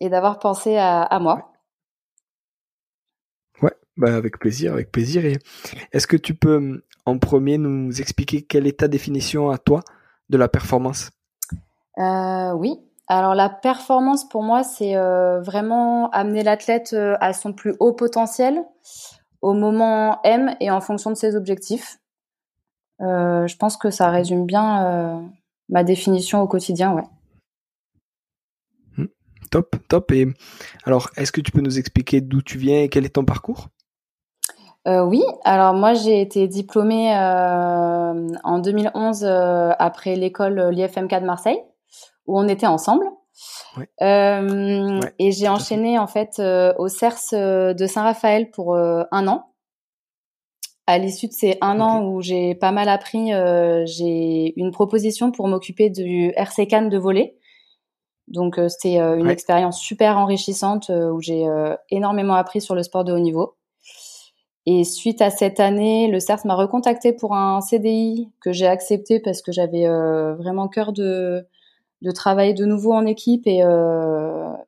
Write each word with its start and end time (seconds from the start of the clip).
et 0.00 0.08
d'avoir 0.08 0.38
pensé 0.38 0.76
à, 0.76 1.18
moi. 1.20 1.52
Ouais, 3.62 3.74
bah 3.96 4.14
avec 4.14 4.38
plaisir, 4.38 4.72
avec 4.72 4.92
plaisir. 4.92 5.24
Et 5.24 5.38
est-ce 5.92 6.06
que 6.06 6.16
tu 6.16 6.34
peux 6.34 6.82
en 7.06 7.18
premier 7.18 7.58
nous 7.58 8.00
expliquer 8.00 8.42
quelle 8.42 8.66
est 8.66 8.80
ta 8.80 8.88
définition 8.88 9.50
à 9.50 9.58
toi 9.58 9.80
de 10.28 10.36
la 10.36 10.48
performance? 10.48 11.10
Euh, 11.98 12.52
Oui. 12.52 12.78
Alors 13.10 13.34
la 13.34 13.48
performance 13.48 14.28
pour 14.28 14.42
moi, 14.42 14.62
c'est 14.62 14.94
euh, 14.94 15.40
vraiment 15.40 16.10
amener 16.10 16.42
l'athlète 16.42 16.92
euh, 16.92 17.16
à 17.20 17.32
son 17.32 17.54
plus 17.54 17.74
haut 17.80 17.94
potentiel 17.94 18.62
au 19.40 19.54
moment 19.54 20.20
M 20.24 20.54
et 20.60 20.70
en 20.70 20.82
fonction 20.82 21.10
de 21.10 21.16
ses 21.16 21.34
objectifs. 21.34 21.98
je 23.00 23.56
pense 23.56 23.78
que 23.78 23.90
ça 23.90 24.10
résume 24.10 24.44
bien 24.44 25.30
ma 25.68 25.84
définition 25.84 26.42
au 26.42 26.48
quotidien, 26.48 26.92
ouais. 26.92 27.04
Top, 29.50 29.76
top. 29.88 30.12
Et 30.12 30.26
alors, 30.84 31.10
est-ce 31.16 31.32
que 31.32 31.40
tu 31.40 31.52
peux 31.52 31.60
nous 31.60 31.78
expliquer 31.78 32.20
d'où 32.20 32.42
tu 32.42 32.58
viens 32.58 32.82
et 32.82 32.88
quel 32.88 33.04
est 33.04 33.10
ton 33.10 33.24
parcours? 33.24 33.68
Euh, 34.88 35.04
oui, 35.04 35.22
alors 35.44 35.74
moi 35.74 35.92
j'ai 35.92 36.20
été 36.22 36.48
diplômée 36.48 37.14
euh, 37.14 38.28
en 38.42 38.58
2011 38.58 39.24
euh, 39.24 39.70
après 39.78 40.16
l'école 40.16 40.70
l'IFMK 40.70 41.20
de 41.20 41.26
Marseille 41.26 41.60
où 42.26 42.38
on 42.38 42.48
était 42.48 42.66
ensemble. 42.66 43.04
et 44.00 45.32
j'ai 45.32 45.48
enchaîné 45.48 45.98
en 45.98 46.06
fait 46.06 46.40
au 46.78 46.88
CERS 46.88 47.74
de 47.74 47.86
Saint-Raphaël 47.86 48.50
pour 48.50 48.76
un 48.76 49.28
an. 49.28 49.52
À 50.86 50.98
l'issue 50.98 51.28
de 51.28 51.32
ces 51.32 51.58
un 51.60 51.80
an 51.80 52.04
où 52.04 52.22
j'ai 52.22 52.54
pas 52.54 52.72
mal 52.72 52.88
appris, 52.88 53.30
j'ai 53.86 54.58
une 54.58 54.72
proposition 54.72 55.30
pour 55.30 55.48
m'occuper 55.48 55.90
du 55.90 56.32
RC 56.36 56.66
Cannes 56.66 56.88
de 56.88 56.98
voler 56.98 57.38
donc 58.28 58.58
euh, 58.58 58.68
c'était 58.68 59.00
euh, 59.00 59.16
une 59.16 59.30
expérience 59.30 59.80
super 59.80 60.18
enrichissante 60.18 60.90
euh, 60.90 61.10
où 61.10 61.20
j'ai 61.20 61.46
énormément 61.90 62.34
appris 62.34 62.60
sur 62.60 62.74
le 62.74 62.82
sport 62.82 63.04
de 63.04 63.12
haut 63.12 63.18
niveau. 63.18 63.54
Et 64.66 64.84
suite 64.84 65.22
à 65.22 65.30
cette 65.30 65.60
année, 65.60 66.08
le 66.08 66.20
CERF 66.20 66.44
m'a 66.44 66.54
recontacté 66.54 67.14
pour 67.14 67.34
un 67.34 67.62
CDI 67.62 68.30
que 68.42 68.52
j'ai 68.52 68.66
accepté 68.66 69.18
parce 69.18 69.40
que 69.40 69.50
j'avais 69.50 69.88
vraiment 69.88 70.68
cœur 70.68 70.92
de, 70.92 71.46
de 72.02 72.10
travailler 72.10 72.52
de 72.52 72.66
nouveau 72.66 72.92
en 72.92 73.06
équipe 73.06 73.46
et, 73.46 73.62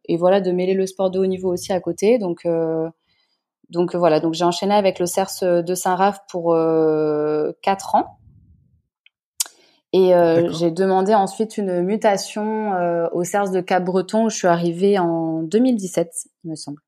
et 0.09 0.17
voilà 0.17 0.41
de 0.41 0.53
mêler 0.53 0.73
le 0.73 0.87
sport 0.87 1.11
de 1.11 1.19
haut 1.19 1.27
niveau 1.27 1.53
aussi 1.53 1.75
à 1.75 1.81
côté. 1.81 2.17
Donc 2.17 2.47
donc 3.69 3.95
voilà, 3.95 4.21
donc 4.21 4.33
j'ai 4.33 4.45
enchaîné 4.45 4.73
avec 4.73 5.01
le 5.01 5.05
CERS 5.05 5.63
de 5.63 5.75
Saint-Raph 5.75 6.21
pour 6.31 6.57
quatre 7.61 7.95
ans. 7.95 8.20
Et 9.93 10.15
euh, 10.15 10.53
j'ai 10.53 10.71
demandé 10.71 11.15
ensuite 11.15 11.59
une 11.59 11.83
mutation 11.83 12.75
euh, 12.75 13.09
au 13.13 13.25
CERS 13.25 13.51
de 13.51 13.61
Cap-Breton 13.61 14.27
où 14.27 14.31
je 14.31 14.37
suis 14.37 14.47
arrivée 14.47 14.99
en 14.99 15.43
2017, 15.43 16.29
il 16.45 16.51
me 16.51 16.57
semble, 16.57 16.81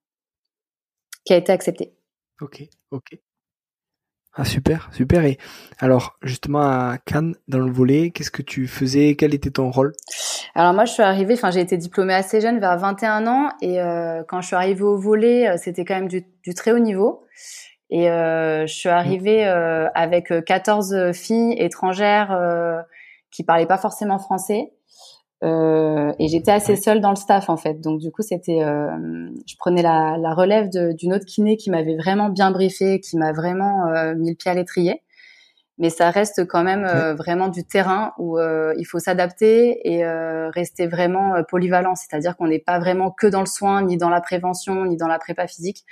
qui 1.24 1.32
a 1.32 1.36
été 1.36 1.50
acceptée. 1.50 1.94
Ok, 2.40 2.62
ok. 2.90 3.18
Ah 4.34 4.46
super, 4.46 4.88
super. 4.92 5.26
Et 5.26 5.36
alors 5.78 6.16
justement 6.22 6.62
à 6.62 6.96
Cannes, 7.04 7.34
dans 7.48 7.58
le 7.58 7.70
volet, 7.70 8.10
qu'est-ce 8.10 8.30
que 8.30 8.40
tu 8.40 8.66
faisais? 8.66 9.14
Quel 9.14 9.34
était 9.34 9.50
ton 9.50 9.70
rôle? 9.70 9.92
Alors 10.54 10.72
moi 10.72 10.86
je 10.86 10.92
suis 10.92 11.02
arrivée, 11.02 11.34
enfin 11.34 11.50
j'ai 11.50 11.60
été 11.60 11.76
diplômée 11.76 12.14
assez 12.14 12.40
jeune, 12.40 12.58
vers 12.58 12.78
21 12.78 13.26
ans, 13.26 13.50
et 13.60 13.80
euh, 13.80 14.22
quand 14.26 14.40
je 14.40 14.46
suis 14.46 14.56
arrivée 14.56 14.84
au 14.84 14.96
volet, 14.96 15.48
euh, 15.48 15.56
c'était 15.58 15.84
quand 15.84 15.96
même 15.96 16.08
du, 16.08 16.24
du, 16.44 16.54
très 16.54 16.72
haut 16.72 16.78
niveau. 16.78 17.24
Et 17.94 18.10
euh, 18.10 18.66
je 18.66 18.72
suis 18.72 18.88
arrivée 18.88 19.46
euh, 19.46 19.86
avec 19.94 20.32
14 20.46 21.12
filles 21.12 21.54
étrangères 21.58 22.32
euh, 22.32 22.80
qui 23.30 23.44
parlaient 23.44 23.66
pas 23.66 23.76
forcément 23.76 24.18
français. 24.18 24.72
Euh, 25.44 26.10
et 26.18 26.28
j'étais 26.28 26.52
assez 26.52 26.76
seule 26.76 27.02
dans 27.02 27.10
le 27.10 27.16
staff 27.16 27.50
en 27.50 27.58
fait. 27.58 27.82
Donc 27.82 28.00
du 28.00 28.10
coup, 28.10 28.22
c'était, 28.22 28.62
euh, 28.62 29.28
je 29.46 29.56
prenais 29.58 29.82
la, 29.82 30.16
la 30.18 30.32
relève 30.32 30.70
d'une 30.70 31.12
autre 31.12 31.26
kiné 31.26 31.58
qui 31.58 31.68
m'avait 31.68 31.96
vraiment 31.96 32.30
bien 32.30 32.50
briefé, 32.50 32.98
qui 32.98 33.18
m'a 33.18 33.32
vraiment 33.32 33.88
euh, 33.88 34.14
mis 34.14 34.30
le 34.30 34.36
pied 34.36 34.50
à 34.50 34.54
l'étrier. 34.54 35.02
Mais 35.76 35.90
ça 35.90 36.10
reste 36.10 36.46
quand 36.46 36.62
même 36.62 36.86
vraiment 37.16 37.48
du 37.48 37.64
terrain 37.64 38.12
où 38.18 38.38
il 38.38 38.84
faut 38.84 39.00
s'adapter 39.00 39.80
et 39.90 40.04
rester 40.50 40.86
vraiment 40.86 41.42
polyvalent. 41.48 41.94
C'est-à-dire 41.94 42.36
qu'on 42.36 42.46
n'est 42.46 42.60
pas 42.60 42.78
vraiment 42.78 43.10
que 43.10 43.26
dans 43.26 43.40
le 43.40 43.46
soin, 43.46 43.82
ni 43.82 43.96
dans 43.96 44.10
la 44.10 44.20
prévention, 44.20 44.84
ni 44.84 44.96
dans 44.96 45.08
la 45.08 45.18
prépa 45.18 45.48
physique 45.48 45.84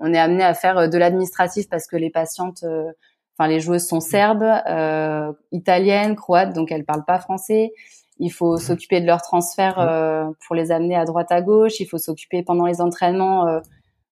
on 0.00 0.12
est 0.12 0.18
amené 0.18 0.42
à 0.42 0.54
faire 0.54 0.78
euh, 0.78 0.88
de 0.88 0.98
l'administratif 0.98 1.68
parce 1.68 1.86
que 1.86 1.96
les 1.96 2.10
patientes, 2.10 2.64
euh, 2.64 2.90
enfin 3.36 3.48
les 3.48 3.60
joueuses 3.60 3.86
sont 3.86 4.00
serbes, 4.00 4.42
euh, 4.42 5.32
italiennes, 5.52 6.16
croates, 6.16 6.54
donc 6.54 6.72
elles 6.72 6.84
parlent 6.84 7.04
pas 7.04 7.18
français. 7.18 7.72
Il 8.18 8.30
faut 8.30 8.56
s'occuper 8.56 9.00
de 9.00 9.06
leur 9.06 9.22
transfert 9.22 9.74
pour 10.46 10.54
les 10.54 10.70
amener 10.70 10.94
à 10.94 11.04
droite 11.04 11.32
à 11.32 11.40
gauche. 11.40 11.80
Il 11.80 11.86
faut 11.86 11.98
s'occuper 11.98 12.44
pendant 12.44 12.66
les 12.66 12.80
entraînements. 12.80 13.60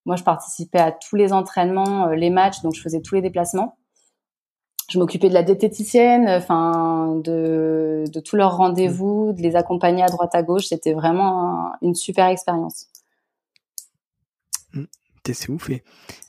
moi, 0.04 0.16
je 0.16 0.24
participais 0.24 0.80
à 0.80 0.90
tous 0.90 1.14
les 1.14 1.32
entraînements, 1.32 2.06
les 2.06 2.30
matchs, 2.30 2.60
donc 2.62 2.74
je 2.74 2.80
faisais 2.80 3.02
tous 3.02 3.14
les 3.14 3.20
déplacements. 3.20 3.76
Je 4.88 4.98
m'occupais 4.98 5.28
de 5.28 5.34
la 5.34 5.44
diététicienne, 5.44 6.28
enfin 6.28 7.20
de, 7.22 8.04
de 8.12 8.20
tous 8.20 8.34
leurs 8.34 8.56
rendez-vous, 8.56 9.32
de 9.32 9.42
les 9.42 9.54
accompagner 9.54 10.02
à 10.02 10.08
droite 10.08 10.34
à 10.34 10.42
gauche. 10.42 10.66
C'était 10.66 10.94
vraiment 10.94 11.70
une 11.80 11.94
super 11.94 12.26
expérience 12.26 12.88
c'est 15.26 15.50
ouf. 15.50 15.70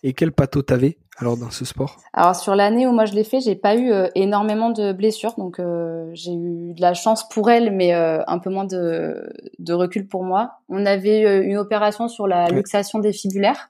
Et, 0.04 0.14
quel 0.14 0.32
pato 0.32 0.62
t'avais 0.62 0.98
alors 1.18 1.38
dans 1.38 1.52
ce 1.52 1.66
sport? 1.66 1.98
Alors 2.14 2.36
sur 2.36 2.56
l'année 2.56 2.88
où 2.88 2.92
moi 2.92 3.06
je 3.06 3.14
l'ai 3.14 3.24
fait, 3.24 3.40
j'ai 3.42 3.56
pas 3.56 3.76
eu 3.76 3.92
euh, 3.92 4.08
énormément 4.16 4.70
de 4.70 4.92
blessures, 4.92 5.36
donc 5.38 5.60
euh, 5.60 6.10
j'ai 6.14 6.34
eu 6.34 6.74
de 6.74 6.82
la 6.82 6.94
chance 6.94 7.28
pour 7.30 7.50
elle, 7.50 7.72
mais 7.72 7.94
euh, 7.94 8.24
un 8.28 8.40
peu 8.40 8.50
moins 8.50 8.66
de, 8.66 9.30
recul 9.70 10.08
pour 10.08 10.24
moi. 10.24 10.54
On 10.70 10.86
avait 10.86 11.44
une 11.44 11.58
opération 11.58 12.08
sur 12.08 12.28
la 12.28 12.48
luxation 12.50 13.00
des 13.00 13.14
fibulaires, 13.14 13.70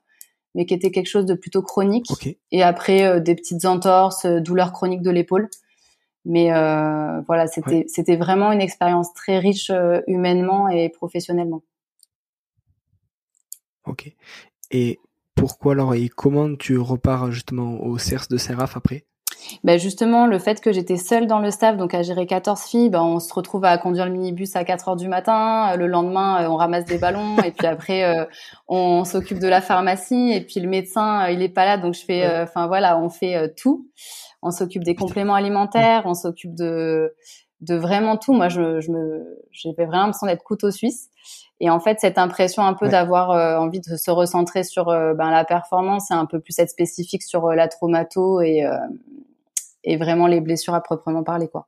mais 0.55 0.65
qui 0.65 0.73
était 0.73 0.91
quelque 0.91 1.09
chose 1.09 1.25
de 1.25 1.33
plutôt 1.33 1.61
chronique. 1.61 2.07
Et 2.51 2.63
après 2.63 3.19
des 3.21 3.35
petites 3.35 3.65
entorses, 3.65 4.25
douleurs 4.25 4.71
chroniques 4.71 5.01
de 5.01 5.11
l'épaule. 5.11 5.49
Mais 6.23 6.51
voilà, 7.27 7.47
c'était 7.47 7.85
c'était 7.87 8.15
vraiment 8.15 8.51
une 8.51 8.61
expérience 8.61 9.13
très 9.13 9.39
riche 9.39 9.71
humainement 10.07 10.69
et 10.69 10.89
professionnellement. 10.89 11.63
Ok. 13.85 14.13
Et 14.71 14.99
pourquoi 15.41 15.71
alors 15.71 15.95
et 15.95 16.07
comment 16.07 16.55
tu 16.55 16.77
repars 16.77 17.31
justement 17.31 17.81
au 17.81 17.97
CERS 17.97 18.27
de 18.29 18.37
Seraf 18.37 18.77
après? 18.77 19.05
Ben 19.63 19.79
justement, 19.79 20.27
le 20.27 20.37
fait 20.37 20.61
que 20.61 20.71
j'étais 20.71 20.97
seule 20.97 21.25
dans 21.25 21.39
le 21.39 21.49
staff, 21.49 21.77
donc 21.77 21.95
à 21.95 22.03
gérer 22.03 22.27
14 22.27 22.61
filles, 22.61 22.89
ben 22.91 23.01
on 23.01 23.19
se 23.19 23.33
retrouve 23.33 23.65
à 23.65 23.75
conduire 23.79 24.05
le 24.05 24.11
minibus 24.11 24.55
à 24.55 24.63
4 24.63 24.89
heures 24.89 24.95
du 24.95 25.07
matin. 25.07 25.75
Le 25.77 25.87
lendemain, 25.87 26.43
euh, 26.43 26.47
on 26.47 26.57
ramasse 26.57 26.85
des 26.85 26.99
ballons 26.99 27.37
et 27.39 27.49
puis 27.49 27.65
après, 27.65 28.03
euh, 28.03 28.25
on 28.67 29.03
s'occupe 29.03 29.39
de 29.39 29.47
la 29.47 29.61
pharmacie 29.61 30.31
et 30.31 30.41
puis 30.41 30.59
le 30.59 30.69
médecin, 30.69 31.23
euh, 31.25 31.31
il 31.31 31.41
est 31.41 31.49
pas 31.49 31.65
là, 31.65 31.79
donc 31.79 31.95
je 31.95 32.05
fais, 32.05 32.23
enfin 32.43 32.67
voilà, 32.67 32.99
on 32.99 33.09
fait 33.09 33.51
tout. 33.55 33.87
On 34.43 34.51
s'occupe 34.51 34.83
des 34.83 34.93
compléments 34.93 35.33
alimentaires, 35.33 36.03
on 36.05 36.13
s'occupe 36.13 36.53
de 36.53 37.15
de 37.61 37.75
vraiment 37.75 38.17
tout. 38.17 38.33
Moi, 38.33 38.49
je, 38.49 38.79
je 38.79 38.91
me, 38.91 39.39
j'avais 39.51 39.85
vraiment 39.85 40.05
l'impression 40.05 40.27
d'être 40.27 40.43
couteau 40.43 40.69
suisse. 40.69 41.09
Et 41.63 41.69
en 41.69 41.79
fait, 41.79 41.99
cette 41.99 42.17
impression 42.17 42.63
un 42.63 42.73
peu 42.73 42.89
d'avoir 42.89 43.29
euh, 43.29 43.55
envie 43.55 43.81
de 43.81 43.95
se 43.95 44.09
recentrer 44.09 44.63
sur 44.63 44.89
euh, 44.89 45.13
ben, 45.13 45.29
la 45.29 45.45
performance 45.45 46.09
et 46.09 46.15
un 46.15 46.25
peu 46.25 46.39
plus 46.39 46.57
être 46.57 46.71
spécifique 46.71 47.21
sur 47.21 47.45
euh, 47.45 47.55
la 47.55 47.67
traumato 47.67 48.41
et, 48.41 48.65
et 49.83 49.95
vraiment 49.95 50.25
les 50.25 50.41
blessures 50.41 50.73
à 50.73 50.81
proprement 50.81 51.23
parler, 51.23 51.47
quoi. 51.47 51.67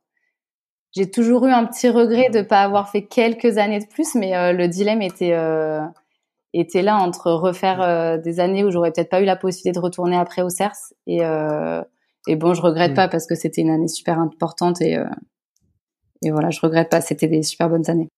J'ai 0.96 1.10
toujours 1.10 1.46
eu 1.46 1.50
un 1.50 1.64
petit 1.64 1.88
regret 1.88 2.28
de 2.30 2.38
ne 2.38 2.42
pas 2.44 2.62
avoir 2.62 2.88
fait 2.88 3.02
quelques 3.02 3.58
années 3.58 3.80
de 3.80 3.86
plus, 3.86 4.14
mais 4.14 4.52
le 4.52 4.68
dilemme 4.68 5.02
était 5.02 5.36
était 6.52 6.82
là 6.82 6.98
entre 6.98 7.32
refaire 7.32 8.20
des 8.20 8.38
années 8.38 8.62
où 8.62 8.70
j'aurais 8.70 8.92
peut-être 8.92 9.10
pas 9.10 9.20
eu 9.20 9.24
la 9.24 9.34
possibilité 9.34 9.72
de 9.72 9.82
retourner 9.82 10.16
après 10.16 10.42
au 10.42 10.50
CERS 10.50 10.94
et 11.08 11.22
et 12.28 12.36
bon, 12.36 12.54
je 12.54 12.62
regrette 12.62 12.92
mm. 12.92 12.94
pas 12.94 13.08
parce 13.08 13.26
que 13.26 13.34
c'était 13.34 13.62
une 13.62 13.70
année 13.70 13.88
super 13.88 14.20
importante 14.20 14.80
et 14.80 14.96
et 16.22 16.30
voilà, 16.30 16.50
je 16.50 16.60
regrette 16.60 16.90
pas. 16.90 17.00
C'était 17.00 17.26
des 17.26 17.42
super 17.42 17.68
bonnes 17.68 17.90
années. 17.90 18.08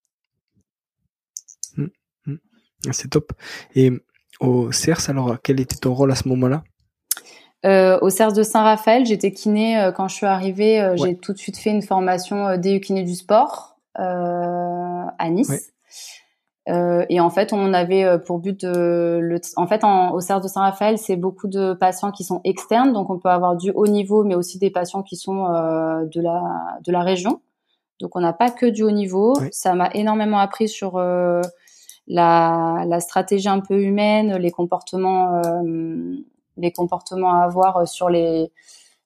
C'est 2.93 3.11
top. 3.11 3.33
Et 3.75 3.91
au 4.41 4.73
CERS, 4.73 5.09
alors 5.09 5.37
quel 5.43 5.61
était 5.61 5.77
ton 5.77 5.95
rôle 5.95 6.13
à 6.13 6.15
ce 6.15 6.29
moment-là? 6.29 6.63
Euh, 7.65 7.99
au 8.01 8.11
CERS 8.11 8.33
de 8.33 8.43
Saint-Raphaël, 8.43 9.07
j'étais 9.07 9.33
kiné 9.33 9.79
euh, 9.79 9.93
quand 9.93 10.09
je 10.09 10.15
suis 10.15 10.27
arrivée. 10.27 10.81
Euh, 10.81 10.97
j'ai 10.97 11.17
tout 11.17 11.33
de 11.33 11.39
suite 11.39 11.57
fait 11.57 11.71
une 11.71 11.83
formation 11.83 12.57
DU 12.57 12.81
kiné 12.81 13.03
du 13.03 13.15
sport 13.15 13.79
à 13.99 15.31
Nice. 15.31 15.73
et 16.67 17.21
en 17.21 17.31
fait, 17.31 17.55
on 17.55 17.73
avait 17.73 18.19
pour 18.27 18.41
but 18.41 18.61
de, 18.61 19.19
le, 19.23 19.41
en 19.57 19.67
fait, 19.67 19.83
au 19.85 20.21
CERS 20.21 20.43
de 20.43 20.49
Saint-Raphaël, 20.49 20.99
c'est 20.99 21.17
beaucoup 21.17 21.49
de 21.49 21.73
patients 21.73 22.13
qui 22.13 22.23
sont 22.23 22.43
externes, 22.45 22.93
donc 22.93 23.09
on 23.09 23.19
peut 23.19 23.31
avoir 23.31 23.57
du 23.57 23.71
haut 23.71 23.87
niveau, 23.87 24.23
mais 24.23 24.35
aussi 24.35 24.59
des 24.59 24.69
patients 24.69 25.03
qui 25.03 25.17
sont 25.17 25.45
de 25.45 26.21
la 26.21 26.43
de 26.85 26.93
la 26.93 27.01
région. 27.01 27.41
Donc 28.01 28.17
on 28.17 28.21
n'a 28.21 28.35
pas 28.35 28.51
que 28.51 28.67
du 28.67 28.83
haut 28.83 28.91
niveau. 28.91 29.35
Ça 29.51 29.75
m'a 29.75 29.89
énormément 29.95 30.39
appris 30.39 30.69
sur 30.69 31.03
la, 32.07 32.85
la, 32.87 33.01
stratégie 33.01 33.49
un 33.49 33.61
peu 33.61 33.81
humaine, 33.83 34.37
les 34.37 34.51
comportements 34.51 35.41
les 36.57 36.73
comportements 36.73 37.33
à 37.35 37.45
avoir 37.45 37.79
euh, 37.79 37.85
sur 37.87 38.09
les, 38.09 38.51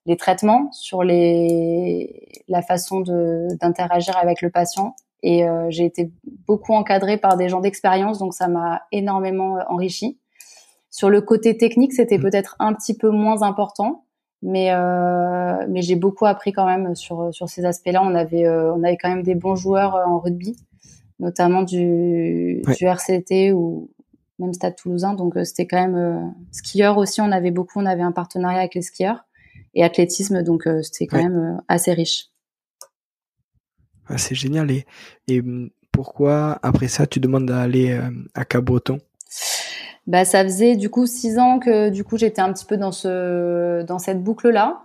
les 0.07 0.17
traitements, 0.17 0.71
sur 0.73 1.03
les, 1.03 2.29
la 2.49 2.63
façon 2.63 3.01
d'interagir 3.01 4.17
avec 4.17 4.43
le 4.43 4.51
patient. 4.51 4.95
Et 5.23 5.47
euh, 5.47 5.67
j'ai 5.69 5.85
été 5.85 6.11
beaucoup 6.47 6.73
encadrée 6.73 7.19
par 7.19 7.37
des 7.37 7.49
gens 7.49 7.61
d'expérience, 7.61 8.19
donc 8.19 8.33
ça 8.33 8.49
m'a 8.49 8.83
énormément 8.91 9.59
euh, 9.59 9.63
enrichi. 9.69 10.19
Sur 10.91 11.11
le 11.11 11.21
côté 11.21 11.57
technique, 11.57 11.93
c'était 11.93 12.19
mmh. 12.19 12.23
peut-être 12.23 12.57
un 12.59 12.73
petit 12.73 12.97
peu 12.97 13.11
moins 13.11 13.43
important, 13.43 14.05
mais 14.43 14.73
euh, 14.73 15.67
mais 15.69 15.83
j'ai 15.83 15.95
beaucoup 15.95 16.27
appris 16.27 16.53
quand 16.53 16.65
même 16.65 16.95
sur 16.97 17.33
sur 17.33 17.49
ces 17.49 17.65
aspects-là. 17.65 18.03
On 18.03 18.15
avait 18.15 18.49
on 18.49 18.83
avait 18.83 18.97
quand 18.97 19.11
même 19.11 19.23
des 19.23 19.35
bons 19.35 19.55
joueurs 19.55 19.95
en 19.95 20.19
rugby, 20.19 20.57
notamment 21.21 21.63
du 21.63 22.63
du 22.77 22.87
RCT 22.87 23.53
ou 23.53 23.91
même 24.41 24.53
Stade 24.53 24.75
Toulousain. 24.77 25.15
Donc 25.15 25.37
euh, 25.37 25.45
c'était 25.45 25.67
quand 25.67 25.81
même 25.81 25.97
euh, 25.97 26.27
skieur 26.51 26.99
aussi. 26.99 27.21
On 27.21 27.31
avait 27.31 27.51
beaucoup, 27.51 27.79
on 27.79 27.87
avait 27.87 28.03
un 28.03 28.13
partenariat 28.13 28.59
avec 28.59 28.75
les 28.75 28.83
skieurs 28.83 29.25
et 29.75 29.85
athlétisme, 29.85 30.43
donc 30.43 30.67
euh, 30.67 30.83
c'était 30.83 31.07
quand 31.07 31.23
même 31.23 31.61
assez 31.69 31.93
riche. 31.93 32.27
Ah, 34.09 34.19
c'est 34.19 34.35
génial. 34.35 34.71
Et, 34.71 34.87
et 35.29 35.41
hum, 35.41 35.71
pourquoi 35.93 36.59
après 36.63 36.89
ça 36.89 37.07
tu 37.07 37.21
demandes 37.21 37.47
d'aller 37.47 38.01
à 38.35 38.45
Cabreton 38.45 38.99
bah, 40.07 40.25
ça 40.25 40.43
faisait 40.43 40.77
du 40.77 40.89
coup 40.89 41.07
six 41.07 41.39
ans 41.39 41.61
que 41.61 41.91
du 41.91 42.03
coup 42.03 42.17
j'étais 42.17 42.41
un 42.41 42.53
petit 42.53 42.65
peu 42.65 42.77
dans 42.77 42.91
ce 42.91 43.83
dans 43.83 43.99
cette 43.99 44.25
boucle 44.25 44.49
là. 44.51 44.83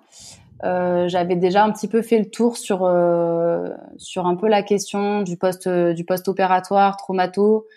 Euh, 0.64 1.08
j'avais 1.10 1.36
déjà 1.36 1.64
un 1.64 1.72
petit 1.72 1.88
peu 1.88 2.02
fait 2.02 2.18
le 2.18 2.30
tour 2.30 2.58
sur 2.58 2.86
euh, 2.86 3.68
sur 3.98 4.26
un 4.26 4.36
peu 4.36 4.48
la 4.48 4.64
question 4.64 5.22
du 5.22 5.36
poste 5.38 5.68
du 5.68 6.06
post 6.06 6.28
opératoire 6.30 6.96
traumato 6.96 7.68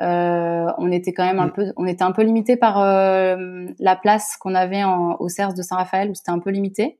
euh, 0.00 0.66
on 0.78 0.90
était 0.90 1.12
quand 1.12 1.24
même 1.24 1.38
un 1.38 1.46
mm. 1.46 1.52
peu, 1.52 1.72
on 1.76 1.86
était 1.86 2.02
un 2.02 2.12
peu 2.12 2.22
limité 2.22 2.56
par 2.56 2.80
euh, 2.80 3.66
la 3.78 3.96
place 3.96 4.36
qu'on 4.36 4.54
avait 4.54 4.82
en, 4.82 5.16
au 5.20 5.28
CERS 5.28 5.54
de 5.54 5.62
Saint-Raphaël 5.62 6.10
où 6.10 6.14
c'était 6.14 6.30
un 6.30 6.40
peu 6.40 6.50
limité. 6.50 6.98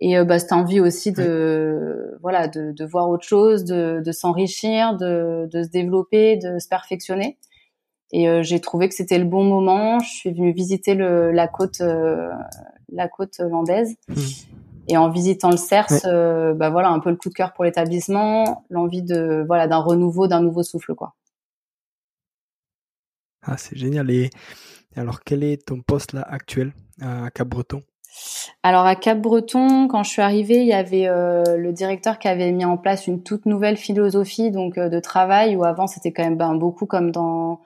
Et 0.00 0.16
euh, 0.18 0.24
bah, 0.24 0.38
c'était 0.38 0.52
envie 0.52 0.80
aussi 0.80 1.10
de, 1.12 2.16
voilà, 2.22 2.46
de, 2.46 2.72
de, 2.72 2.84
voir 2.84 3.08
autre 3.08 3.26
chose, 3.26 3.64
de, 3.64 4.00
de 4.04 4.12
s'enrichir, 4.12 4.96
de, 4.96 5.48
de, 5.50 5.62
se 5.64 5.70
développer, 5.70 6.36
de 6.36 6.58
se 6.58 6.68
perfectionner. 6.68 7.36
Et 8.12 8.28
euh, 8.28 8.42
j'ai 8.42 8.60
trouvé 8.60 8.88
que 8.88 8.94
c'était 8.94 9.18
le 9.18 9.24
bon 9.24 9.42
moment. 9.44 9.98
Je 9.98 10.08
suis 10.08 10.32
venue 10.32 10.52
visiter 10.52 10.94
le, 10.94 11.32
la 11.32 11.48
côte, 11.48 11.82
la 12.92 13.08
côte 13.08 13.38
landaise. 13.38 13.96
Mm. 14.08 14.14
Et 14.90 14.96
en 14.96 15.10
visitant 15.10 15.50
le 15.50 15.58
CERS, 15.58 16.04
bah 16.56 16.70
voilà, 16.70 16.88
un 16.88 16.98
peu 16.98 17.10
le 17.10 17.16
coup 17.16 17.28
de 17.28 17.34
cœur 17.34 17.52
pour 17.52 17.64
l'établissement, 17.64 18.64
l'envie 18.70 19.02
de, 19.02 19.44
voilà, 19.46 19.66
d'un 19.66 19.76
renouveau, 19.76 20.28
d'un 20.28 20.40
nouveau 20.40 20.62
souffle, 20.62 20.94
quoi. 20.94 21.14
Ah, 23.42 23.58
c'est 23.58 23.76
génial. 23.76 24.10
Et 24.10 24.30
alors, 24.96 25.20
quel 25.20 25.44
est 25.44 25.66
ton 25.66 25.80
poste 25.80 26.14
là 26.14 26.22
actuel 26.22 26.72
à 27.00 27.30
Cap-Breton 27.30 27.82
alors 28.62 28.86
à 28.86 28.96
Cap-Breton, 28.96 29.86
quand 29.86 30.02
je 30.02 30.10
suis 30.10 30.22
arrivée, 30.22 30.60
il 30.60 30.66
y 30.66 30.72
avait 30.72 31.06
euh, 31.06 31.56
le 31.56 31.72
directeur 31.72 32.18
qui 32.18 32.26
avait 32.26 32.50
mis 32.52 32.64
en 32.64 32.76
place 32.76 33.06
une 33.06 33.22
toute 33.22 33.46
nouvelle 33.46 33.76
philosophie 33.76 34.50
donc 34.50 34.76
euh, 34.78 34.88
de 34.88 34.98
travail 34.98 35.56
où 35.56 35.64
avant 35.64 35.86
c'était 35.86 36.12
quand 36.12 36.24
même 36.24 36.36
ben, 36.36 36.54
beaucoup 36.54 36.86
comme 36.86 37.12
dans 37.12 37.60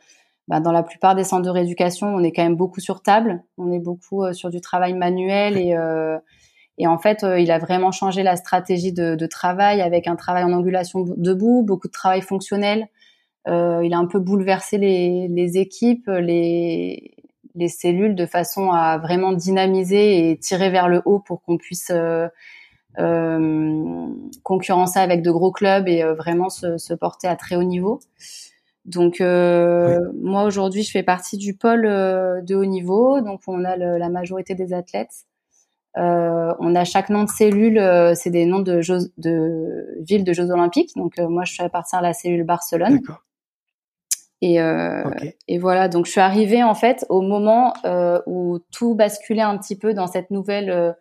ben, 0.49 0.61
dans 0.61 0.73
la 0.73 0.83
plupart 0.83 1.15
des 1.15 1.25
centres 1.25 1.43
de 1.43 1.51
rééducation, 1.51 2.09
on 2.09 2.23
est 2.23 2.33
quand 2.33 2.43
même 2.43 2.57
beaucoup 2.57 2.81
sur 2.81 3.03
table, 3.03 3.43
on 3.59 3.73
est 3.73 3.79
beaucoup 3.79 4.25
euh, 4.25 4.33
sur 4.33 4.51
du 4.51 4.61
travail 4.61 4.95
manuel 4.95 5.57
et 5.57 5.77
et 6.79 6.87
en 6.87 6.97
fait 6.97 7.23
il 7.39 7.51
a 7.51 7.59
vraiment 7.59 7.93
changé 7.93 8.23
la 8.23 8.35
stratégie 8.35 8.95
de, 8.95 9.15
de, 9.15 9.27
travail 9.27 9.83
avec 9.83 10.09
un 10.09 10.17
travail 10.17 10.43
en 10.43 10.53
angulation 10.53 11.05
debout, 11.19 11.63
beaucoup 11.63 11.87
de 11.87 11.93
travail 11.93 12.23
fonctionnel, 12.23 12.89
euh, 13.49 13.81
il 13.85 13.93
a 13.93 13.99
un 13.99 14.07
peu 14.07 14.21
bouleversé 14.21 14.79
les, 14.79 15.27
les 15.29 15.59
équipes, 15.59 16.07
les, 16.07 17.15
les, 17.55 17.69
cellules 17.69 18.15
de 18.15 18.27
façon 18.27 18.71
à 18.71 18.99
vraiment 18.99 19.33
dynamiser 19.33 20.31
et 20.31 20.39
tirer 20.39 20.71
vers 20.71 20.89
le 20.89 21.03
haut 21.05 21.19
pour 21.19 21.43
qu'on 21.43 21.59
puisse 21.59 21.91
euh, 21.91 22.29
euh, 22.99 24.07
concurrencer 24.45 25.01
avec 25.01 25.23
de 25.23 25.31
gros 25.31 25.51
clubs 25.51 25.89
et 25.89 26.05
euh, 26.05 26.15
vraiment 26.15 26.51
se, 26.51 26.79
se, 26.79 26.95
porter 26.95 27.27
à 27.27 27.35
très 27.35 27.57
haut 27.57 27.65
niveau. 27.65 28.01
Donc 28.85 29.21
euh, 29.21 29.99
moi 30.15 30.45
aujourd'hui 30.45 30.83
je 30.83 30.91
fais 30.91 31.03
partie 31.03 31.37
du 31.37 31.55
pôle 31.55 31.83
de 31.83 32.55
haut 32.55 32.65
niveau, 32.65 33.21
donc 33.21 33.41
on 33.47 33.65
a 33.65 33.77
le, 33.77 33.99
la 33.99 34.09
majorité 34.09 34.55
des 34.55 34.73
athlètes. 34.73 35.25
Euh, 35.99 36.55
on 36.59 36.75
a 36.75 36.85
chaque 36.85 37.11
nom 37.11 37.25
de 37.25 37.29
cellule, 37.29 37.81
c'est 38.15 38.31
des 38.31 38.47
noms 38.47 38.61
de, 38.61 38.81
de 39.19 39.87
villes 40.01 40.25
de 40.25 40.33
Jeux 40.33 40.51
Olympiques. 40.51 40.97
Donc 40.97 41.19
moi 41.19 41.45
je 41.45 41.55
fais 41.55 41.69
partie 41.69 41.97
de 41.97 42.03
la 42.03 42.13
cellule 42.13 42.45
Barcelone. 42.45 43.01
Et, 44.45 44.61
euh, 44.61 45.05
et 45.47 45.59
voilà, 45.59 45.89
donc 45.89 46.07
je 46.07 46.11
suis 46.11 46.21
arrivée 46.21 46.65
en 46.65 46.75
fait 46.75 47.07
au 47.09 47.21
moment 47.23 47.75
euh, 47.85 48.21
où 48.27 48.59
tout 48.73 48.97
basculait 48.97 49.41
un 49.41 49.57
petit 49.57 49.79
peu 49.79 49.95
dans 49.95 50.09
cette 50.09 50.33
nouvelle 50.33 50.69
euh, 50.69 50.93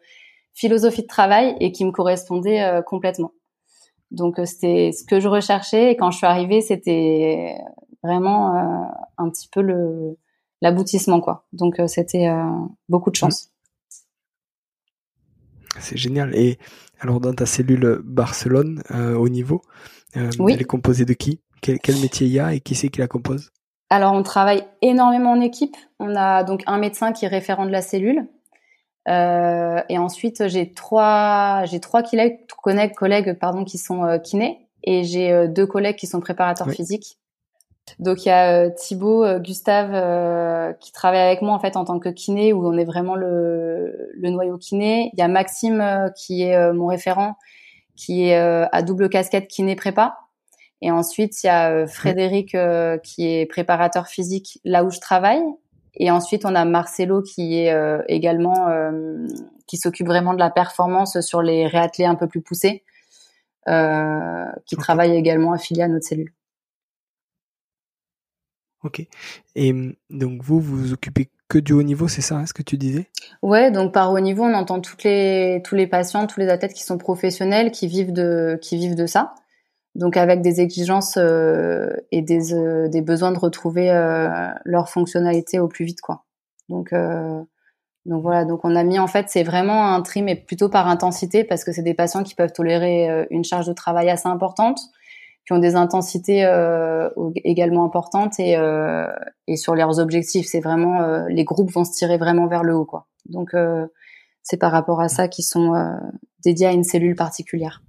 philosophie 0.53 1.01
de 1.01 1.08
travail 1.08 1.56
et 1.60 1.72
qui 1.72 1.84
me 1.84 1.91
correspondait 1.91 2.62
euh, 2.62 2.84
complètement. 2.84 3.32
Donc 4.12 4.39
euh, 4.39 4.46
c'était 4.46 4.91
ce 4.91 5.03
que 5.03 5.20
je 5.20 5.27
recherchais 5.27 5.91
et 5.91 5.96
quand 5.98 6.12
je 6.12 6.18
suis 6.18 6.27
arrivée, 6.27 6.62
c'était 6.62 7.56
vraiment 8.03 8.56
un 9.18 9.30
petit 9.30 9.48
peu 9.48 9.62
le 9.62 10.18
l'aboutissement 10.62 11.22
quoi. 11.22 11.46
Donc 11.53 11.80
c'était 11.88 12.30
beaucoup 12.89 13.12
de 13.12 13.15
chance. 13.15 13.51
C'est 15.80 15.98
génial. 15.98 16.36
Et 16.36 16.58
alors 17.00 17.20
dans 17.20 17.34
ta 17.34 17.46
cellule 17.46 18.01
Barcelone 18.03 18.84
au 18.91 19.30
niveau, 19.30 19.62
oui. 20.15 20.53
elle 20.53 20.62
est 20.62 20.65
composée 20.65 21.06
de 21.06 21.13
qui? 21.13 21.41
Quel, 21.62 21.77
métier 22.01 22.25
il 22.25 22.34
y 22.34 22.39
a 22.39 22.53
et 22.53 22.60
qui 22.60 22.74
c'est 22.74 22.89
qui 22.89 23.00
la 23.00 23.08
compose? 23.08 23.51
Alors, 23.91 24.13
on 24.13 24.24
travaille 24.24 24.63
énormément 24.82 25.34
en 25.34 25.41
équipe. 25.41 25.75
On 26.00 26.15
a 26.15 26.44
donc 26.44 26.63
un 26.65 26.77
médecin 26.77 27.12
qui 27.12 27.25
est 27.25 27.27
référent 27.27 27.65
de 27.65 27.72
la 27.72 27.82
cellule. 27.82 28.25
Euh, 29.08 29.81
et 29.89 29.98
ensuite, 29.98 30.48
j'ai 30.48 30.72
trois, 30.72 31.65
j'ai 31.65 31.79
trois 31.79 32.03
collègues, 32.03 32.93
collègues 32.96 33.38
pardon, 33.39 33.63
qui 33.63 33.77
sont 33.77 34.03
euh, 34.03 34.20
kinés 34.20 34.67
et 34.84 35.03
j'ai 35.03 35.31
euh, 35.31 35.48
deux 35.48 35.65
collègues 35.65 35.96
qui 35.96 36.08
sont 36.08 36.20
préparateurs 36.20 36.70
physiques. 36.70 37.17
Donc 38.00 38.25
il 38.25 38.29
y 38.29 38.31
a 38.31 38.70
Thibaut, 38.70 39.25
Gustave 39.39 40.75
qui 40.79 40.91
travaille 40.91 41.20
avec 41.20 41.41
moi 41.41 41.53
en 41.53 41.60
fait 41.60 41.75
en 41.75 41.84
tant 41.84 42.00
que 42.00 42.10
kiné 42.10 42.53
où 42.53 42.65
on 42.65 42.77
est 42.77 42.86
vraiment 42.86 43.15
le, 43.15 44.12
le 44.13 44.29
noyau 44.29 44.58
kiné. 44.58 45.10
Il 45.13 45.20
y 45.20 45.24
a 45.24 45.27
Maxime 45.27 46.12
qui 46.15 46.43
est 46.43 46.74
mon 46.74 46.88
référent 46.88 47.36
qui 47.98 48.29
est 48.29 48.36
à 48.36 48.81
double 48.81 49.10
casquette 49.10 49.48
kiné 49.48 49.75
prépa. 49.75 50.15
Et 50.81 50.91
ensuite, 50.91 51.43
il 51.43 51.48
y 51.48 51.50
a 51.50 51.72
euh, 51.72 51.88
Frédéric 51.88 52.55
euh, 52.55 52.98
qui 52.98 53.27
est 53.27 53.46
préparateur 53.46 54.08
physique 54.08 54.60
là 54.65 54.84
où 54.84 54.89
je 54.89 55.00
travaille. 55.00 55.43
Et 55.95 56.10
ensuite, 56.10 56.45
on 56.45 56.55
a 56.55 56.65
Marcelo 56.65 57.21
qui 57.21 57.60
est 57.60 57.74
euh, 57.74 58.01
également 58.07 58.69
qui 59.67 59.77
s'occupe 59.77 60.07
vraiment 60.07 60.33
de 60.33 60.39
la 60.39 60.50
performance 60.50 61.19
sur 61.21 61.41
les 61.41 61.67
réathlés 61.67 62.05
un 62.05 62.15
peu 62.15 62.27
plus 62.27 62.41
poussés, 62.41 62.83
qui 63.65 64.75
travaille 64.77 65.15
également 65.15 65.53
affilié 65.53 65.83
à 65.83 65.88
notre 65.88 66.05
cellule. 66.05 66.33
Ok. 68.83 69.05
Et 69.55 69.74
donc 70.10 70.41
vous, 70.43 70.60
vous 70.60 70.77
vous 70.77 70.93
occupez 70.93 71.29
que 71.48 71.60
du 71.60 71.74
haut 71.74 71.83
niveau, 71.83 72.07
c'est 72.07 72.21
ça, 72.21 72.38
hein, 72.38 72.45
ce 72.45 72.53
que 72.53 72.63
tu 72.63 72.77
disais? 72.77 73.10
Ouais, 73.41 73.71
donc 73.71 73.93
par 73.93 74.12
haut 74.12 74.19
niveau, 74.19 74.43
on 74.43 74.53
entend 74.53 74.79
toutes 74.79 75.03
les 75.03 75.62
tous 75.65 75.75
les 75.75 75.86
patients, 75.86 76.25
tous 76.25 76.39
les 76.39 76.48
athlètes 76.48 76.74
qui 76.74 76.83
sont 76.83 76.98
professionnels, 76.98 77.71
qui 77.71 77.88
vivent 77.88 78.13
de 78.13 78.57
qui 78.62 78.77
vivent 78.77 78.95
de 78.95 79.05
ça 79.05 79.36
donc 79.95 80.17
avec 80.17 80.41
des 80.41 80.62
exigences 80.62 81.17
euh, 81.17 81.89
et 82.12 82.21
des, 82.21 82.53
euh, 82.53 82.88
des, 82.88 83.01
besoins 83.01 83.31
de 83.31 83.39
retrouver 83.39 83.91
euh, 83.91 84.50
leur 84.63 84.89
fonctionnalité 84.89 85.60
au 85.60 85.67
plus 85.67 85.86
vite 85.86 86.01
quoi. 86.01 86.24
Donc 86.69 86.93
donc 88.05 88.24
voilà, 88.24 88.45
donc 88.45 88.62
on 88.63 88.75
a 88.75 88.83
mis 88.83 88.98
en 88.98 89.07
fait 89.07 89.27
c'est 89.29 89.43
vraiment 89.43 89.93
un 89.93 90.01
tri 90.01 90.21
mais 90.21 90.36
plutôt 90.36 90.69
par 90.69 90.88
intensité 90.88 91.43
parce 91.43 91.63
que 91.63 91.71
c'est 91.71 91.83
des 91.83 91.93
patients 91.93 92.24
qui 92.24 92.33
peuvent 92.33 92.53
tolérer 92.53 93.27
une 93.29 93.43
charge 93.43 93.67
de 93.67 93.74
travail 93.74 94.10
assez 94.10 94.29
importante, 94.29 94.79
qui 95.45 95.53
ont 95.53 95.60
des 95.60 95.75
intensités 95.75 96.41
également 97.43 97.83
importantes 97.83 98.39
et, 98.39 98.55
et 99.48 99.55
sur 99.57 99.75
leurs 99.75 100.00
objectifs. 100.00 100.48
C'est 100.48 100.62
vraiment 100.62 101.25
les 101.27 101.43
groupes 101.43 101.71
vont 101.71 101.83
se 101.83 101.91
tirer 101.91 102.17
vraiment 102.17 102.48
vers 102.48 102.63
le 102.63 102.74
haut, 102.74 102.86
quoi. 102.86 103.07
Donc 103.25 103.53
c'est 104.41 104.57
par 104.57 104.71
rapport 104.71 105.01
à 105.01 105.10
ça 105.10 105.27
qu'ils 105.27 105.45
sont 105.45 105.74
dédiés 106.43 106.67
à 106.67 106.71
une 106.71 106.86
cellule 106.86 107.15
particulière. 107.15 107.81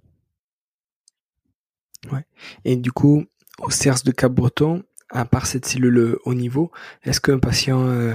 Ouais. 2.11 2.25
Et 2.65 2.77
du 2.77 2.91
coup, 2.91 3.25
au 3.61 3.71
CERS 3.71 4.03
de 4.05 4.11
Cap-Breton, 4.11 4.83
à 5.13 5.25
part 5.25 5.47
cette 5.47 5.67
cellule 5.67 6.17
haut 6.25 6.35
niveau, 6.35 6.71
est-ce 7.05 7.21
qu'un 7.21 7.39
patient, 7.39 7.87
euh, 7.87 8.15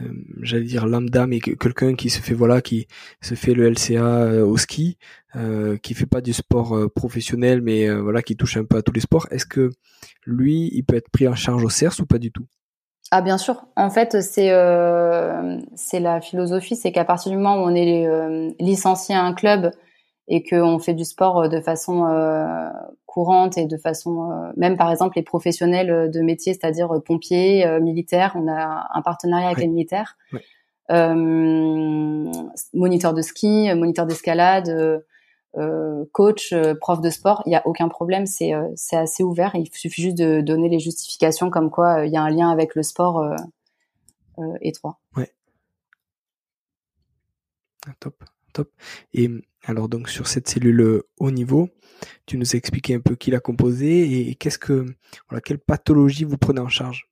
euh, 0.00 0.06
j'allais 0.40 0.64
dire 0.64 0.86
lambda, 0.86 1.26
mais 1.26 1.40
quelqu'un 1.40 1.94
qui 1.94 2.08
se 2.10 2.20
fait 2.20 2.34
voilà, 2.34 2.62
qui 2.62 2.88
se 3.20 3.34
fait 3.34 3.52
le 3.54 3.68
LCA 3.68 4.02
euh, 4.02 4.46
au 4.46 4.56
ski, 4.56 4.98
euh, 5.36 5.76
qui 5.76 5.94
fait 5.94 6.06
pas 6.06 6.22
du 6.22 6.32
sport 6.32 6.90
professionnel, 6.94 7.60
mais 7.60 7.88
voilà, 7.90 8.22
qui 8.22 8.34
touche 8.34 8.56
un 8.56 8.64
peu 8.64 8.78
à 8.78 8.82
tous 8.82 8.92
les 8.92 9.00
sports, 9.00 9.28
est-ce 9.30 9.46
que 9.46 9.70
lui, 10.26 10.70
il 10.72 10.84
peut 10.84 10.96
être 10.96 11.10
pris 11.10 11.28
en 11.28 11.34
charge 11.34 11.62
au 11.62 11.68
CERS 11.68 12.00
ou 12.00 12.06
pas 12.06 12.18
du 12.18 12.32
tout? 12.32 12.46
Ah 13.10 13.22
bien 13.22 13.38
sûr. 13.38 13.66
En 13.76 13.88
fait, 13.90 14.20
c'est 14.22 14.50
c'est 15.76 16.00
la 16.00 16.20
philosophie, 16.20 16.76
c'est 16.76 16.92
qu'à 16.92 17.04
partir 17.04 17.30
du 17.30 17.36
moment 17.36 17.56
où 17.56 17.66
on 17.66 17.74
est 17.74 18.54
licencié 18.58 19.14
à 19.14 19.22
un 19.22 19.34
club 19.34 19.70
et 20.28 20.42
qu'on 20.42 20.78
fait 20.78 20.94
du 20.94 21.04
sport 21.04 21.48
de 21.48 21.60
façon 21.60 22.04
courante 23.18 23.58
et 23.58 23.66
de 23.66 23.76
façon, 23.76 24.30
euh, 24.30 24.52
même 24.56 24.76
par 24.76 24.92
exemple 24.92 25.16
les 25.16 25.24
professionnels 25.24 25.90
euh, 25.90 26.08
de 26.08 26.20
métier, 26.20 26.52
c'est-à-dire 26.52 26.94
euh, 26.94 27.00
pompiers, 27.00 27.66
militaires, 27.80 28.34
on 28.36 28.46
a 28.46 28.86
un 28.94 29.02
partenariat 29.02 29.48
avec 29.48 29.58
les 29.58 29.66
militaires, 29.66 30.16
moniteur 32.72 33.14
de 33.14 33.22
ski, 33.22 33.74
moniteur 33.74 34.06
d'escalade, 34.06 35.02
coach, 36.12 36.54
prof 36.80 37.00
de 37.00 37.10
sport, 37.10 37.42
il 37.46 37.48
n'y 37.48 37.56
a 37.56 37.66
aucun 37.66 37.88
problème, 37.88 38.26
c'est 38.26 38.52
c'est 38.76 38.96
assez 38.96 39.22
ouvert. 39.24 39.50
Il 39.54 39.68
suffit 39.72 40.02
juste 40.02 40.18
de 40.18 40.40
donner 40.40 40.68
les 40.68 40.78
justifications 40.78 41.50
comme 41.50 41.70
quoi 41.70 42.06
il 42.06 42.12
y 42.12 42.16
a 42.16 42.22
un 42.22 42.30
lien 42.30 42.50
avec 42.50 42.74
le 42.74 42.82
sport 42.82 43.34
étroit. 44.60 44.98
Ouais. 45.16 45.32
Ah, 47.86 47.92
top, 47.98 48.22
top. 48.52 48.70
Et 49.12 49.28
alors 49.66 49.88
donc 49.88 50.08
sur 50.08 50.26
cette 50.26 50.48
cellule 50.48 51.02
haut 51.18 51.30
niveau, 51.30 51.68
tu 52.26 52.38
nous 52.38 52.54
as 52.54 52.58
expliqué 52.58 52.94
un 52.94 53.00
peu 53.00 53.16
qui 53.16 53.30
l'a 53.30 53.40
composé 53.40 54.28
et 54.28 54.34
qu'est-ce 54.34 54.58
que, 54.58 54.86
voilà, 55.28 55.40
quelle 55.40 55.58
pathologie 55.58 56.24
vous 56.24 56.38
prenez 56.38 56.60
en 56.60 56.68
charge? 56.68 57.08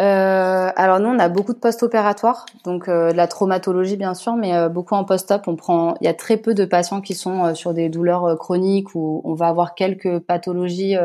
Euh, 0.00 0.70
alors 0.76 0.98
nous, 0.98 1.08
on 1.10 1.18
a 1.18 1.28
beaucoup 1.28 1.52
de 1.52 1.58
post-opératoires, 1.58 2.46
donc 2.64 2.88
euh, 2.88 3.12
de 3.12 3.16
la 3.16 3.28
traumatologie 3.28 3.98
bien 3.98 4.14
sûr, 4.14 4.34
mais 4.34 4.54
euh, 4.54 4.70
beaucoup 4.70 4.94
en 4.94 5.04
post-op. 5.04 5.46
On 5.46 5.56
prend, 5.56 5.94
il 6.00 6.06
y 6.06 6.08
a 6.08 6.14
très 6.14 6.38
peu 6.38 6.54
de 6.54 6.64
patients 6.64 7.02
qui 7.02 7.14
sont 7.14 7.54
sur 7.54 7.74
des 7.74 7.90
douleurs 7.90 8.38
chroniques 8.38 8.94
où 8.94 9.20
on 9.24 9.34
va 9.34 9.48
avoir 9.48 9.74
quelques 9.74 10.20
pathologies 10.20 10.96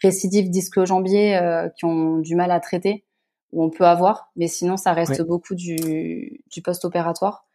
récidives 0.00 0.50
disque-jambier 0.50 1.40
qui 1.76 1.84
ont 1.84 2.18
du 2.18 2.36
mal 2.36 2.52
à 2.52 2.60
traiter, 2.60 3.04
où 3.52 3.64
on 3.64 3.70
peut 3.70 3.86
avoir, 3.86 4.30
mais 4.36 4.46
sinon 4.46 4.76
ça 4.76 4.92
reste 4.92 5.22
beaucoup 5.22 5.56
du, 5.56 6.40
du 6.48 6.62
post-opératoire. 6.62 7.47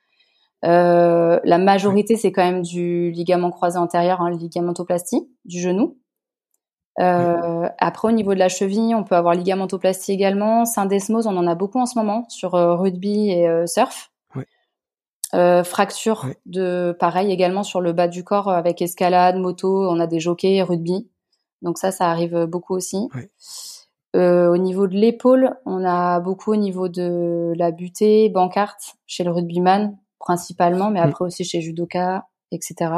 Euh, 0.63 1.39
la 1.43 1.58
majorité, 1.58 2.15
c'est 2.15 2.32
quand 2.32 2.43
même 2.43 2.62
du 2.62 3.12
ligament 3.12 3.51
croisé 3.51 3.77
antérieur, 3.77 4.22
hein, 4.22 4.32
ligamentoplastie 4.32 5.27
du 5.46 5.60
genou. 5.60 5.98
Euh, 7.00 7.67
après, 7.79 8.08
au 8.08 8.12
niveau 8.12 8.34
de 8.34 8.39
la 8.39 8.50
cheville, 8.50 8.96
on 8.96 9.03
peut 9.03 9.15
avoir 9.15 9.34
ligamentoplastie 9.34 10.12
également. 10.12 10.65
Syndesmose, 10.65 11.27
on 11.27 11.36
en 11.36 11.48
a 11.48 11.55
beaucoup 11.55 11.79
en 11.79 11.86
ce 11.86 11.98
moment 11.98 12.25
sur 12.29 12.55
euh, 12.55 12.75
rugby 12.75 13.32
et 13.32 13.67
surf. 13.67 14.12
fracture 15.63 16.27
de 16.46 16.96
pareil 17.00 17.32
également 17.32 17.63
sur 17.63 17.82
le 17.82 17.91
bas 17.91 18.08
du 18.08 18.24
corps 18.24 18.50
avec 18.50 18.82
escalade, 18.82 19.38
moto, 19.38 19.89
on 19.89 20.00
a 20.00 20.08
des 20.08 20.20
jockeys, 20.20 20.62
rugby. 20.62 21.10
Donc 21.62 21.77
ça, 21.77 21.91
ça 21.91 22.10
arrive 22.10 22.46
beaucoup 22.46 22.75
aussi. 22.75 23.10
au 24.13 24.58
niveau 24.58 24.88
de 24.88 24.96
l'épaule, 24.96 25.58
on 25.65 25.84
a 25.84 26.20
beaucoup 26.20 26.51
au 26.51 26.55
niveau 26.55 26.88
de 26.88 27.53
la 27.58 27.72
butée, 27.72 28.29
bancarte 28.29 28.96
chez 29.08 29.24
le 29.24 29.32
rugbyman, 29.32 29.98
principalement, 30.24 30.89
mais 30.89 31.01
mm. 31.01 31.10
après 31.10 31.25
aussi 31.25 31.44
chez 31.44 31.62
judoka, 31.62 32.27
etc. 32.51 32.92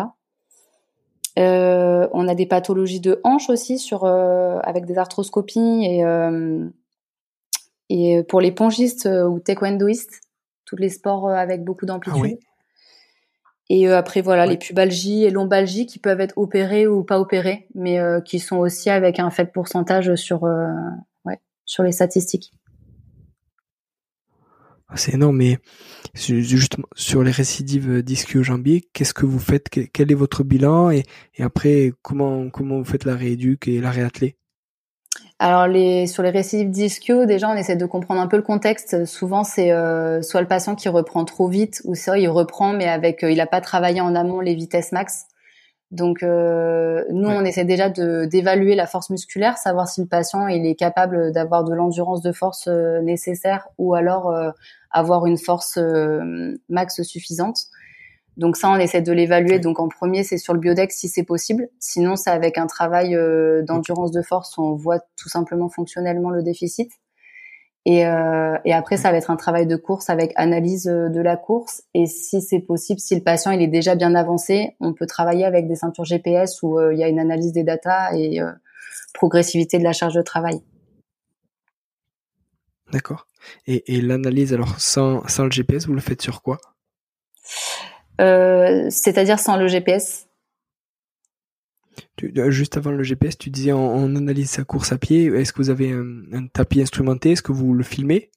Euh, 1.38 2.08
on 2.13 2.27
a 2.27 2.36
des 2.36 2.46
pathologies 2.46 3.01
de 3.01 3.20
hanches 3.24 3.50
aussi 3.50 3.77
sur 3.77 4.05
euh, 4.05 4.60
avec 4.63 4.86
des 4.86 4.98
arthroscopies 4.98 5.84
et 5.84 6.05
euh, 6.05 6.65
et 7.89 8.24
pour 8.24 8.41
les 8.41 8.51
pongistes 8.51 9.08
ou 9.08 9.39
taekwondoistes, 9.39 10.22
tous 10.65 10.75
les 10.75 10.89
sports 10.89 11.29
avec 11.29 11.63
beaucoup 11.63 11.86
d'amplitude. 11.86 12.38
Ah 12.41 12.46
et 13.70 13.88
après 13.88 14.22
voilà 14.22 14.46
les 14.46 14.58
pubalgies 14.58 15.24
et 15.24 15.32
lombalgies 15.32 15.88
qui 15.88 15.98
peuvent 15.98 16.22
être 16.22 16.38
opérées 16.38 16.86
ou 16.88 17.03
pas 17.03 17.20
opérées, 17.20 17.67
mais 17.74 18.00
qui 18.24 18.39
sont 18.39 18.58
aussi 18.58 18.89
avec 18.91 19.20
un 19.20 19.32
faible 19.32 19.51
pourcentage 19.51 20.15
sur 20.15 20.44
ouais, 20.44 21.39
sur 21.65 21.84
les 21.84 21.91
statistiques. 21.91 22.53
C'est 24.94 25.15
énorme, 25.15 25.38
mais 25.38 25.58
justement 26.13 26.86
sur 26.96 27.24
les 27.24 27.32
récidives 27.32 27.89
euh, 27.89 28.04
d'ischio-jambier, 28.04 28.88
qu'est-ce 28.94 29.15
que 29.15 29.25
vous 29.25 29.39
faites? 29.39 29.68
Quel 29.92 30.12
est 30.12 30.15
votre 30.15 30.44
bilan? 30.44 30.92
Et, 30.92 31.04
après 31.39 31.92
comment 32.01 32.50
comment 32.50 32.77
vous 32.77 32.86
faites 32.86 33.06
la 33.06 33.15
rééduque 33.15 33.68
et 33.68 33.82
la 33.82 33.89
réathlée? 33.89 34.38
Alors 35.39 35.65
sur 36.08 36.24
les 36.24 36.30
récidives 36.30 36.70
d'ischio, 36.70 37.25
déjà 37.25 37.50
on 37.50 37.56
essaie 37.56 37.75
de 37.75 37.86
comprendre 37.86 38.22
un 38.22 38.27
peu 38.27 38.38
le 38.38 38.44
contexte. 38.44 39.06
Souvent 39.06 39.44
c'est 39.44 39.72
euh, 39.72 40.22
soit 40.22 40.42
le 40.42 40.48
patient 40.48 40.75
qui 40.75 40.88
reprend 40.88 41.25
trop 41.25 41.48
vite 41.48 41.82
ou 41.84 41.96
soit 41.96 42.20
il 42.20 42.30
reprend 42.30 42.72
mais 42.72 42.88
avec 42.88 43.24
euh, 43.24 43.32
il 43.32 43.38
n'a 43.38 43.48
pas 43.48 43.62
travaillé 43.62 44.01
en 44.01 44.15
amont 44.15 44.39
les 44.39 44.54
vitesses 44.54 44.92
max. 44.92 45.25
Donc 45.96 46.22
nous 46.22 47.30
on 47.30 47.46
essaie 47.46 47.66
déjà 47.66 47.90
de 47.90 48.25
d'évaluer 48.25 48.75
la 48.75 48.86
force 48.86 49.10
musculaire, 49.10 49.58
savoir 49.58 49.88
si 49.88 50.02
le 50.02 50.08
patient 50.08 50.48
il 50.48 50.66
est 50.66 50.75
capable 50.75 51.32
d'avoir 51.32 51.64
de 51.64 51.74
l'endurance 51.74 52.22
de 52.22 52.32
force 52.32 52.68
nécessaire 52.68 53.68
ou 53.78 53.96
alors 53.96 54.54
avoir 54.96 55.25
une 55.25 55.38
force 55.38 55.78
euh, 55.78 56.58
max 56.70 57.04
suffisante. 57.04 57.66
Donc 58.38 58.58
ça, 58.58 58.70
on 58.70 58.78
essaie 58.78 59.02
de 59.02 59.12
l'évaluer. 59.12 59.60
Donc 59.60 59.80
en 59.80 59.90
premier, 59.90 60.24
c'est 60.24 60.38
sur 60.38 60.54
le 60.54 60.60
biodex 60.60 60.96
si 60.96 61.10
c'est 61.10 61.24
possible. 61.24 61.68
Sinon, 61.80 62.16
c'est 62.16 62.32
avec 62.32 62.58
un 62.58 62.66
travail 62.66 63.16
euh, 63.16 63.62
d'endurance 63.64 64.12
de 64.12 64.22
force 64.22 64.58
où 64.58 64.64
on 64.64 64.75
voit 64.75 65.00
tout 65.18 65.30
simplement 65.30 65.70
fonctionnellement 65.70 66.30
le 66.30 66.44
déficit. 66.44 66.92
Et, 67.86 68.08
euh, 68.08 68.58
et, 68.65 68.74
après, 68.74 68.98
ça 68.98 69.12
va 69.12 69.18
être 69.18 69.30
un 69.30 69.36
travail 69.36 69.68
de 69.68 69.75
course 69.75 70.10
avec 70.10 70.34
analyse 70.38 70.86
de 70.86 71.22
la 71.22 71.38
course. 71.38 71.84
Et 71.94 72.08
si 72.08 72.42
c'est 72.42 72.60
possible, 72.60 73.00
si 73.00 73.13
le 73.13 73.22
patient 73.22 73.51
il 73.51 73.62
est 73.62 73.68
déjà 73.68 73.94
bien 73.94 74.15
avancé, 74.15 74.75
on 74.80 74.94
peut 74.94 75.06
travailler 75.06 75.46
avec 75.46 75.68
des 75.68 75.75
ceintures 75.75 76.04
GPS 76.06 76.63
où 76.63 76.80
il 76.89 76.98
y 76.98 77.04
a 77.04 77.08
une 77.08 77.20
analyse 77.20 77.51
des 77.51 77.63
datas 77.63 78.15
et 78.15 78.39
progressivité 79.13 79.77
de 79.77 79.84
la 79.84 79.94
charge 79.94 80.15
de 80.15 80.24
travail. 80.24 80.62
D'accord. 82.92 83.27
Et, 83.68 84.01
l'analyse, 84.01 84.54
alors 84.54 84.80
sans, 84.80 85.22
le 85.39 85.51
GPS, 85.51 85.88
vous 85.88 85.94
le 85.94 86.01
faites 86.01 86.22
sur 86.22 86.42
quoi? 86.42 86.58
Euh, 88.22 88.88
C'est-à-dire 88.89 89.39
sans 89.39 89.58
le 89.58 89.68
GPS 89.68 90.25
euh, 92.24 92.50
Juste 92.50 92.78
avant 92.78 92.92
le 92.92 93.04
GPS, 93.04 93.38
tu 93.38 93.50
disais 93.50 93.74
on, 93.74 94.16
analyse 94.16 94.50
sa 94.50 94.64
course 94.64 94.92
à 94.92 94.98
pied. 94.98 95.25
Est-ce 95.25 95.54
que 95.54 95.58
vous 95.58 95.70
avez 95.70 95.92
un, 95.92 96.48
tapis 96.48 96.82
instrumenté? 96.82 97.32
Est-ce 97.32 97.42
que 97.42 97.52
vous 97.52 97.74
le 97.74 97.84
filmez? 97.84 98.32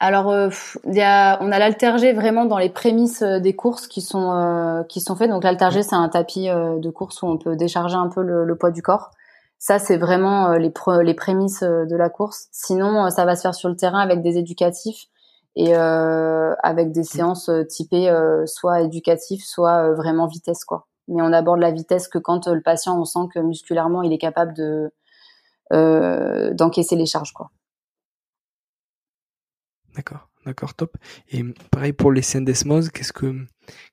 Alors, 0.00 0.30
euh, 0.30 0.48
y 0.86 1.00
a, 1.00 1.38
on 1.40 1.52
a 1.52 1.58
l'altergé 1.58 2.12
vraiment 2.12 2.46
dans 2.46 2.58
les 2.58 2.70
prémices 2.70 3.22
des 3.22 3.54
courses 3.54 3.86
qui 3.86 4.00
sont 4.00 4.84
qui 4.88 5.00
sont 5.00 5.14
faites. 5.14 5.30
Donc 5.30 5.44
l'altergé, 5.44 5.82
c'est 5.82 5.94
un 5.94 6.08
tapis 6.08 6.46
de 6.46 6.90
course 6.90 7.22
où 7.22 7.26
on 7.26 7.38
peut 7.38 7.56
décharger 7.56 7.96
un 7.96 8.08
peu 8.08 8.22
le 8.22 8.56
poids 8.56 8.70
du 8.70 8.82
corps. 8.82 9.10
Ça, 9.58 9.80
c'est 9.80 9.96
vraiment 9.96 10.52
euh, 10.52 10.58
les, 10.58 10.72
les 11.02 11.14
prémices 11.14 11.62
euh, 11.62 11.84
de 11.84 11.96
la 11.96 12.08
course. 12.08 12.46
Sinon, 12.52 13.06
euh, 13.06 13.10
ça 13.10 13.24
va 13.24 13.34
se 13.34 13.42
faire 13.42 13.54
sur 13.54 13.68
le 13.68 13.76
terrain 13.76 13.98
avec 13.98 14.22
des 14.22 14.38
éducatifs 14.38 15.06
et 15.56 15.76
euh, 15.76 16.54
avec 16.62 16.92
des 16.92 17.02
séances 17.02 17.50
typées 17.68 18.14
soit 18.46 18.82
éducatives, 18.82 19.42
soit 19.42 19.92
vraiment 19.94 20.28
vitesse, 20.28 20.64
quoi. 20.64 20.86
Mais 21.08 21.22
on 21.22 21.32
aborde 21.32 21.60
la 21.60 21.70
vitesse 21.70 22.08
que 22.08 22.18
quand 22.18 22.46
le 22.48 22.60
patient, 22.60 23.00
on 23.00 23.04
sent 23.04 23.28
que 23.34 23.40
musculairement, 23.40 24.02
il 24.02 24.12
est 24.12 24.18
capable 24.18 24.54
de 24.54 24.92
d'encaisser 25.70 26.96
les 26.96 27.04
charges, 27.04 27.34
quoi. 27.34 27.50
D'accord, 29.98 30.28
d'accord, 30.46 30.74
top. 30.74 30.96
Et 31.30 31.42
pareil 31.72 31.92
pour 31.92 32.12
les 32.12 32.22
syndesmoses, 32.22 32.88
qu'est-ce 32.90 33.12
que 33.12 33.34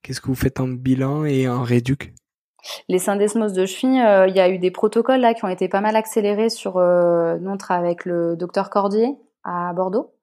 qu'est-ce 0.03 0.21
que 0.21 0.27
vous 0.27 0.35
faites 0.35 0.59
en 0.59 0.67
bilan 0.67 1.25
et 1.25 1.49
en 1.49 1.63
réduc? 1.63 2.13
Les 2.89 2.99
syndesmoses 2.99 3.53
de 3.53 3.65
cheville, 3.65 3.99
euh, 4.01 4.27
il 4.27 4.35
y 4.35 4.39
a 4.39 4.49
eu 4.49 4.59
des 4.59 4.71
protocoles 4.71 5.19
là 5.19 5.33
qui 5.33 5.45
ont 5.45 5.49
été 5.49 5.67
pas 5.67 5.81
mal 5.81 5.95
accélérés 5.95 6.49
sur 6.49 6.77
euh, 6.77 7.37
notre 7.39 7.71
avec 7.71 8.05
le 8.05 8.35
docteur 8.35 8.69
Cordier 8.69 9.15
à 9.43 9.73
Bordeaux. 9.73 10.13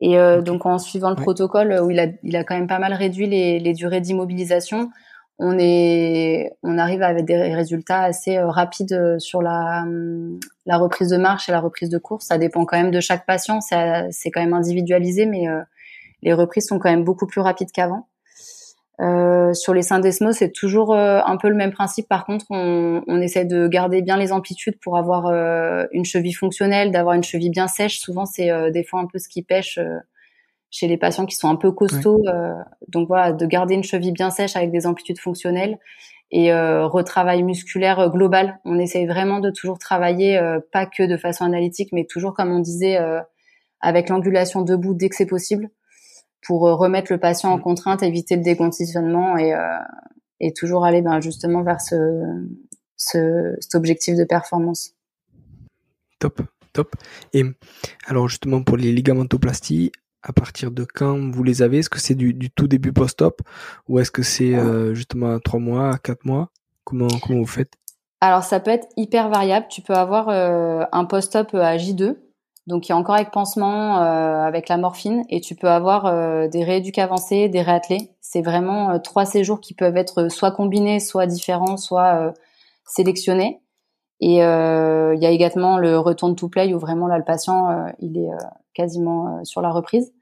Et 0.00 0.18
euh, 0.18 0.42
donc 0.42 0.66
en 0.66 0.78
suivant 0.78 1.10
le 1.10 1.16
protocole 1.16 1.78
où 1.82 1.90
il 1.90 2.00
a, 2.00 2.06
il 2.22 2.34
a 2.36 2.44
quand 2.44 2.54
même 2.54 2.66
pas 2.66 2.78
mal 2.78 2.92
réduit 2.92 3.26
les, 3.26 3.60
les 3.60 3.72
durées 3.72 4.00
d'immobilisation, 4.00 4.90
on 5.38 5.58
est, 5.58 6.52
on 6.62 6.78
arrive 6.78 7.02
avec 7.02 7.24
des 7.24 7.54
résultats 7.54 8.02
assez 8.02 8.38
rapides 8.38 9.18
sur 9.18 9.42
la, 9.42 9.84
la 10.66 10.78
reprise 10.78 11.08
de 11.08 11.16
marche 11.16 11.48
et 11.48 11.52
la 11.52 11.60
reprise 11.60 11.88
de 11.88 11.98
course. 11.98 12.26
Ça 12.26 12.38
dépend 12.38 12.64
quand 12.64 12.76
même 12.76 12.90
de 12.90 13.00
chaque 13.00 13.26
patient, 13.26 13.60
c'est 13.60 14.30
quand 14.30 14.40
même 14.40 14.54
individualisé, 14.54 15.26
mais 15.26 15.46
les 16.22 16.32
reprises 16.32 16.66
sont 16.66 16.78
quand 16.78 16.90
même 16.90 17.04
beaucoup 17.04 17.26
plus 17.26 17.40
rapides 17.40 17.72
qu'avant. 17.72 18.06
Euh, 19.00 19.52
sur 19.54 19.74
les 19.74 19.82
syndesmos, 19.82 20.36
c'est 20.36 20.52
toujours 20.52 20.94
euh, 20.94 21.20
un 21.24 21.36
peu 21.36 21.48
le 21.48 21.56
même 21.56 21.72
principe. 21.72 22.08
Par 22.08 22.24
contre, 22.24 22.46
on, 22.50 23.02
on, 23.06 23.20
essaie 23.20 23.44
de 23.44 23.66
garder 23.66 24.00
bien 24.00 24.16
les 24.16 24.32
amplitudes 24.32 24.78
pour 24.78 24.96
avoir 24.96 25.26
euh, 25.26 25.86
une 25.92 26.04
cheville 26.04 26.34
fonctionnelle, 26.34 26.92
d'avoir 26.92 27.14
une 27.14 27.24
cheville 27.24 27.50
bien 27.50 27.66
sèche. 27.66 27.98
Souvent, 27.98 28.26
c'est 28.26 28.70
des 28.70 28.84
fois 28.84 29.00
un 29.00 29.06
peu 29.06 29.18
ce 29.18 29.28
qui 29.28 29.42
pêche 29.42 29.80
chez 30.72 30.88
les 30.88 30.96
patients 30.96 31.26
qui 31.26 31.36
sont 31.36 31.48
un 31.48 31.56
peu 31.56 31.70
costauds. 31.70 32.24
donc 32.88 33.06
voilà, 33.06 33.32
de 33.32 33.46
garder 33.46 33.74
une 33.74 33.84
cheville 33.84 34.12
bien 34.12 34.30
sèche 34.30 34.56
avec 34.56 34.72
des 34.72 34.86
amplitudes 34.86 35.20
fonctionnelles 35.20 35.78
et 36.30 36.52
retravail 36.52 37.42
musculaire 37.42 38.10
global. 38.10 38.58
On 38.64 38.78
essaye 38.78 39.06
vraiment 39.06 39.38
de 39.38 39.50
toujours 39.50 39.78
travailler, 39.78 40.40
pas 40.72 40.86
que 40.86 41.02
de 41.02 41.16
façon 41.18 41.44
analytique, 41.44 41.90
mais 41.92 42.06
toujours 42.06 42.32
comme 42.32 42.50
on 42.50 42.60
disait, 42.60 42.98
avec 43.82 44.08
l'angulation 44.08 44.62
debout 44.62 44.94
dès 44.94 45.08
que 45.08 45.16
c'est 45.16 45.26
possible 45.26 45.68
pour 46.46 46.66
euh, 46.66 46.74
remettre 46.74 47.12
le 47.12 47.18
patient 47.18 47.52
en 47.52 47.58
mm. 47.58 47.62
contrainte, 47.62 48.02
éviter 48.02 48.36
le 48.36 48.42
déconditionnement 48.42 49.36
et, 49.36 49.54
euh, 49.54 49.78
et 50.40 50.52
toujours 50.52 50.84
aller 50.84 51.02
ben, 51.02 51.20
justement 51.20 51.62
vers 51.62 51.80
ce, 51.80 51.96
ce, 52.96 53.54
cet 53.60 53.74
objectif 53.74 54.16
de 54.16 54.24
performance. 54.24 54.94
Top, 56.18 56.40
top. 56.72 56.94
Et 57.32 57.42
alors 58.06 58.28
justement 58.28 58.62
pour 58.62 58.76
les 58.76 58.92
ligamentoplasties, 58.92 59.92
à 60.22 60.32
partir 60.32 60.70
de 60.70 60.84
quand 60.84 61.18
vous 61.32 61.42
les 61.42 61.62
avez? 61.62 61.78
Est-ce 61.78 61.90
que 61.90 62.00
c'est 62.00 62.14
du, 62.14 62.34
du, 62.34 62.50
tout 62.50 62.68
début 62.68 62.92
post-op? 62.92 63.42
Ou 63.88 63.98
est-ce 63.98 64.10
que 64.10 64.22
c'est 64.22 64.54
euh, 64.54 64.94
justement 64.94 65.34
à 65.34 65.40
3 65.40 65.60
mois, 65.60 65.90
à 65.90 65.98
4 65.98 66.24
mois? 66.24 66.50
Comment, 66.84 67.08
comment 67.22 67.40
vous 67.40 67.46
faites? 67.46 67.74
Alors 68.20 68.44
ça 68.44 68.60
peut 68.60 68.70
être 68.70 68.88
hyper 68.96 69.28
variable. 69.28 69.66
Tu 69.68 69.82
peux 69.82 69.94
avoir 69.94 70.28
euh, 70.28 70.84
un 70.92 71.04
post-op 71.04 71.54
à 71.54 71.76
J2 71.76 72.16
donc 72.66 72.88
il 72.88 72.90
y 72.90 72.92
a 72.92 72.96
encore 72.96 73.16
avec 73.16 73.32
pansement, 73.32 74.02
euh, 74.02 74.44
avec 74.44 74.68
la 74.68 74.76
morphine, 74.76 75.24
et 75.28 75.40
tu 75.40 75.56
peux 75.56 75.68
avoir 75.68 76.06
euh, 76.06 76.46
des 76.46 76.62
rééduques 76.62 76.98
avancés, 76.98 77.48
des 77.48 77.60
réattelés. 77.60 78.10
C'est 78.20 78.42
vraiment 78.42 78.90
euh, 78.90 78.98
trois 78.98 79.24
séjours 79.24 79.60
qui 79.60 79.74
peuvent 79.74 79.96
être 79.96 80.28
soit 80.28 80.52
combinés, 80.52 81.00
soit 81.00 81.26
différents, 81.26 81.76
soit 81.76 82.32
sélectionnés. 82.84 83.60
Et 84.20 84.36
il 84.36 84.38
y 84.38 84.40
a 85.26 85.30
également 85.30 85.78
le 85.78 85.98
return 85.98 86.36
to 86.36 86.48
play 86.48 86.72
où 86.72 86.78
vraiment 86.78 87.08
là 87.08 87.18
le 87.18 87.24
patient 87.24 87.86
il 87.98 88.16
est 88.18 88.30
quasiment 88.74 89.44
sur 89.44 89.60
la 89.62 89.70
reprise. 89.70 90.12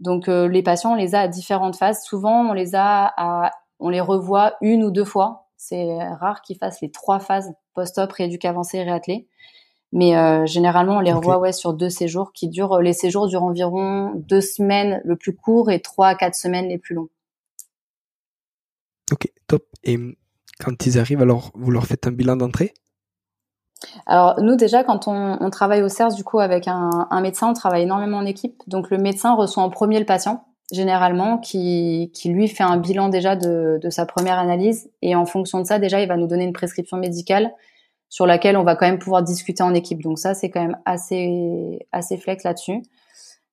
Donc 0.00 0.26
les 0.26 0.62
patients 0.62 0.92
on 0.92 0.96
les 0.96 1.14
a 1.14 1.20
à 1.20 1.28
différentes 1.28 1.76
phases. 1.76 2.02
Souvent 2.04 2.50
on 2.50 2.52
les 2.52 2.74
a 2.74 3.12
à, 3.16 3.50
on 3.78 3.88
les 3.88 4.00
revoit 4.00 4.54
une 4.60 4.84
ou 4.84 4.90
deux 4.90 5.04
fois. 5.04 5.48
C'est 5.56 6.02
rare 6.14 6.42
qu'ils 6.42 6.58
fassent 6.58 6.80
les 6.80 6.90
trois 6.90 7.20
phases 7.20 7.52
post-op, 7.74 8.10
rééduque 8.12 8.44
avancé, 8.44 8.82
réattelé. 8.82 9.28
Mais 9.92 10.16
euh, 10.16 10.46
généralement, 10.46 10.96
on 10.96 11.00
les 11.00 11.12
revoit 11.12 11.38
ouais, 11.38 11.52
sur 11.52 11.74
deux 11.74 11.90
séjours 11.90 12.32
qui 12.32 12.48
durent. 12.48 12.80
Les 12.80 12.94
séjours 12.94 13.28
durent 13.28 13.42
environ 13.42 14.12
deux 14.14 14.40
semaines 14.40 15.02
le 15.04 15.16
plus 15.16 15.36
court 15.36 15.70
et 15.70 15.80
trois 15.80 16.08
à 16.08 16.14
quatre 16.14 16.34
semaines 16.34 16.68
les 16.68 16.78
plus 16.78 16.94
longs. 16.94 17.10
Ok, 19.12 19.30
top. 19.46 19.66
Et 19.84 19.98
quand 20.58 20.86
ils 20.86 20.98
arrivent, 20.98 21.20
alors 21.20 21.50
vous 21.54 21.70
leur 21.70 21.86
faites 21.86 22.06
un 22.06 22.10
bilan 22.10 22.36
d'entrée? 22.36 22.72
Alors 24.06 24.40
nous 24.40 24.56
déjà 24.56 24.84
quand 24.84 25.08
on, 25.08 25.38
on, 25.40 25.50
travaille 25.50 25.82
au 25.82 25.88
CERS 25.88 26.14
du 26.14 26.24
coup 26.24 26.40
avec 26.40 26.68
un, 26.68 27.06
un, 27.10 27.20
médecin, 27.20 27.50
on 27.50 27.52
travaille 27.54 27.82
énormément 27.82 28.18
en 28.18 28.26
équipe. 28.26 28.62
Donc 28.66 28.90
le 28.90 28.98
médecin 28.98 29.34
reçoit 29.34 29.62
en 29.62 29.70
premier 29.70 29.98
le 29.98 30.06
patient 30.06 30.44
généralement 30.72 31.38
qui, 31.38 32.10
qui 32.14 32.30
lui 32.30 32.48
fait 32.48 32.62
un 32.62 32.78
bilan 32.78 33.08
déjà 33.08 33.36
de, 33.36 33.78
de 33.82 33.90
sa 33.90 34.06
première 34.06 34.38
analyse 34.38 34.90
et 35.02 35.14
en 35.14 35.26
fonction 35.26 35.60
de 35.60 35.64
ça 35.64 35.78
déjà 35.78 36.00
il 36.00 36.08
va 36.08 36.16
nous 36.16 36.26
donner 36.26 36.44
une 36.44 36.52
prescription 36.52 36.96
médicale 36.96 37.52
sur 38.12 38.26
laquelle 38.26 38.58
on 38.58 38.62
va 38.62 38.76
quand 38.76 38.84
même 38.84 38.98
pouvoir 38.98 39.22
discuter 39.22 39.62
en 39.62 39.72
équipe. 39.72 40.02
Donc 40.02 40.18
ça, 40.18 40.34
c'est 40.34 40.50
quand 40.50 40.60
même 40.60 40.76
assez 40.84 41.78
assez 41.92 42.18
flex 42.18 42.44
là-dessus. 42.44 42.82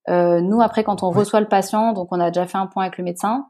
Euh, 0.10 0.42
nous, 0.42 0.62
après, 0.62 0.84
quand 0.84 1.02
on 1.02 1.12
reçoit 1.12 1.40
le 1.40 1.48
patient, 1.48 1.94
donc 1.94 2.10
on 2.12 2.20
a 2.20 2.30
déjà 2.30 2.46
fait 2.46 2.58
un 2.58 2.68
point 2.68 2.84
avec 2.84 2.98
le 2.98 3.06
médecin, 3.06 3.48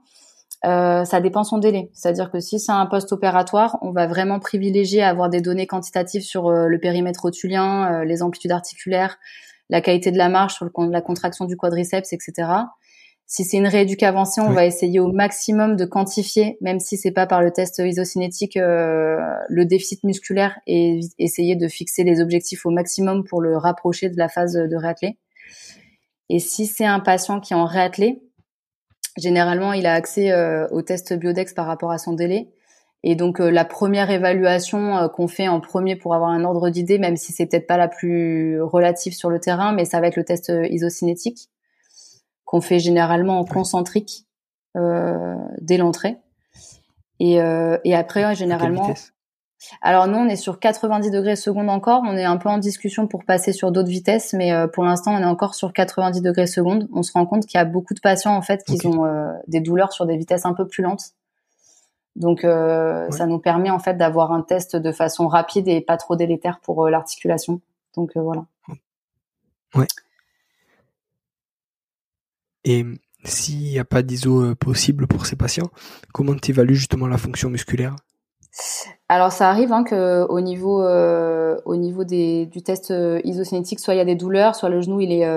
euh, 0.65 1.05
ça 1.05 1.21
dépend 1.21 1.43
son 1.43 1.57
délai. 1.57 1.89
C'est-à-dire 1.93 2.31
que 2.31 2.39
si 2.39 2.59
c'est 2.59 2.71
un 2.71 2.85
post-opératoire, 2.85 3.77
on 3.81 3.91
va 3.91 4.07
vraiment 4.07 4.39
privilégier 4.39 5.01
à 5.01 5.09
avoir 5.09 5.29
des 5.29 5.41
données 5.41 5.67
quantitatives 5.67 6.23
sur 6.23 6.47
euh, 6.47 6.67
le 6.67 6.79
périmètre 6.79 7.21
rotulien, 7.21 7.93
euh, 7.93 8.05
les 8.05 8.21
amplitudes 8.21 8.51
articulaires, 8.51 9.17
la 9.69 9.79
qualité 9.81 10.11
de 10.11 10.17
la 10.17 10.27
marche, 10.27 10.55
sur 10.55 10.65
le, 10.65 10.91
la 10.91 11.01
contraction 11.01 11.45
du 11.45 11.55
quadriceps, 11.55 12.11
etc. 12.11 12.49
Si 13.25 13.43
c'est 13.43 13.57
une 13.57 13.67
rééduque 13.67 14.03
avancée, 14.03 14.41
on 14.41 14.49
va 14.49 14.65
essayer 14.65 14.99
au 14.99 15.11
maximum 15.11 15.75
de 15.75 15.85
quantifier, 15.85 16.57
même 16.61 16.79
si 16.79 16.97
c'est 16.97 17.11
pas 17.11 17.27
par 17.27 17.43
le 17.43 17.51
test 17.51 17.77
isocinétique, 17.77 18.55
le 18.55 19.65
déficit 19.65 20.03
musculaire 20.03 20.57
et 20.65 20.99
essayer 21.19 21.55
de 21.55 21.67
fixer 21.67 22.03
les 22.03 22.21
objectifs 22.21 22.65
au 22.65 22.71
maximum 22.71 23.23
pour 23.23 23.39
le 23.39 23.55
rapprocher 23.55 24.09
de 24.09 24.17
la 24.17 24.29
phase 24.29 24.53
de 24.53 24.75
réathlé. 24.75 25.19
Et 26.29 26.39
si 26.39 26.65
c'est 26.65 26.85
un 26.85 26.99
patient 26.99 27.39
qui 27.39 27.53
est 27.53 27.55
en 27.55 27.65
réathlé, 27.65 28.19
généralement 29.17 29.73
il 29.73 29.85
a 29.85 29.93
accès 29.93 30.31
euh, 30.31 30.67
au 30.69 30.81
test 30.81 31.13
biodex 31.13 31.53
par 31.53 31.65
rapport 31.65 31.91
à 31.91 31.97
son 31.97 32.13
délai. 32.13 32.49
Et 33.03 33.15
donc 33.15 33.39
euh, 33.39 33.49
la 33.49 33.65
première 33.65 34.09
évaluation 34.11 35.09
qu'on 35.09 35.27
fait 35.27 35.47
en 35.47 35.61
premier 35.61 35.95
pour 35.95 36.13
avoir 36.13 36.29
un 36.29 36.43
ordre 36.43 36.69
d'idée, 36.69 36.97
même 36.97 37.17
si 37.17 37.31
c'est 37.31 37.45
peut-être 37.45 37.67
pas 37.67 37.77
la 37.77 37.87
plus 37.87 38.61
relative 38.61 39.13
sur 39.13 39.29
le 39.29 39.39
terrain, 39.39 39.71
mais 39.71 39.85
ça 39.85 40.01
va 40.01 40.07
être 40.07 40.17
le 40.17 40.25
test 40.25 40.51
isocinétique 40.69 41.49
qu'on 42.49 42.61
fait 42.61 42.79
généralement 42.79 43.39
en 43.39 43.45
concentrique 43.45 44.25
euh, 44.75 45.35
dès 45.61 45.77
l'entrée. 45.77 46.17
Et, 47.19 47.39
euh, 47.39 47.77
et 47.83 47.93
après, 47.93 48.33
généralement. 48.33 48.91
Alors 49.81 50.07
nous, 50.07 50.17
on 50.17 50.27
est 50.27 50.35
sur 50.35 50.59
90 50.59 51.11
degrés 51.11 51.35
secondes 51.35 51.69
encore. 51.69 52.01
On 52.05 52.15
est 52.15 52.23
un 52.23 52.37
peu 52.37 52.49
en 52.49 52.57
discussion 52.57 53.07
pour 53.07 53.25
passer 53.25 53.51
sur 53.51 53.71
d'autres 53.71 53.89
vitesses, 53.89 54.33
mais 54.33 54.53
euh, 54.53 54.67
pour 54.67 54.83
l'instant, 54.83 55.13
on 55.13 55.19
est 55.19 55.25
encore 55.25 55.55
sur 55.55 55.73
90 55.73 56.21
degrés 56.21 56.47
secondes. 56.47 56.87
On 56.93 57.03
se 57.03 57.11
rend 57.11 57.25
compte 57.25 57.45
qu'il 57.45 57.57
y 57.57 57.61
a 57.61 57.65
beaucoup 57.65 57.93
de 57.93 57.99
patients 57.99 58.35
en 58.35 58.41
fait 58.41 58.63
qui 58.63 58.85
ont 58.87 59.05
euh, 59.05 59.31
des 59.47 59.59
douleurs 59.59 59.91
sur 59.91 60.05
des 60.05 60.17
vitesses 60.17 60.45
un 60.45 60.53
peu 60.53 60.67
plus 60.67 60.81
lentes. 60.83 61.13
Donc 62.15 62.43
euh, 62.43 63.09
ça 63.11 63.25
nous 63.25 63.39
permet 63.39 63.69
en 63.69 63.79
fait 63.79 63.95
d'avoir 63.95 64.31
un 64.31 64.41
test 64.41 64.75
de 64.75 64.91
façon 64.91 65.27
rapide 65.27 65.67
et 65.67 65.81
pas 65.81 65.97
trop 65.97 66.15
délétère 66.15 66.59
pour 66.61 66.87
l'articulation. 66.89 67.61
Donc 67.95 68.11
voilà. 68.15 68.45
Ouais. 69.75 69.87
Et 72.63 72.85
s'il 73.23 73.59
n'y 73.59 73.79
a 73.79 73.85
pas 73.85 74.01
d'ISO 74.01 74.55
possible 74.55 75.07
pour 75.07 75.25
ces 75.25 75.35
patients, 75.35 75.69
comment 76.13 76.35
tu 76.35 76.51
évalues 76.51 76.75
justement 76.75 77.07
la 77.07 77.17
fonction 77.17 77.49
musculaire? 77.49 77.95
Alors 79.09 79.31
ça 79.31 79.49
arrive 79.49 79.73
hein, 79.73 79.83
que 79.83 80.25
au 80.29 80.39
niveau 80.39 80.83
euh, 80.83 81.57
au 81.65 81.75
niveau 81.75 82.03
des, 82.03 82.45
du 82.45 82.61
test 82.61 82.91
euh, 82.91 83.19
isocinétique, 83.23 83.79
soit 83.79 83.95
il 83.95 83.97
y 83.97 84.01
a 84.01 84.05
des 84.05 84.15
douleurs, 84.15 84.55
soit 84.55 84.69
le 84.69 84.81
genou 84.81 85.01
il 85.01 85.11
est 85.11 85.27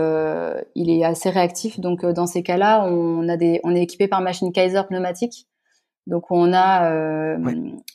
il 0.75 0.91
est 0.91 1.05
assez 1.05 1.31
réactif. 1.31 1.81
Donc 1.81 2.05
dans 2.05 2.27
ces 2.27 2.43
cas-là, 2.43 2.85
on 2.85 3.29
a 3.29 3.37
des 3.37 3.61
on 3.65 3.75
est 3.75 3.83
équipé 3.83 4.09
par 4.09 4.21
machine 4.21 4.53
Kaiser 4.53 4.83
pneumatique. 4.89 5.47
Donc 6.07 6.31
on 6.31 6.53
a 6.53 6.93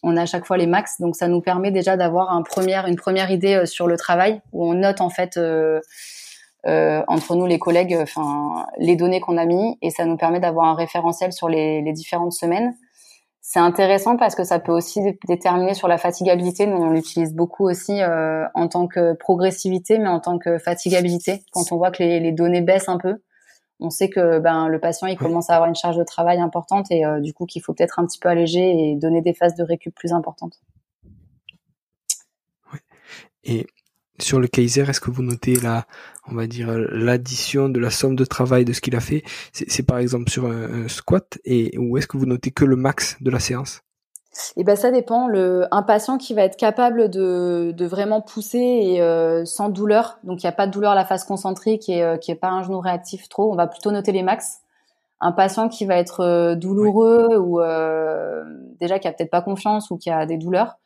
on 0.04 0.18
a 0.18 0.22
à 0.22 0.26
chaque 0.26 0.46
fois 0.46 0.58
les 0.58 0.68
max. 0.68 1.00
Donc 1.00 1.16
ça 1.16 1.28
nous 1.28 1.42
permet 1.42 1.72
déjà 1.72 1.96
d'avoir 1.96 2.32
un 2.32 2.42
première 2.42 2.88
une 2.88 2.96
première 2.96 3.32
idée 3.32 3.66
sur 3.66 3.88
le 3.88 3.98
travail 3.98 4.42
où 4.54 4.68
on 4.68 4.74
note 4.74 5.02
en 5.02 5.10
fait 5.10 5.38
euh, 6.68 7.02
entre 7.08 7.36
nous 7.36 7.46
les 7.46 7.60
collègues, 7.60 7.98
enfin 8.02 8.66
les 8.78 8.98
données 8.98 9.22
qu'on 9.22 9.38
a 9.38 9.46
mis 9.46 9.78
et 9.82 9.90
ça 9.90 10.04
nous 10.06 10.18
permet 10.18 10.42
d'avoir 10.42 10.66
un 10.66 10.74
référentiel 10.74 11.32
sur 11.32 11.48
les, 11.48 11.82
les 11.82 11.94
différentes 11.94 12.34
semaines. 12.34 12.76
C'est 13.50 13.60
intéressant 13.60 14.18
parce 14.18 14.36
que 14.36 14.44
ça 14.44 14.60
peut 14.60 14.74
aussi 14.74 15.00
déterminer 15.26 15.74
sur 15.74 15.88
la 15.88 15.98
fatigabilité. 15.98 16.68
Nous, 16.68 16.76
on 16.76 16.90
l'utilise 16.90 17.34
beaucoup 17.34 17.64
aussi 17.64 18.02
euh, 18.02 18.46
en 18.54 18.68
tant 18.68 18.88
que 18.88 19.14
progressivité, 19.14 20.00
mais 20.00 20.10
en 20.10 20.20
tant 20.20 20.38
que 20.38 20.58
fatigabilité. 20.58 21.44
Quand 21.54 21.72
on 21.72 21.78
voit 21.78 21.90
que 21.90 22.04
les, 22.04 22.20
les 22.20 22.34
données 22.34 22.60
baissent 22.60 22.90
un 22.90 22.98
peu, 22.98 23.22
on 23.80 23.90
sait 23.90 24.10
que 24.10 24.40
ben 24.40 24.68
le 24.68 24.82
patient 24.82 25.08
il 25.08 25.18
commence 25.18 25.50
à 25.50 25.54
avoir 25.54 25.70
une 25.70 25.76
charge 25.76 25.96
de 25.96 26.04
travail 26.04 26.42
importante 26.42 26.92
et 26.92 27.06
euh, 27.06 27.22
du 27.22 27.34
coup 27.34 27.46
qu'il 27.46 27.62
faut 27.62 27.74
peut-être 27.74 28.00
un 28.00 28.06
petit 28.06 28.20
peu 28.20 28.28
alléger 28.28 28.92
et 28.92 28.96
donner 28.98 29.22
des 29.22 29.34
phases 29.34 29.56
de 29.56 29.64
récup 29.64 29.96
plus 29.96 30.12
importantes. 30.12 30.60
Et 33.46 33.66
sur 34.20 34.42
le 34.42 34.48
Kaiser, 34.48 34.90
est-ce 34.90 35.00
que 35.00 35.10
vous 35.10 35.24
notez 35.24 35.56
la, 35.56 35.86
on 36.30 36.36
va 36.36 36.48
dire 36.48 36.70
l'addition 36.92 37.70
de 37.70 37.80
la 37.80 37.90
somme 37.90 38.16
de 38.16 38.26
travail 38.26 38.66
de 38.66 38.74
ce 38.74 38.82
qu'il 38.82 38.96
a 38.96 39.00
fait 39.00 39.24
C'est 39.54 39.84
par 39.84 39.98
exemple 39.98 40.30
sur 40.30 40.46
un, 40.46 40.88
squat 40.88 41.38
et 41.46 41.78
ou 41.78 41.98
est-ce 41.98 42.08
que 42.08 42.18
vous 42.18 42.26
notez 42.26 42.52
que 42.52 42.66
le 42.66 42.76
max 42.76 43.18
de 43.22 43.32
la 43.32 43.40
séance? 43.40 43.82
Eh 44.56 44.64
ben 44.64 44.76
ça 44.76 44.92
dépend. 44.92 45.28
Le, 45.28 45.66
un 45.72 45.84
patient 45.84 46.18
qui 46.18 46.34
va 46.34 46.44
être 46.44 46.58
capable 46.58 47.10
de, 47.10 47.74
de 47.76 47.86
vraiment 47.86 48.22
pousser 48.22 48.60
et 48.60 49.02
euh, 49.02 49.46
sans 49.46 49.70
douleur, 49.70 50.20
donc 50.24 50.44
il 50.44 50.46
n'y 50.46 50.50
a 50.50 50.54
pas 50.54 50.68
de 50.68 50.72
douleur 50.72 50.92
à 50.92 50.96
la 50.96 51.06
phase 51.06 51.24
concentrique 51.24 51.90
et 51.90 52.04
euh, 52.04 52.18
qui 52.18 52.32
est 52.32 52.36
pas 52.36 52.50
un 52.50 52.62
genou 52.62 52.80
réactif 52.80 53.30
trop, 53.30 53.52
on 53.52 53.56
va 53.56 53.68
plutôt 53.68 53.92
noter 53.92 54.12
les 54.12 54.24
max. 54.24 54.60
Un 55.20 55.32
patient 55.32 55.68
qui 55.70 55.86
va 55.86 55.96
être 55.96 56.20
euh, 56.20 56.56
douloureux 56.56 57.38
ou 57.38 57.60
déjà 58.80 59.00
qui 59.00 59.08
a 59.08 59.12
peut-être 59.12 59.32
pas 59.32 59.42
confiance 59.42 59.90
ou 59.90 59.98
qui 59.98 60.12
a 60.12 60.26
des 60.26 60.38
douleurs, 60.38 60.78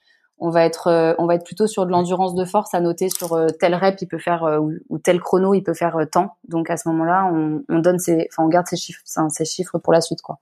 on 0.42 0.50
va 0.50 0.66
être 0.66 0.88
euh, 0.88 1.14
on 1.20 1.28
va 1.28 1.36
être 1.36 1.46
plutôt 1.46 1.68
sur 1.68 1.86
de 1.86 1.92
l'endurance 1.92 2.34
de 2.34 2.44
force 2.44 2.74
à 2.74 2.82
noter 2.82 3.10
sur 3.10 3.34
euh, 3.34 3.48
tel 3.48 3.76
rep 3.76 3.96
il 4.02 4.08
peut 4.08 4.18
faire 4.18 4.44
euh, 4.44 4.60
ou, 4.90 4.98
tel 4.98 5.22
chrono 5.22 5.54
il 5.54 5.62
peut 5.62 5.76
faire 5.76 5.96
tant. 6.12 6.36
Donc 6.48 6.70
à 6.70 6.78
ce 6.78 6.90
moment-là 6.90 7.32
on, 7.32 7.80
donne 7.80 8.00
ses 8.00 8.28
enfin 8.32 8.44
on 8.44 8.50
garde 8.50 8.68
ces 8.68 8.76
chiffres 8.76 9.02
ces 9.06 9.46
chiffres 9.46 9.78
pour 9.78 9.94
la 9.94 10.02
suite 10.02 10.22
quoi. 10.22 10.40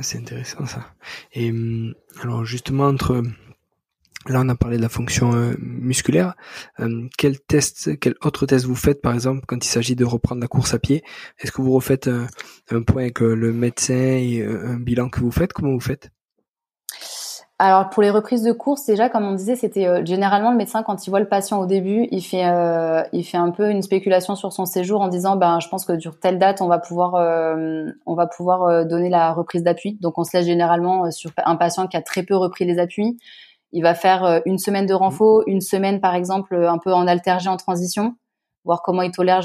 C'est 0.00 0.18
intéressant 0.18 0.64
ça. 0.64 0.86
Et 1.32 1.50
hum, 1.50 1.92
alors 2.22 2.44
justement 2.44 2.84
entre 2.84 3.22
Là, 4.28 4.40
on 4.40 4.48
a 4.48 4.54
parlé 4.54 4.76
de 4.76 4.82
la 4.82 4.88
fonction 4.88 5.34
euh, 5.34 5.54
musculaire. 5.58 6.36
Euh, 6.78 7.08
quel 7.18 7.40
test, 7.40 7.98
quel 7.98 8.14
autre 8.22 8.46
test 8.46 8.66
vous 8.66 8.76
faites, 8.76 9.02
par 9.02 9.14
exemple, 9.14 9.46
quand 9.48 9.64
il 9.64 9.68
s'agit 9.68 9.96
de 9.96 10.04
reprendre 10.04 10.40
la 10.40 10.46
course 10.46 10.74
à 10.74 10.78
pied? 10.78 11.02
Est-ce 11.40 11.50
que 11.50 11.60
vous 11.60 11.72
refaites 11.72 12.06
un, 12.06 12.28
un 12.70 12.82
point 12.82 13.02
avec 13.02 13.18
le 13.18 13.52
médecin 13.52 13.94
et 13.94 14.44
un 14.46 14.78
bilan 14.78 15.08
que 15.08 15.18
vous 15.18 15.32
faites? 15.32 15.52
Comment 15.52 15.72
vous 15.72 15.80
faites? 15.80 16.12
Alors 17.64 17.90
pour 17.90 18.02
les 18.02 18.10
reprises 18.10 18.42
de 18.42 18.50
course, 18.50 18.86
déjà 18.86 19.08
comme 19.08 19.22
on 19.22 19.34
disait, 19.34 19.54
c'était 19.54 19.86
euh, 19.86 20.04
généralement 20.04 20.50
le 20.50 20.56
médecin 20.56 20.82
quand 20.82 21.06
il 21.06 21.10
voit 21.10 21.20
le 21.20 21.28
patient 21.28 21.60
au 21.60 21.66
début, 21.66 22.08
il 22.10 22.20
fait 22.20 22.44
euh, 22.44 23.04
il 23.12 23.22
fait 23.22 23.36
un 23.36 23.52
peu 23.52 23.70
une 23.70 23.82
spéculation 23.82 24.34
sur 24.34 24.52
son 24.52 24.66
séjour 24.66 25.00
en 25.00 25.06
disant 25.06 25.36
ben 25.36 25.60
je 25.60 25.68
pense 25.68 25.84
que 25.84 25.96
sur 26.00 26.18
telle 26.18 26.40
date 26.40 26.60
on 26.60 26.66
va 26.66 26.80
pouvoir 26.80 27.14
euh, 27.14 27.84
on 28.04 28.14
va 28.14 28.26
pouvoir 28.26 28.84
donner 28.84 29.08
la 29.08 29.32
reprise 29.32 29.62
d'appui. 29.62 29.96
Donc 30.00 30.18
on 30.18 30.24
se 30.24 30.36
laisse 30.36 30.46
généralement 30.46 31.08
sur 31.12 31.30
un 31.36 31.54
patient 31.54 31.86
qui 31.86 31.96
a 31.96 32.02
très 32.02 32.24
peu 32.24 32.34
repris 32.34 32.64
les 32.64 32.80
appuis. 32.80 33.16
Il 33.70 33.84
va 33.84 33.94
faire 33.94 34.42
une 34.44 34.58
semaine 34.58 34.86
de 34.86 34.94
renfort, 34.94 35.44
une 35.46 35.60
semaine 35.60 36.00
par 36.00 36.16
exemple 36.16 36.56
un 36.56 36.78
peu 36.78 36.92
en 36.92 37.06
altergé 37.06 37.48
en 37.48 37.56
transition, 37.56 38.16
voir 38.64 38.82
comment 38.82 39.02
il 39.02 39.12
tolère 39.12 39.42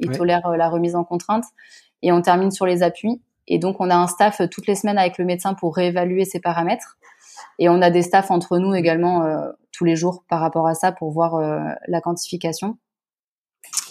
il 0.00 0.10
tolère 0.12 0.56
la 0.56 0.70
remise 0.70 0.96
en 0.96 1.04
contrainte 1.04 1.44
et 2.00 2.12
on 2.12 2.22
termine 2.22 2.50
sur 2.50 2.64
les 2.64 2.82
appuis. 2.82 3.20
Et 3.46 3.58
donc 3.58 3.76
on 3.78 3.90
a 3.90 3.94
un 3.94 4.06
staff 4.06 4.40
toutes 4.50 4.66
les 4.66 4.74
semaines 4.74 4.98
avec 4.98 5.18
le 5.18 5.26
médecin 5.26 5.52
pour 5.52 5.76
réévaluer 5.76 6.24
ses 6.24 6.40
paramètres. 6.40 6.96
Et 7.58 7.68
on 7.68 7.82
a 7.82 7.90
des 7.90 8.02
staffs 8.02 8.30
entre 8.30 8.58
nous 8.58 8.74
également 8.74 9.24
euh, 9.24 9.50
tous 9.72 9.84
les 9.84 9.96
jours 9.96 10.24
par 10.28 10.40
rapport 10.40 10.66
à 10.66 10.74
ça 10.74 10.92
pour 10.92 11.10
voir 11.10 11.34
euh, 11.34 11.60
la 11.88 12.00
quantification. 12.00 12.78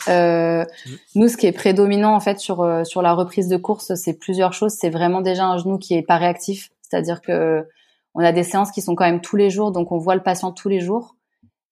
Euh, 0.08 0.64
mmh. 0.64 0.92
nous, 1.16 1.28
ce 1.28 1.36
qui 1.36 1.48
est 1.48 1.52
prédominant 1.52 2.16
en 2.16 2.22
fait 2.22 2.40
sur 2.40 2.66
sur 2.86 3.02
la 3.02 3.14
reprise 3.14 3.50
de 3.50 3.58
course, 3.58 3.94
c'est 3.96 4.14
plusieurs 4.14 4.54
choses. 4.54 4.74
C'est 4.74 4.90
vraiment 4.90 5.22
déjà 5.22 5.46
un 5.46 5.58
genou 5.58 5.78
qui 5.78 5.96
est 5.96 6.02
pas 6.02 6.18
réactif, 6.18 6.70
c'est-à-dire 6.82 7.22
que 7.22 7.68
on 8.16 8.22
a 8.22 8.32
des 8.32 8.44
séances 8.44 8.72
qui 8.72 8.82
sont 8.82 8.96
quand 8.96 9.06
même 9.06 9.22
tous 9.22 9.36
les 9.36 9.50
jours, 9.50 9.72
donc 9.72 9.92
on 9.92 9.98
voit 9.98 10.16
le 10.16 10.24
patient 10.24 10.52
tous 10.52 10.70
les 10.70 10.80
jours. 10.80 11.16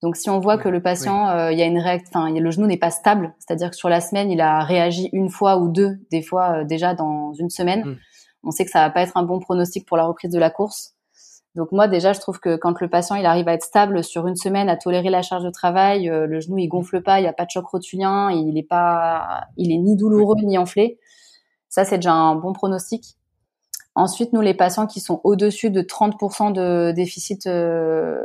Donc 0.04 0.18
si 0.18 0.30
on 0.30 0.40
voit 0.40 0.58
que 0.58 0.70
le 0.70 0.82
patient, 0.82 1.50
il 1.50 1.58
y 1.58 1.62
a 1.62 1.66
une 1.66 1.80
réact, 1.80 2.08
enfin 2.10 2.30
le 2.30 2.52
genou 2.52 2.68
n'est 2.68 2.78
pas 2.78 2.92
stable, 2.92 3.34
c'est-à-dire 3.40 3.72
que 3.72 3.76
sur 3.76 3.90
la 3.90 4.02
semaine 4.02 4.30
il 4.30 4.42
a 4.42 4.64
réagi 4.64 5.10
une 5.14 5.30
fois 5.30 5.58
ou 5.58 5.70
deux, 5.70 5.98
des 6.12 6.22
fois 6.22 6.66
déjà 6.66 6.94
dans 6.94 7.34
une 7.34 7.50
semaine, 7.50 7.86
mmh. 7.86 7.98
on 8.44 8.52
sait 8.52 8.66
que 8.66 8.72
ça 8.72 8.82
va 8.82 8.90
pas 8.90 9.02
être 9.02 9.16
un 9.16 9.24
bon 9.24 9.40
pronostic 9.40 9.88
pour 9.88 9.96
la 9.96 10.06
reprise 10.06 10.30
de 10.30 10.38
la 10.38 10.50
course. 10.50 10.95
Donc 11.56 11.72
moi 11.72 11.88
déjà, 11.88 12.12
je 12.12 12.20
trouve 12.20 12.40
que 12.40 12.58
quand 12.58 12.80
le 12.82 12.90
patient 12.90 13.16
il 13.16 13.26
arrive 13.26 13.48
à 13.48 13.54
être 13.54 13.64
stable 13.64 14.04
sur 14.04 14.28
une 14.28 14.36
semaine, 14.36 14.70
à 14.70 14.76
tolérer 14.76 15.10
la 15.10 15.22
charge 15.22 15.44
de 15.44 15.50
travail, 15.50 16.10
euh, 16.10 16.28
le 16.28 16.42
genou 16.42 16.58
il 16.58 16.68
gonfle 16.68 17.02
pas, 17.02 17.20
il 17.20 17.24
n'y 17.24 17.30
a 17.30 17.34
pas 17.34 17.46
de 17.46 17.50
choc 17.52 17.66
rotulien, 17.66 18.30
il 18.30 18.58
est 18.58 18.64
pas, 18.64 19.46
il 19.58 19.72
est 19.72 19.78
ni 19.78 19.96
douloureux 19.96 20.36
ni 20.44 20.58
enflé. 20.58 21.00
Ça 21.70 21.86
c'est 21.86 21.98
déjà 21.98 22.14
un 22.14 22.36
bon 22.36 22.54
pronostic. 22.54 23.16
Ensuite, 23.96 24.34
nous 24.34 24.42
les 24.42 24.54
patients 24.54 24.88
qui 24.88 25.00
sont 25.00 25.22
au-dessus 25.24 25.70
de 25.70 25.82
30% 25.82 26.52
de 26.52 26.92
déficit, 26.92 27.48
euh, 27.48 28.22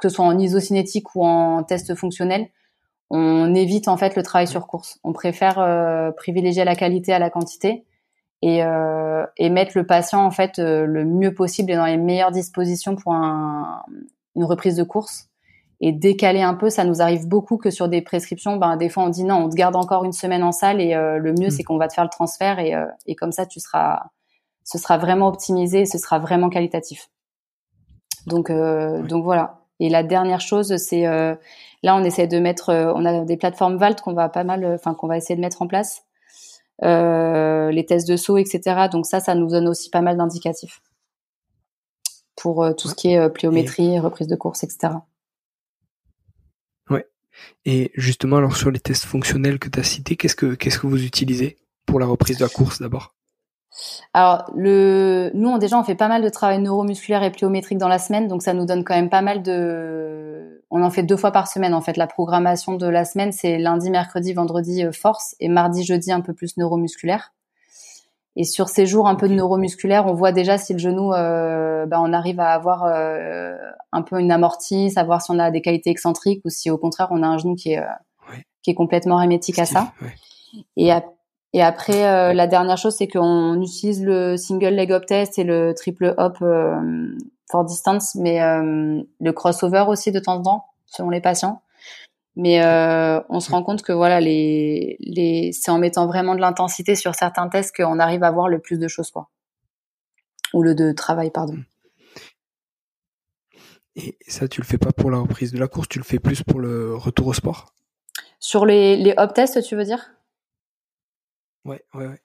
que 0.00 0.08
ce 0.08 0.14
soit 0.16 0.24
en 0.24 0.36
isocinétique 0.36 1.14
ou 1.14 1.24
en 1.24 1.62
test 1.62 1.94
fonctionnel, 1.94 2.48
on 3.10 3.54
évite 3.54 3.88
en 3.88 3.96
fait 3.96 4.16
le 4.16 4.22
travail 4.24 4.48
sur 4.48 4.66
course. 4.66 4.98
On 5.04 5.12
préfère 5.12 5.60
euh, 5.60 6.10
privilégier 6.10 6.64
la 6.64 6.74
qualité 6.74 7.12
à 7.12 7.20
la 7.20 7.30
quantité 7.30 7.84
et, 8.42 8.62
euh, 8.62 9.24
et 9.36 9.50
mettre 9.50 9.72
le 9.74 9.86
patient 9.86 10.24
en 10.24 10.30
fait 10.30 10.58
euh, 10.58 10.86
le 10.86 11.04
mieux 11.04 11.34
possible 11.34 11.72
et 11.72 11.76
dans 11.76 11.86
les 11.86 11.96
meilleures 11.96 12.30
dispositions 12.30 12.94
pour 12.94 13.12
un, 13.12 13.82
une 14.36 14.44
reprise 14.44 14.76
de 14.76 14.84
course 14.84 15.28
et 15.80 15.92
décaler 15.92 16.42
un 16.42 16.54
peu. 16.54 16.70
Ça 16.70 16.84
nous 16.84 17.02
arrive 17.02 17.26
beaucoup 17.26 17.56
que 17.56 17.70
sur 17.70 17.88
des 17.88 18.02
prescriptions, 18.02 18.56
ben 18.56 18.76
des 18.76 18.88
fois 18.88 19.04
on 19.04 19.08
dit 19.08 19.24
non, 19.24 19.36
on 19.36 19.48
te 19.48 19.56
garde 19.56 19.76
encore 19.76 20.04
une 20.04 20.12
semaine 20.12 20.44
en 20.44 20.52
salle 20.52 20.80
et 20.80 20.94
euh, 20.94 21.18
le 21.18 21.32
mieux 21.32 21.48
mm. 21.48 21.50
c'est 21.50 21.62
qu'on 21.64 21.78
va 21.78 21.88
te 21.88 21.94
faire 21.94 22.04
le 22.04 22.10
transfert 22.10 22.58
et, 22.58 22.74
euh, 22.74 22.86
et 23.06 23.14
comme 23.14 23.32
ça 23.32 23.44
tu 23.46 23.60
seras, 23.60 24.04
ce 24.64 24.78
sera 24.78 24.98
vraiment 24.98 25.28
optimisé, 25.28 25.84
ce 25.84 25.98
sera 25.98 26.18
vraiment 26.18 26.48
qualitatif. 26.48 27.08
Donc 28.26 28.50
donc 28.50 29.24
voilà. 29.24 29.60
Et 29.80 29.88
la 29.88 30.02
dernière 30.02 30.40
chose, 30.40 30.76
c'est 30.76 31.04
là 31.04 31.96
on 31.96 32.04
essaie 32.04 32.26
de 32.26 32.38
mettre, 32.38 32.74
on 32.94 33.06
a 33.06 33.24
des 33.24 33.36
plateformes 33.38 33.78
Valt 33.78 34.02
qu'on 34.02 34.12
va 34.12 34.28
pas 34.28 34.44
mal, 34.44 34.66
enfin 34.74 34.92
qu'on 34.92 35.06
va 35.06 35.16
essayer 35.16 35.36
de 35.36 35.40
mettre 35.40 35.62
en 35.62 35.66
place 35.66 36.02
euh, 36.02 36.07
les 36.82 37.84
tests 37.86 38.08
de 38.08 38.16
saut, 38.16 38.38
etc. 38.38 38.88
Donc 38.90 39.06
ça, 39.06 39.20
ça 39.20 39.34
nous 39.34 39.48
donne 39.48 39.68
aussi 39.68 39.90
pas 39.90 40.00
mal 40.00 40.16
d'indicatifs 40.16 40.80
pour 42.38 42.62
euh, 42.62 42.72
tout 42.72 42.88
ce 42.88 42.94
qui 42.94 43.08
est 43.08 43.18
euh, 43.18 43.28
pliométrie, 43.28 43.98
reprise 43.98 44.28
de 44.28 44.36
course, 44.36 44.62
etc. 44.62 44.94
Ouais. 46.88 47.06
Et 47.64 47.90
justement, 47.94 48.36
alors 48.36 48.56
sur 48.56 48.70
les 48.70 48.80
tests 48.80 49.04
fonctionnels 49.04 49.58
que 49.58 49.68
tu 49.68 49.78
as 49.78 49.84
cités, 49.84 50.16
qu'est-ce 50.16 50.36
que 50.36 50.54
qu'est-ce 50.54 50.78
que 50.78 50.86
vous 50.86 51.04
utilisez 51.04 51.56
pour 51.84 52.00
la 52.00 52.06
reprise 52.06 52.38
de 52.38 52.44
la 52.44 52.48
course 52.48 52.80
d'abord? 52.80 53.14
Alors, 54.14 54.44
le, 54.54 55.30
nous, 55.34 55.48
on, 55.48 55.58
déjà, 55.58 55.78
on 55.78 55.84
fait 55.84 55.94
pas 55.94 56.08
mal 56.08 56.22
de 56.22 56.28
travail 56.28 56.60
neuromusculaire 56.60 57.22
et 57.22 57.30
pliométrique 57.30 57.78
dans 57.78 57.88
la 57.88 57.98
semaine, 57.98 58.28
donc 58.28 58.42
ça 58.42 58.54
nous 58.54 58.66
donne 58.66 58.84
quand 58.84 58.94
même 58.94 59.10
pas 59.10 59.22
mal 59.22 59.42
de. 59.42 60.62
On 60.70 60.82
en 60.82 60.90
fait 60.90 61.02
deux 61.02 61.16
fois 61.16 61.30
par 61.30 61.48
semaine, 61.48 61.74
en 61.74 61.80
fait. 61.80 61.96
La 61.96 62.06
programmation 62.06 62.74
de 62.74 62.86
la 62.86 63.04
semaine, 63.04 63.32
c'est 63.32 63.58
lundi, 63.58 63.90
mercredi, 63.90 64.32
vendredi 64.32 64.84
euh, 64.84 64.92
force 64.92 65.34
et 65.40 65.48
mardi, 65.48 65.84
jeudi 65.84 66.12
un 66.12 66.20
peu 66.20 66.34
plus 66.34 66.56
neuromusculaire. 66.56 67.32
Et 68.36 68.44
sur 68.44 68.68
ces 68.68 68.86
jours 68.86 69.08
un 69.08 69.16
peu 69.16 69.28
de 69.28 69.34
neuromusculaire, 69.34 70.06
on 70.06 70.14
voit 70.14 70.32
déjà 70.32 70.58
si 70.58 70.72
le 70.72 70.78
genou, 70.78 71.12
euh, 71.12 71.86
ben, 71.86 72.00
on 72.00 72.12
arrive 72.12 72.38
à 72.38 72.52
avoir 72.52 72.84
euh, 72.84 73.56
un 73.90 74.02
peu 74.02 74.20
une 74.20 74.30
amortie, 74.30 74.90
savoir 74.90 75.22
si 75.22 75.30
on 75.32 75.38
a 75.38 75.50
des 75.50 75.60
qualités 75.60 75.90
excentriques 75.90 76.42
ou 76.44 76.48
si 76.48 76.70
au 76.70 76.78
contraire 76.78 77.08
on 77.10 77.22
a 77.22 77.26
un 77.26 77.38
genou 77.38 77.56
qui 77.56 77.72
est 77.72 77.82
qui 78.62 78.70
est 78.70 78.74
complètement 78.74 79.20
hermétique 79.20 79.58
à 79.58 79.64
ça. 79.64 79.92
Et 80.76 80.92
à, 80.92 81.02
et 81.52 81.62
après, 81.62 82.06
euh, 82.06 82.32
la 82.34 82.46
dernière 82.46 82.76
chose, 82.76 82.96
c'est 82.96 83.08
qu'on 83.08 83.60
utilise 83.60 84.04
le 84.04 84.36
single 84.36 84.74
leg 84.74 84.92
hop 84.92 85.06
test 85.06 85.38
et 85.38 85.44
le 85.44 85.72
triple 85.74 86.14
hop 86.18 86.38
euh, 86.42 87.16
for 87.50 87.64
distance, 87.64 88.14
mais 88.14 88.42
euh, 88.42 89.02
le 89.20 89.32
crossover 89.32 89.84
aussi 89.88 90.12
de 90.12 90.20
temps 90.20 90.36
en 90.36 90.42
temps, 90.42 90.64
selon 90.86 91.10
les 91.10 91.20
patients. 91.20 91.62
Mais 92.36 92.62
on 93.28 93.40
se 93.40 93.50
rend 93.50 93.64
compte 93.64 93.82
que 93.82 93.92
voilà, 93.92 94.20
les, 94.20 94.96
les, 95.00 95.50
c'est 95.52 95.72
en 95.72 95.78
mettant 95.78 96.06
vraiment 96.06 96.36
de 96.36 96.40
l'intensité 96.40 96.94
sur 96.94 97.16
certains 97.16 97.48
tests 97.48 97.74
qu'on 97.74 97.98
arrive 97.98 98.22
à 98.22 98.30
voir 98.30 98.48
le 98.48 98.60
plus 98.60 98.78
de 98.78 98.86
choses, 98.86 99.10
quoi. 99.10 99.28
Ou 100.54 100.62
le 100.62 100.76
de 100.76 100.92
travail, 100.92 101.32
pardon. 101.32 101.58
Et 103.96 104.16
ça, 104.28 104.46
tu 104.46 104.60
le 104.60 104.66
fais 104.66 104.78
pas 104.78 104.92
pour 104.92 105.10
la 105.10 105.18
reprise 105.18 105.50
de 105.50 105.58
la 105.58 105.66
course, 105.66 105.88
tu 105.88 105.98
le 105.98 106.04
fais 106.04 106.20
plus 106.20 106.44
pour 106.44 106.60
le 106.60 106.94
retour 106.94 107.26
au 107.26 107.32
sport? 107.32 107.72
Sur 108.38 108.66
les, 108.66 108.96
les 108.96 109.14
hop 109.16 109.34
tests, 109.34 109.60
tu 109.64 109.74
veux 109.74 109.84
dire? 109.84 110.12
Ouais, 111.64 111.82
ouais, 111.94 112.06
ouais. 112.06 112.20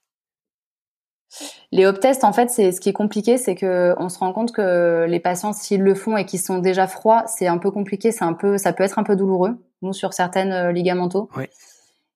Les 1.72 1.88
hop 1.88 2.00
tests, 2.00 2.24
en 2.24 2.34
fait, 2.34 2.50
c'est 2.52 2.72
ce 2.72 2.80
qui 2.80 2.90
est 2.90 2.94
compliqué, 2.94 3.38
c'est 3.38 3.56
que 3.56 3.96
on 3.98 4.10
se 4.10 4.20
rend 4.20 4.32
compte 4.34 4.52
que 4.52 5.06
les 5.10 5.20
patients, 5.20 5.54
s'ils 5.54 5.82
le 5.82 5.96
font 5.96 6.16
et 6.16 6.26
qu'ils 6.26 6.40
sont 6.40 6.60
déjà 6.60 6.86
froids, 6.86 7.24
c'est 7.26 7.48
un 7.48 7.58
peu 7.58 7.72
compliqué, 7.72 8.12
c'est 8.12 8.24
un 8.24 8.34
peu, 8.34 8.58
ça 8.60 8.74
peut 8.74 8.84
être 8.84 9.00
un 9.00 9.04
peu 9.04 9.16
douloureux, 9.16 9.58
nous 9.82 9.94
sur 9.94 10.14
certaines 10.14 10.52
euh, 10.52 10.72
ligamentaux. 10.72 11.30
Ouais. 11.36 11.50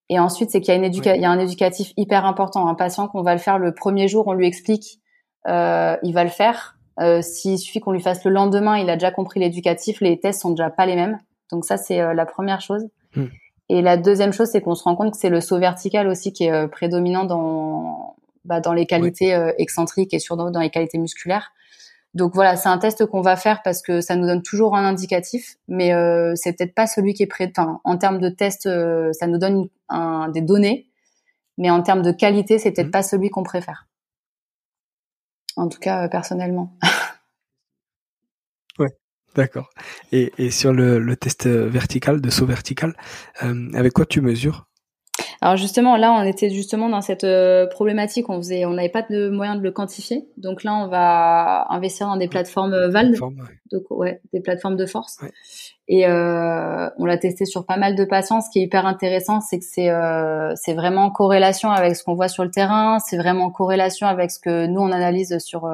Et 0.09 0.19
ensuite, 0.19 0.51
c'est 0.51 0.61
qu'il 0.61 0.73
y 0.73 0.77
a 0.77 0.79
une 0.79 0.93
il 0.93 1.21
y 1.21 1.25
a 1.25 1.31
un 1.31 1.39
éducatif 1.39 1.91
hyper 1.97 2.25
important. 2.25 2.67
Un 2.67 2.75
patient 2.75 3.07
qu'on 3.07 3.23
va 3.23 3.33
le 3.33 3.39
faire 3.39 3.57
le 3.57 3.73
premier 3.73 4.07
jour, 4.07 4.27
on 4.27 4.33
lui 4.33 4.47
explique, 4.47 5.01
euh, 5.47 5.97
il 6.03 6.13
va 6.13 6.23
le 6.23 6.29
faire. 6.29 6.77
Euh, 6.99 7.21
S'il 7.21 7.59
suffit 7.59 7.79
qu'on 7.79 7.91
lui 7.91 8.01
fasse 8.01 8.23
le 8.23 8.31
lendemain, 8.31 8.77
il 8.77 8.89
a 8.89 8.95
déjà 8.95 9.11
compris 9.11 9.39
l'éducatif, 9.39 10.01
les 10.01 10.19
tests 10.19 10.41
sont 10.41 10.51
déjà 10.51 10.69
pas 10.69 10.85
les 10.85 10.95
mêmes. 10.95 11.19
Donc 11.51 11.65
ça, 11.65 11.77
c'est 11.77 11.99
euh, 11.99 12.13
la 12.13 12.25
première 12.25 12.61
chose. 12.61 12.87
Hmm. 13.15 13.27
Et 13.69 13.81
la 13.81 13.97
deuxième 13.97 14.31
chose, 14.31 14.49
c'est 14.49 14.61
qu'on 14.61 14.75
se 14.75 14.83
rend 14.83 14.95
compte 14.95 15.11
que 15.11 15.17
c'est 15.17 15.29
le 15.29 15.41
saut 15.41 15.59
vertical 15.59 16.07
aussi 16.07 16.31
qui 16.31 16.45
est 16.45 16.51
euh, 16.51 16.67
prédominant 16.67 17.25
dans 17.25 18.15
bah, 18.47 18.61
dans 18.61 18.71
les 18.71 18.85
qualités 18.85 19.35
euh, 19.35 19.51
excentriques 19.57 20.13
et 20.13 20.19
surtout 20.19 20.49
dans 20.49 20.61
les 20.61 20.69
qualités 20.69 20.97
musculaires. 20.97 21.51
Donc 22.13 22.33
voilà, 22.33 22.55
c'est 22.55 22.69
un 22.69 22.77
test 22.77 23.05
qu'on 23.05 23.21
va 23.21 23.35
faire 23.35 23.61
parce 23.61 23.81
que 23.81 23.99
ça 23.99 24.15
nous 24.15 24.25
donne 24.25 24.41
toujours 24.41 24.75
un 24.75 24.85
indicatif, 24.85 25.57
mais 25.67 25.93
euh, 25.93 26.31
c'est 26.35 26.53
peut-être 26.53 26.73
pas 26.73 26.87
celui 26.87 27.13
qui 27.13 27.23
est 27.23 27.27
prêt. 27.27 27.51
Enfin, 27.55 27.81
en 27.83 27.97
termes 27.97 28.19
de 28.19 28.29
test, 28.29 28.65
euh, 28.65 29.11
ça 29.11 29.27
nous 29.27 29.37
donne 29.37 29.67
un, 29.89 30.29
des 30.29 30.41
données, 30.41 30.87
mais 31.57 31.69
en 31.69 31.83
termes 31.83 32.01
de 32.01 32.11
qualité, 32.11 32.57
c'est 32.57 32.71
peut-être 32.71 32.87
mmh. 32.87 32.91
pas 32.91 33.03
celui 33.03 33.29
qu'on 33.29 33.43
préfère. 33.43 33.87
En 35.57 35.67
tout 35.67 35.79
cas, 35.79 36.07
personnellement. 36.07 36.71
D'accord. 39.37 39.69
Et, 40.11 40.33
et 40.37 40.51
sur 40.51 40.73
le, 40.73 40.99
le, 40.99 41.15
test 41.15 41.47
vertical, 41.47 42.19
de 42.19 42.29
saut 42.29 42.47
vertical, 42.47 42.95
euh, 43.43 43.69
avec 43.75 43.93
quoi 43.93 44.05
tu 44.05 44.19
mesures? 44.19 44.67
Alors 45.41 45.55
justement, 45.55 45.97
là, 45.97 46.11
on 46.13 46.23
était 46.23 46.49
justement 46.49 46.89
dans 46.89 47.01
cette 47.01 47.23
euh, 47.23 47.67
problématique. 47.67 48.29
On 48.29 48.37
faisait, 48.37 48.65
on 48.65 48.71
n'avait 48.71 48.89
pas 48.89 49.03
de 49.03 49.29
moyen 49.29 49.55
de 49.55 49.61
le 49.61 49.71
quantifier. 49.71 50.27
Donc 50.37 50.63
là, 50.63 50.73
on 50.75 50.87
va 50.87 51.67
investir 51.69 52.07
dans 52.07 52.17
des 52.17 52.27
plateformes 52.27 52.73
euh, 52.73 52.89
VALD, 52.89 53.17
donc 53.71 53.83
ouais, 53.91 54.21
des 54.33 54.41
plateformes 54.41 54.75
de 54.75 54.85
force. 54.85 55.17
Ouais. 55.21 55.31
Et 55.87 56.07
euh, 56.07 56.89
on 56.97 57.05
l'a 57.05 57.17
testé 57.17 57.45
sur 57.45 57.65
pas 57.65 57.77
mal 57.77 57.95
de 57.95 58.03
patients. 58.03 58.41
Ce 58.41 58.49
qui 58.51 58.59
est 58.59 58.63
hyper 58.63 58.85
intéressant, 58.85 59.39
c'est 59.41 59.59
que 59.59 59.65
c'est 59.65 59.89
euh, 59.89 60.53
c'est 60.55 60.73
vraiment 60.73 61.05
en 61.05 61.11
corrélation 61.11 61.69
avec 61.69 61.95
ce 61.95 62.03
qu'on 62.03 62.15
voit 62.15 62.27
sur 62.29 62.43
le 62.43 62.51
terrain. 62.51 62.97
C'est 62.99 63.17
vraiment 63.17 63.45
en 63.45 63.51
corrélation 63.51 64.07
avec 64.07 64.31
ce 64.31 64.39
que 64.39 64.65
nous 64.65 64.81
on 64.81 64.91
analyse 64.91 65.37
sur 65.39 65.71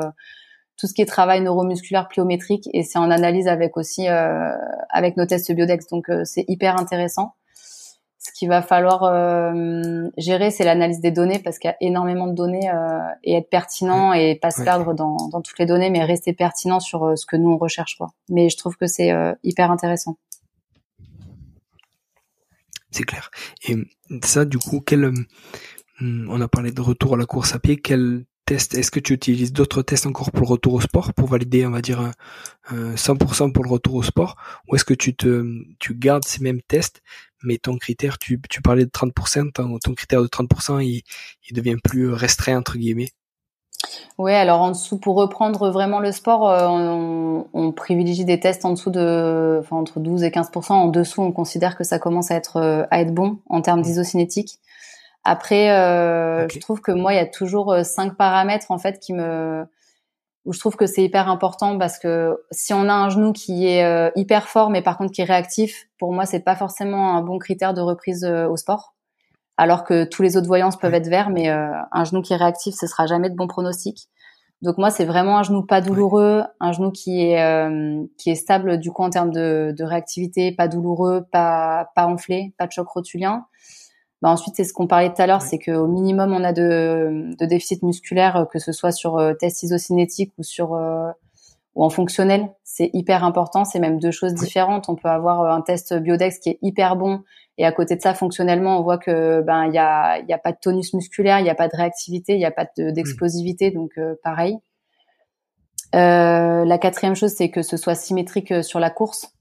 tout 0.77 0.87
ce 0.87 0.93
qui 0.93 1.01
est 1.01 1.05
travail 1.05 1.41
neuromusculaire 1.41 2.07
pliométrique 2.07 2.69
et 2.73 2.83
c'est 2.83 2.99
en 2.99 3.11
analyse 3.11 3.47
avec 3.47 3.77
aussi 3.77 4.07
euh, 4.07 4.51
avec 4.89 5.17
nos 5.17 5.25
tests 5.25 5.51
biodex 5.51 5.87
donc 5.87 6.09
euh, 6.09 6.23
c'est 6.25 6.45
hyper 6.47 6.79
intéressant 6.79 7.35
Ce 8.25 8.31
qu'il 8.31 8.47
va 8.47 8.61
falloir 8.61 9.03
euh, 9.03 10.09
gérer, 10.15 10.49
c'est 10.49 10.63
l'analyse 10.63 11.01
des 11.01 11.11
données 11.11 11.39
parce 11.39 11.59
qu'il 11.59 11.69
y 11.69 11.73
a 11.73 11.77
énormément 11.81 12.27
de 12.27 12.33
données 12.33 12.69
euh, 12.69 12.99
et 13.21 13.33
être 13.33 13.49
pertinent 13.49 14.13
et 14.13 14.35
pas 14.35 14.49
se 14.49 14.63
perdre 14.63 14.93
dans, 14.93 15.27
dans, 15.27 15.41
toutes 15.41 15.59
les 15.59 15.65
données, 15.65 15.89
mais 15.89 16.05
rester 16.05 16.31
pertinent 16.31 16.79
sur 16.79 17.03
euh, 17.03 17.15
ce 17.17 17.25
que 17.25 17.35
nous 17.35 17.49
on 17.49 17.57
recherche. 17.57 17.97
Quoi. 17.97 18.11
Mais 18.29 18.47
je 18.47 18.55
trouve 18.55 18.77
que 18.77 18.87
c'est 18.87 19.11
hyper 19.43 19.71
intéressant. 19.71 20.17
C'est 22.91 23.03
clair. 23.03 23.29
Et 23.67 23.75
ça, 24.23 24.45
du 24.45 24.57
coup, 24.57 24.79
quel, 24.79 25.11
on 25.99 26.39
a 26.39 26.47
parlé 26.47 26.71
de 26.71 26.81
retour 26.81 27.15
à 27.15 27.17
la 27.17 27.25
course 27.25 27.53
à 27.53 27.59
pied. 27.59 27.81
Quel 27.81 28.23
test 28.45 28.75
Est-ce 28.75 28.91
que 28.91 28.99
tu 28.99 29.13
utilises 29.13 29.53
d'autres 29.53 29.81
tests 29.81 30.05
encore 30.05 30.31
pour 30.31 30.41
le 30.41 30.49
retour 30.49 30.73
au 30.73 30.81
sport 30.81 31.13
pour 31.13 31.27
valider, 31.27 31.65
on 31.65 31.71
va 31.71 31.81
dire, 31.81 32.11
100% 32.71 33.51
pour 33.51 33.63
le 33.63 33.69
retour 33.69 33.95
au 33.95 34.03
sport, 34.03 34.35
ou 34.67 34.75
est-ce 34.75 34.85
que 34.85 34.93
tu 34.93 35.15
te, 35.15 35.45
tu 35.79 35.95
gardes 35.95 36.25
ces 36.25 36.41
mêmes 36.41 36.61
tests 36.61 37.01
mais 37.43 37.57
ton 37.57 37.77
critère, 37.77 38.17
tu, 38.17 38.41
tu 38.49 38.61
parlais 38.61 38.85
de 38.85 38.89
30%, 38.89 39.51
ton, 39.51 39.77
ton 39.77 39.93
critère 39.93 40.21
de 40.21 40.27
30%, 40.27 40.83
il, 40.83 41.03
il 41.49 41.53
devient 41.55 41.77
plus 41.83 42.11
restreint, 42.11 42.57
entre 42.57 42.77
guillemets? 42.77 43.09
Ouais, 44.17 44.35
alors 44.35 44.61
en 44.61 44.69
dessous, 44.69 44.97
pour 44.97 45.15
reprendre 45.15 45.69
vraiment 45.69 45.99
le 45.99 46.11
sport, 46.11 46.49
euh, 46.49 46.67
on, 46.67 47.47
on, 47.53 47.71
privilégie 47.71 48.23
des 48.23 48.39
tests 48.39 48.63
en 48.63 48.71
dessous 48.71 48.91
de, 48.91 49.57
enfin, 49.59 49.75
entre 49.75 49.99
12 49.99 50.23
et 50.23 50.29
15%. 50.29 50.71
En 50.71 50.87
dessous, 50.87 51.21
on 51.21 51.31
considère 51.31 51.75
que 51.75 51.83
ça 51.83 51.99
commence 51.99 52.31
à 52.31 52.35
être, 52.35 52.57
euh, 52.57 52.83
à 52.91 53.01
être 53.01 53.13
bon 53.13 53.39
en 53.49 53.61
termes 53.61 53.79
mmh. 53.79 53.83
d'isocinétique. 53.83 54.59
Après, 55.23 55.71
euh, 55.71 56.47
je 56.49 56.59
trouve 56.59 56.81
que 56.81 56.91
moi, 56.91 57.13
il 57.13 57.15
y 57.15 57.19
a 57.19 57.25
toujours 57.25 57.71
euh, 57.71 57.83
cinq 57.83 58.17
paramètres 58.17 58.71
en 58.71 58.77
fait 58.77 58.99
qui 58.99 59.13
me, 59.13 59.65
où 60.45 60.51
je 60.51 60.59
trouve 60.59 60.75
que 60.75 60.85
c'est 60.85 61.03
hyper 61.03 61.29
important 61.29 61.77
parce 61.77 61.97
que 61.97 62.37
si 62.51 62.73
on 62.73 62.89
a 62.89 62.93
un 62.93 63.09
genou 63.09 63.31
qui 63.31 63.67
est 63.67 63.85
euh, 63.85 64.11
hyper 64.15 64.49
fort 64.49 64.69
mais 64.69 64.81
par 64.81 64.97
contre 64.97 65.13
qui 65.13 65.21
est 65.21 65.25
réactif, 65.25 65.87
pour 65.97 66.13
moi 66.13 66.25
c'est 66.25 66.41
pas 66.41 66.55
forcément 66.55 67.15
un 67.15 67.21
bon 67.21 67.39
critère 67.39 67.73
de 67.73 67.79
reprise 67.81 68.25
euh, 68.25 68.47
au 68.47 68.57
sport. 68.57 68.95
Alors 69.55 69.83
que 69.85 70.03
tous 70.03 70.23
les 70.23 70.35
autres 70.35 70.47
voyances 70.47 70.77
peuvent 70.77 70.95
être 70.95 71.07
verts, 71.07 71.29
mais 71.29 71.47
un 71.47 72.03
genou 72.05 72.23
qui 72.23 72.33
est 72.33 72.37
réactif, 72.37 72.73
ce 72.73 72.87
sera 72.87 73.05
jamais 73.05 73.29
de 73.29 73.35
bon 73.35 73.45
pronostic. 73.45 74.09
Donc 74.63 74.79
moi 74.79 74.89
c'est 74.89 75.05
vraiment 75.05 75.37
un 75.37 75.43
genou 75.43 75.61
pas 75.63 75.79
douloureux, 75.79 76.43
un 76.59 76.71
genou 76.71 76.91
qui 76.91 77.21
est 77.21 77.37
qui 78.17 78.31
est 78.31 78.35
stable 78.35 78.79
du 78.79 78.91
coup 78.91 79.03
en 79.03 79.11
termes 79.11 79.29
de, 79.29 79.71
de 79.77 79.83
réactivité, 79.83 80.53
pas 80.53 80.67
douloureux, 80.67 81.27
pas 81.31 81.91
pas 81.93 82.07
enflé, 82.07 82.55
pas 82.57 82.65
de 82.65 82.71
choc 82.71 82.89
rotulien. 82.89 83.45
Bah 84.23 84.29
ensuite, 84.29 84.55
c'est 84.55 84.63
ce 84.63 84.71
qu'on 84.71 84.87
parlait 84.87 85.09
tout 85.13 85.21
à 85.21 85.27
l'heure, 85.27 85.41
c'est 85.41 85.59
qu'au 85.59 85.85
minimum, 85.85 86.31
on 86.31 86.45
a 86.45 86.53
de, 86.53 87.35
de 87.37 87.45
déficit 87.45 87.83
musculaire, 87.83 88.37
euh, 88.37 88.45
que 88.45 88.57
ce 88.57 88.71
soit 88.71 88.93
sur 88.93 89.17
euh, 89.17 89.33
test 89.33 89.63
isocinétique 89.63 90.31
ou 90.37 90.43
sur 90.43 90.75
euh, 90.75 91.11
ou 91.75 91.83
en 91.83 91.89
fonctionnel. 91.89 92.49
C'est 92.63 92.89
hyper 92.93 93.25
important. 93.25 93.65
C'est 93.65 93.79
même 93.79 93.99
deux 93.99 94.11
choses 94.11 94.33
différentes. 94.33 94.87
On 94.87 94.95
peut 94.95 95.09
avoir 95.09 95.53
un 95.53 95.59
test 95.59 95.93
biodex 95.93 96.39
qui 96.39 96.51
est 96.51 96.59
hyper 96.61 96.95
bon 96.95 97.21
et 97.57 97.65
à 97.65 97.73
côté 97.73 97.97
de 97.97 98.01
ça, 98.01 98.13
fonctionnellement, 98.13 98.79
on 98.79 98.81
voit 98.81 98.97
que 98.97 99.41
ben 99.41 99.65
il 99.65 99.73
y 99.73 99.77
a 99.77 100.19
il 100.19 100.29
y 100.29 100.33
a 100.33 100.37
pas 100.37 100.53
de 100.53 100.57
tonus 100.61 100.93
musculaire, 100.93 101.41
il 101.41 101.45
y 101.45 101.49
a 101.49 101.55
pas 101.55 101.67
de 101.67 101.75
réactivité, 101.75 102.33
il 102.35 102.39
y 102.39 102.45
a 102.45 102.51
pas 102.51 102.67
d'explosivité, 102.77 103.71
donc 103.71 103.99
pareil. 104.23 104.57
La 105.91 106.77
quatrième 106.77 107.17
chose, 107.17 107.33
c'est 107.35 107.49
que 107.49 107.61
ce 107.61 107.75
soit 107.75 107.95
symétrique 107.95 108.63
sur 108.63 108.79
la 108.79 108.89
course. 108.89 109.33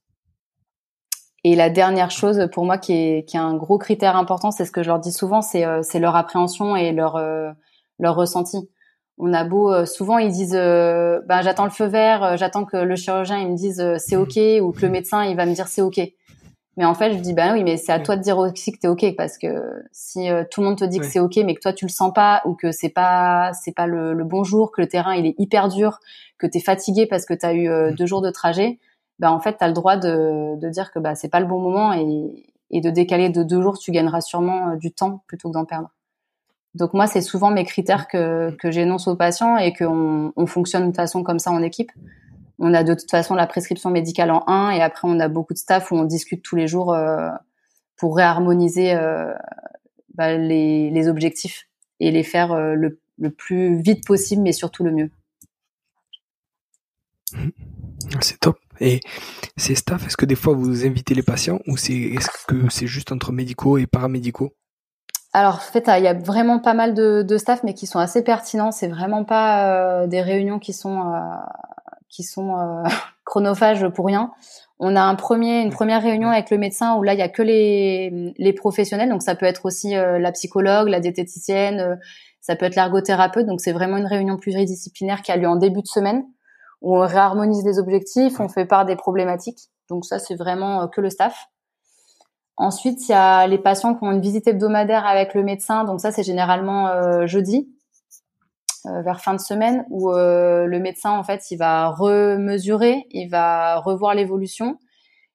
Et 1.45 1.57
la 1.57 1.71
dernière 1.71 2.11
chose 2.11 2.49
pour 2.53 2.65
moi 2.65 2.79
qui 2.79 2.93
est, 2.93 3.29
qui 3.29 3.37
est 3.37 3.41
un 3.41 3.55
gros 3.55 3.79
critère 3.79 4.17
important, 4.17 4.53
c'est 4.53 4.65
ce 4.65 4.71
que 4.71 4.83
je 4.83 4.89
leur 4.89 5.01
dis 5.01 5.13
souvent, 5.13 5.43
c'est 5.43 5.65
euh, 5.65 5.83
leur 5.95 6.15
appréhension 6.15 6.77
et 6.77 6.93
leur 6.93 7.17
euh, 7.17 7.51
leur 7.99 8.15
ressenti. 8.15 8.71
On 9.19 9.33
a 9.33 9.45
beau 9.45 9.73
euh, 9.73 9.85
souvent 9.85 10.19
ils 10.19 10.31
disent 10.31 10.53
ben 10.55 11.43
j'attends 11.43 11.65
le 11.65 11.71
feu 11.71 11.87
vert, 11.87 12.37
j'attends 12.37 12.65
que 12.65 12.77
le 12.77 12.97
chirurgien 12.97 13.39
il 13.39 13.49
me 13.51 13.57
dise 13.57 13.85
c'est 13.99 14.17
ok 14.17 14.39
ou 14.63 14.73
que 14.73 14.83
le 14.83 14.89
médecin 14.89 15.25
il 15.25 15.37
va 15.37 15.47
me 15.47 15.55
dire 15.55 15.67
c'est 15.67 15.83
ok. 15.83 16.01
Mais 16.77 16.85
en 16.85 16.95
fait 16.95 17.13
je 17.13 17.19
dis 17.19 17.35
ben 17.35 17.53
oui 17.55 17.65
mais 17.65 17.77
c'est 17.77 17.93
à 17.93 17.99
toi 17.99 18.17
de 18.17 18.23
dire 18.23 18.39
aussi 18.39 18.73
que 18.73 18.79
t'es 18.79 18.89
ok 18.89 19.17
parce 19.17 19.37
que 19.37 19.83
si 19.91 20.29
tout 20.51 20.61
le 20.61 20.69
monde 20.69 20.79
te 20.79 20.85
dit 20.85 21.01
que 21.01 21.07
c'est 21.07 21.21
ok 21.21 21.37
mais 21.45 21.55
que 21.55 21.61
toi 21.61 21.73
tu 21.73 21.85
le 21.85 21.91
sens 21.91 22.13
pas 22.15 22.41
ou 22.47 22.55
que 22.55 22.73
c'est 22.73 22.89
pas 22.89 23.53
c'est 23.53 23.75
pas 23.75 23.87
le, 23.87 24.15
le, 24.15 24.25
bon 24.25 24.45
jour, 24.45 24.71
que 24.71 24.81
le 24.81 24.89
terrain 24.89 25.15
il 25.15 25.27
est 25.27 25.35
hyper 25.39 25.69
dur, 25.69 25.99
que 26.39 26.47
t'es 26.47 26.61
fatigué 26.61 27.07
parce 27.07 27.27
que 27.27 27.35
t'as 27.35 27.53
eu 27.53 27.69
deux 27.95 28.07
jours 28.07 28.23
de 28.23 28.31
trajet, 28.31 28.79
bah, 29.19 29.33
en 29.33 29.41
fait, 29.41 29.59
tu 29.59 29.65
as 29.65 29.69
le 29.69 29.75
droit 29.75 29.97
de, 29.97 30.59
de 30.59 30.69
dire 30.69 30.91
que 30.93 30.99
bah, 30.99 31.15
c'est 31.15 31.29
pas 31.29 31.41
le 31.41 31.47
bon 31.47 31.61
moment 31.61 31.93
et, 31.93 32.53
et 32.73 32.81
de 32.81 32.91
décaler 32.91 33.29
de 33.29 33.43
deux 33.43 33.63
jours, 33.63 33.79
tu 33.79 33.93
gagneras 33.93 34.23
sûrement 34.23 34.71
euh, 34.71 34.77
du 34.77 34.93
temps 34.93 35.23
plutôt 35.27 35.49
que 35.49 35.55
d'en 35.55 35.65
perdre. 35.65 35.91
Donc 36.75 36.95
moi, 36.95 37.07
c'est 37.07 37.21
souvent 37.21 37.51
mes 37.51 37.65
critères 37.65 38.09
que, 38.09 38.51
que 38.53 38.71
j'énonce 38.71 39.07
aux 39.07 39.15
patients 39.15 39.59
et 39.59 39.75
qu'on 39.75 40.33
on 40.35 40.47
fonctionne 40.47 40.91
de 40.91 40.97
façon 40.97 41.23
comme 41.23 41.39
ça 41.39 41.51
en 41.51 41.63
équipe. 41.63 41.93
On 42.59 42.73
a 42.73 42.83
de 42.83 42.95
toute 42.95 43.11
façon 43.11 43.35
la 43.35 43.47
prescription 43.47 43.91
médicale 43.91 44.31
en 44.31 44.43
un 44.47 44.71
et 44.71 44.81
après 44.81 45.07
on 45.07 45.21
a 45.21 45.29
beaucoup 45.29 45.53
de 45.53 45.59
staff 45.59 45.93
où 45.93 45.97
on 45.97 46.05
discute 46.05 46.43
tous 46.43 46.57
les 46.57 46.67
jours 46.67 46.95
euh, 46.95 47.29
pour 47.97 48.17
réharmoniser 48.17 48.95
euh, 48.95 49.35
bah, 50.15 50.37
les, 50.39 50.91
les, 50.91 51.09
objectifs 51.09 51.69
et 52.01 52.11
les 52.11 52.23
faire 52.23 52.57
le, 52.57 52.99
le, 53.19 53.31
plus 53.31 53.77
vite 53.83 54.07
possible, 54.07 54.43
mais 54.43 54.53
surtout 54.53 54.83
le 54.83 54.93
mieux. 54.93 55.11
C'est 58.21 58.41
top. 58.41 58.62
Et 58.83 59.01
ces 59.57 59.75
staff, 59.77 60.07
est-ce 60.07 60.17
que 60.17 60.27
des 60.27 60.35
fois 60.35 60.55
vous 60.55 60.85
invitez 60.85 61.15
les 61.15 61.23
patients 61.23 61.61
ou 61.67 61.77
c'est 61.77 61.95
est-ce 61.95 62.29
que 62.49 62.69
c'est 62.69 62.89
juste 62.89 63.13
entre 63.13 63.33
médicaux 63.33 63.79
et 63.79 63.87
paramédicaux? 63.87 64.53
Alors, 65.33 65.55
en 65.55 65.59
fait, 65.59 65.89
il 65.99 66.05
y 66.05 66.09
a 66.09 66.15
vraiment 66.15 66.59
pas 66.59 66.75
mal 66.75 66.93
de, 66.93 67.23
de 67.23 67.39
staff, 67.39 67.63
mais 67.63 67.73
qui 67.73 67.87
sont 67.87 67.99
assez 67.99 68.23
pertinents. 68.23 68.71
C'est 68.71 68.89
vraiment 68.89 69.25
pas 69.25 70.03
euh, 70.03 70.07
des 70.07 70.21
réunions 70.21 70.59
qui 70.59 70.75
sont 70.75 71.13
euh, 71.13 71.21
qui 72.11 72.23
sont 72.23 72.59
euh, 72.59 72.83
chronophages 73.25 73.89
pour 73.89 74.07
rien. 74.07 74.33
On 74.79 74.95
a 74.97 75.01
un 75.01 75.15
premier, 75.15 75.63
une 75.63 75.71
première 75.71 76.03
réunion 76.03 76.29
avec 76.29 76.51
le 76.51 76.59
médecin 76.59 76.97
où 76.97 77.03
là, 77.03 77.15
il 77.15 77.19
y 77.19 77.23
a 77.23 77.29
que 77.29 77.43
les, 77.43 78.35
les 78.37 78.53
professionnels. 78.53 79.09
Donc, 79.09 79.23
ça 79.23 79.37
peut 79.37 79.47
être 79.47 79.65
aussi 79.65 79.93
la 79.93 80.33
psychologue, 80.33 80.89
la 80.89 80.99
diététicienne, 80.99 82.01
ça 82.41 82.57
peut 82.57 82.67
être 82.67 82.75
l'ergothérapeute. 82.75 83.47
Donc, 83.47 83.61
c'est 83.61 83.71
vraiment 83.71 83.97
une 83.97 84.07
réunion 84.07 84.37
pluridisciplinaire 84.37 85.23
qui 85.23 85.31
a 85.31 85.37
lieu 85.37 85.47
en 85.47 85.55
début 85.55 85.83
de 85.83 85.87
semaine 85.87 86.25
où 86.83 86.97
on 86.97 87.07
réharmonise 87.07 87.65
les 87.65 87.79
objectifs, 87.79 88.41
on 88.41 88.49
fait 88.49 88.67
part 88.67 88.85
des 88.85 88.97
problématiques. 88.97 89.71
Donc 89.89 90.05
ça, 90.05 90.19
c'est 90.19 90.35
vraiment 90.35 90.83
euh, 90.83 90.87
que 90.89 91.01
le 91.01 91.11
staff. 91.11 91.47
Ensuite, 92.57 93.09
il 93.09 93.13
y 93.13 93.15
a 93.15 93.47
les 93.47 93.59
patients 93.59 93.95
qui 93.95 94.05
ont 94.05 94.11
une 94.11 94.21
visite 94.21 94.47
hebdomadaire 94.47 95.07
avec 95.07 95.35
le 95.35 95.43
médecin. 95.43 95.85
Donc 95.85 96.01
ça, 96.01 96.13
c'est 96.13 96.23
généralement 96.23 96.89
euh, 96.89 97.27
jeudi, 97.27 97.69
euh, 98.87 99.01
vers 99.03 99.21
fin 99.21 99.33
de 99.33 99.41
semaine, 99.41 99.87
où 99.91 100.11
le 100.13 100.79
médecin, 100.79 101.13
en 101.13 101.25
fait, 101.25 101.51
il 101.51 101.57
va 101.57 101.89
remesurer, 101.89 103.07
il 103.11 103.29
va 103.29 103.79
revoir 103.79 104.15
l'évolution 104.15 104.79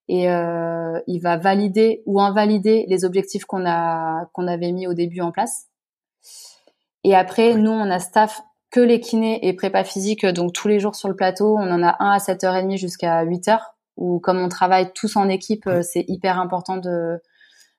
et 0.10 0.27
il 0.27 1.19
va 1.21 1.38
valider 1.38 2.03
ou 2.05 2.21
invalider 2.21 2.86
les 2.88 3.03
objectifs 3.03 3.45
qu'on 3.45 3.65
a 3.65 4.25
qu'on 4.31 4.47
avait 4.47 4.71
mis 4.71 4.88
au 4.88 4.93
début 4.93 5.19
en 5.21 5.31
place. 5.31 5.67
Et 7.03 7.15
après, 7.15 7.55
nous, 7.55 7.71
on 7.71 7.89
a 7.89 7.99
staff 7.99 8.41
que 8.69 8.80
les 8.80 8.99
kinés 8.99 9.47
et 9.47 9.53
prépa 9.53 9.84
physique, 9.84 10.25
donc 10.25 10.53
tous 10.53 10.67
les 10.67 10.80
jours 10.80 10.95
sur 10.95 11.08
le 11.08 11.15
plateau. 11.15 11.56
On 11.58 11.71
en 11.71 11.84
a 11.84 11.95
un 11.99 12.12
à 12.12 12.17
7h30 12.17 12.77
jusqu'à 12.77 13.23
8h, 13.25 13.60
où 13.95 14.19
comme 14.19 14.39
on 14.39 14.49
travaille 14.49 14.91
tous 14.93 15.15
en 15.15 15.30
équipe, 15.30 15.67
euh, 15.67 15.82
c'est 15.82 16.06
hyper 16.08 16.39
important 16.39 16.77
de 16.77 17.21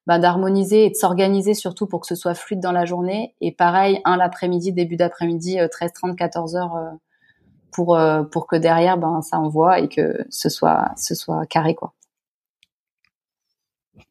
bah, 0.06 0.18
d'harmoniser 0.18 0.86
et 0.86 0.90
de 0.90 0.94
s'organiser 0.94 1.52
surtout 1.52 1.86
pour 1.86 2.00
que 2.00 2.06
ce 2.06 2.14
soit 2.14 2.34
fluide 2.34 2.60
dans 2.60 2.72
la 2.72 2.86
journée. 2.86 3.34
Et 3.42 3.52
pareil, 3.52 4.00
un 4.06 4.16
l'après-midi, 4.16 4.72
début 4.72 4.96
d'après-midi, 4.96 5.58
13h30, 5.58 6.16
14h, 6.16 6.96
pour, 7.70 7.96
euh, 7.96 8.22
pour 8.22 8.46
que 8.46 8.56
derrière, 8.56 8.96
ben, 8.96 9.20
ça 9.22 9.38
envoie 9.38 9.80
et 9.80 9.88
que 9.88 10.24
ce 10.30 10.48
soit, 10.48 10.92
ce 10.96 11.14
soit 11.14 11.44
carré, 11.46 11.74
quoi. 11.74 11.92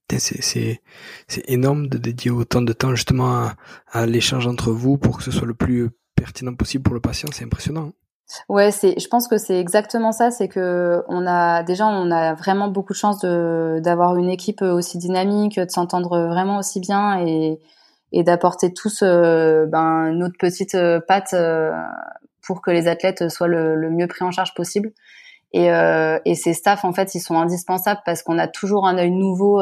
C'est 0.10 0.80
énorme 1.48 1.88
de 1.88 1.98
dédier 1.98 2.32
autant 2.32 2.62
de 2.62 2.72
temps 2.72 2.96
justement 2.96 3.28
à, 3.28 3.56
à 3.92 4.06
l'échange 4.06 4.48
entre 4.48 4.72
vous 4.72 4.98
pour 4.98 5.18
que 5.18 5.24
ce 5.24 5.32
soit 5.32 5.48
le 5.48 5.54
plus 5.54 5.90
pertinent 6.18 6.54
possible 6.54 6.84
pour 6.84 6.94
le 6.94 7.00
patient, 7.00 7.30
c'est 7.32 7.46
impressionnant. 7.46 7.92
Ouais, 8.50 8.72
c'est. 8.72 9.00
Je 9.00 9.08
pense 9.08 9.28
que 9.28 9.38
c'est 9.38 9.60
exactement 9.60 10.12
ça. 10.12 10.32
C'est 10.32 10.50
que 10.50 11.02
on 11.08 11.26
a 11.26 11.64
déjà, 11.64 11.88
on 11.88 12.12
a 12.12 12.34
vraiment 12.34 12.68
beaucoup 12.68 12.92
de 12.92 12.98
chance 12.98 13.20
de 13.20 13.80
d'avoir 13.82 14.18
une 14.18 14.30
équipe 14.30 14.62
aussi 14.62 14.98
dynamique, 14.98 15.58
de 15.58 15.70
s'entendre 15.70 16.28
vraiment 16.28 16.58
aussi 16.58 16.82
bien 16.82 17.26
et 17.26 17.60
et 18.12 18.24
d'apporter 18.24 18.74
tous 18.74 19.02
euh, 19.04 19.66
ben 19.66 20.12
notre 20.12 20.38
petite 20.38 20.76
euh, 20.76 21.00
patte 21.06 21.34
euh, 21.34 21.72
pour 22.42 22.62
que 22.62 22.72
les 22.72 22.88
athlètes 22.88 23.30
soient 23.30 23.48
le, 23.48 23.76
le, 23.76 23.90
mieux 23.90 24.08
pris 24.08 24.24
en 24.24 24.32
charge 24.32 24.54
possible. 24.54 24.94
Et, 25.54 25.72
euh, 25.72 26.20
et 26.26 26.36
ces 26.36 26.54
staffs, 26.54 26.86
en 26.86 26.94
fait, 26.94 27.16
ils 27.16 27.20
sont 27.20 27.38
indispensables 27.38 28.02
parce 28.06 28.24
qu'on 28.24 28.38
a 28.38 28.48
toujours 28.48 28.88
un 28.88 28.98
œil 28.98 29.12
nouveau 29.12 29.62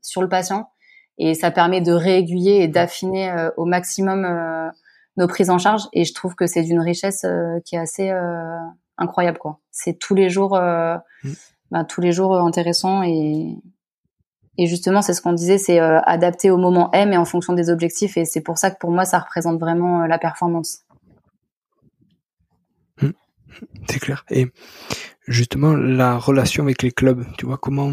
sur 0.00 0.22
le 0.22 0.28
patient 0.28 0.70
et 1.18 1.34
ça 1.34 1.50
permet 1.50 1.80
de 1.80 1.92
réaiguiller 1.92 2.62
et 2.62 2.68
d'affiner 2.68 3.48
au 3.56 3.64
maximum 3.64 4.24
nos 5.16 5.26
prises 5.26 5.50
en 5.50 5.58
charge 5.58 5.88
et 5.92 6.04
je 6.04 6.14
trouve 6.14 6.34
que 6.34 6.46
c'est 6.46 6.62
d'une 6.62 6.80
richesse 6.80 7.24
euh, 7.24 7.60
qui 7.64 7.76
est 7.76 7.78
assez 7.78 8.10
euh, 8.10 8.58
incroyable 8.96 9.38
quoi. 9.38 9.58
C'est 9.70 9.98
tous 9.98 10.14
les 10.14 10.30
jours 10.30 10.56
euh, 10.56 10.96
mm. 11.24 11.32
bah, 11.70 11.84
tous 11.84 12.00
les 12.00 12.12
jours 12.12 12.36
intéressant 12.36 13.02
et 13.02 13.56
et 14.58 14.66
justement 14.66 15.00
c'est 15.02 15.14
ce 15.14 15.22
qu'on 15.22 15.32
disait 15.32 15.58
c'est 15.58 15.78
adapté 15.78 16.50
au 16.50 16.58
moment 16.58 16.90
M 16.92 17.12
et 17.12 17.16
en 17.16 17.24
fonction 17.24 17.54
des 17.54 17.70
objectifs 17.70 18.16
et 18.16 18.24
c'est 18.24 18.42
pour 18.42 18.58
ça 18.58 18.70
que 18.70 18.78
pour 18.78 18.90
moi 18.90 19.04
ça 19.04 19.18
représente 19.18 19.58
vraiment 19.58 20.06
la 20.06 20.18
performance. 20.18 20.80
Mm. 23.00 23.10
C'est 23.88 23.98
clair 23.98 24.24
et 24.30 24.50
justement 25.26 25.74
la 25.74 26.18
relation 26.18 26.64
avec 26.64 26.82
les 26.82 26.90
clubs. 26.90 27.24
Tu 27.38 27.46
vois 27.46 27.58
comment 27.58 27.92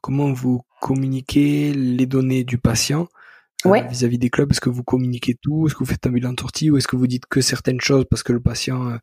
comment 0.00 0.32
vous 0.32 0.62
communiquez 0.80 1.72
les 1.72 2.06
données 2.06 2.44
du 2.44 2.58
patient 2.58 3.08
euh, 3.66 3.80
vis-à-vis 3.88 4.18
des 4.18 4.30
clubs 4.30 4.50
Est-ce 4.50 4.60
que 4.60 4.70
vous 4.70 4.84
communiquez 4.84 5.36
tout? 5.40 5.66
Est-ce 5.66 5.74
que 5.74 5.80
vous 5.80 5.90
faites 5.90 6.06
un 6.06 6.10
bilan 6.10 6.34
tortille 6.34 6.70
ou 6.70 6.76
est-ce 6.76 6.86
que 6.86 6.96
vous 6.96 7.06
dites 7.06 7.26
que 7.26 7.40
certaines 7.40 7.80
choses 7.80 8.04
parce 8.08 8.22
que 8.22 8.32
le 8.32 8.40
patient, 8.40 8.88
euh, 8.88 8.96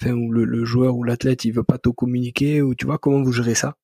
enfin 0.00 0.12
ou 0.12 0.30
le, 0.30 0.64
joueur 0.64 0.96
ou 0.96 1.02
l'athlète, 1.02 1.44
il 1.44 1.52
veut 1.52 1.64
pas 1.64 1.78
tout 1.78 1.92
communiquer? 1.92 2.62
Ou 2.62 2.74
tu 2.74 2.86
vois 2.86 2.98
comment 2.98 3.22
vous 3.22 3.32
gérez 3.32 3.54
ça? 3.54 3.74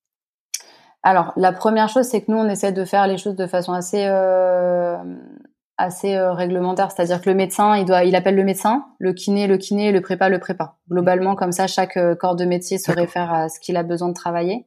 Alors 1.03 1.33
la 1.37 1.53
première 1.53 1.89
chose, 1.89 2.07
c'est 2.07 2.23
que 2.23 2.31
nous 2.31 2.39
on 2.39 2.49
essaie 2.49 2.73
de 2.73 2.85
faire 2.85 3.09
les 3.09 3.19
choses 3.19 3.35
de 3.35 3.47
façon 3.49 3.73
assez 3.73 4.07
euh, 4.07 4.97
assez 5.77 6.17
réglementaire, 6.17 6.93
c'est-à-dire 6.93 7.21
que 7.21 7.29
le 7.29 7.35
médecin, 7.35 7.77
il 7.77 7.85
doit, 7.85 8.05
il 8.05 8.15
appelle 8.15 8.37
le 8.37 8.45
médecin, 8.45 8.85
le 8.99 9.13
kiné, 9.13 9.49
le 9.49 9.57
kiné, 9.57 9.91
le 9.91 10.01
prépa, 10.01 10.29
le 10.29 10.39
prépa. 10.39 10.77
Globalement, 10.89 11.35
comme 11.35 11.51
ça, 11.51 11.67
chaque 11.67 11.99
corps 12.21 12.37
de 12.37 12.45
métier 12.45 12.79
se 12.79 12.93
réfère 12.93 13.33
à 13.33 13.49
ce 13.49 13.59
qu'il 13.59 13.77
a 13.77 13.83
besoin 13.83 14.09
de 14.09 14.15
travailler. 14.15 14.67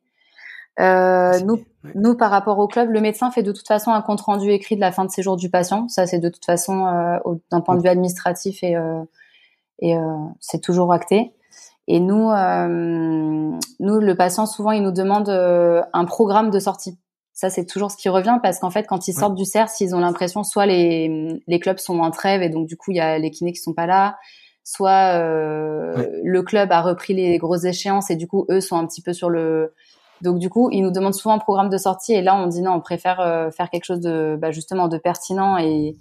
Euh, 0.80 1.40
nous, 1.40 1.64
nous, 1.94 2.16
par 2.16 2.32
rapport 2.32 2.60
au 2.60 2.68
club, 2.68 2.90
le 2.90 3.00
médecin 3.00 3.32
fait 3.32 3.44
de 3.44 3.52
toute 3.52 3.68
façon 3.68 3.92
un 3.92 4.02
compte 4.02 4.22
rendu 4.22 4.50
écrit 4.52 4.76
de 4.76 4.82
la 4.82 4.92
fin 4.92 5.06
de 5.06 5.10
séjour 5.12 5.38
du 5.38 5.50
patient. 5.50 5.88
Ça, 5.88 6.06
c'est 6.08 6.20
de 6.20 6.30
toute 6.30 6.46
façon 6.46 6.86
euh, 6.86 7.18
d'un 7.52 7.62
point 7.62 7.76
de 7.76 7.82
vue 7.82 7.90
administratif 7.90 8.64
et, 8.64 8.76
euh, 8.76 9.04
et 9.80 9.96
euh, 9.96 10.02
c'est 10.40 10.62
toujours 10.62 10.92
acté. 10.92 11.32
Et 11.88 12.00
nous, 12.00 12.30
euh, 12.32 12.68
nous, 13.80 14.00
le 14.00 14.16
patient, 14.16 14.46
souvent, 14.46 14.72
il 14.72 14.82
nous 14.82 14.92
demande 14.92 15.30
un 15.30 16.06
programme 16.06 16.50
de 16.50 16.60
sortie. 16.60 16.98
Ça, 17.32 17.50
c'est 17.50 17.66
toujours 17.66 17.92
ce 17.92 17.98
qui 17.98 18.10
revient 18.10 18.40
parce 18.42 18.60
qu'en 18.60 18.72
fait, 18.72 18.86
quand 18.88 19.08
ils 19.08 19.14
sortent 19.14 19.36
du 19.36 19.46
CERS, 19.46 19.70
ils 19.82 19.94
ont 19.94 20.00
l'impression 20.00 20.44
soit 20.44 20.66
les, 20.66 21.42
les 21.48 21.60
clubs 21.60 21.78
sont 21.78 22.00
en 22.00 22.10
trêve 22.10 22.42
et 22.42 22.50
donc 22.50 22.66
du 22.66 22.78
coup, 22.78 22.92
il 22.92 22.98
y 22.98 23.02
a 23.02 23.20
les 23.20 23.30
kinés 23.30 23.52
qui 23.52 23.60
sont 23.60 23.74
pas 23.74 23.86
là, 23.86 24.18
soit 24.64 25.20
le 25.20 26.42
club 26.42 26.72
a 26.72 26.82
repris 26.82 27.14
les 27.14 27.38
grosses 27.38 27.66
échéances 27.66 28.10
et 28.10 28.16
du 28.16 28.26
coup, 28.26 28.46
eux 28.50 28.62
sont 28.62 28.78
un 28.78 28.88
petit 28.88 29.02
peu 29.02 29.14
sur 29.14 29.30
le 29.30 29.74
donc 30.21 30.39
du 30.39 30.49
coup, 30.49 30.69
ils 30.71 30.82
nous 30.82 30.91
demandent 30.91 31.13
souvent 31.13 31.36
un 31.36 31.39
programme 31.39 31.69
de 31.69 31.78
sortie 31.78 32.13
et 32.13 32.21
là 32.21 32.36
on 32.36 32.47
dit 32.47 32.62
non, 32.62 32.71
on 32.71 32.82
préfère 32.82 33.19
euh, 33.19 33.51
faire 33.51 33.69
quelque 33.69 33.86
chose 33.86 33.99
de 33.99 34.38
bah, 34.39 34.51
justement 34.51 34.88
de 34.88 34.97
pertinent 34.97 35.58
et, 35.58 35.97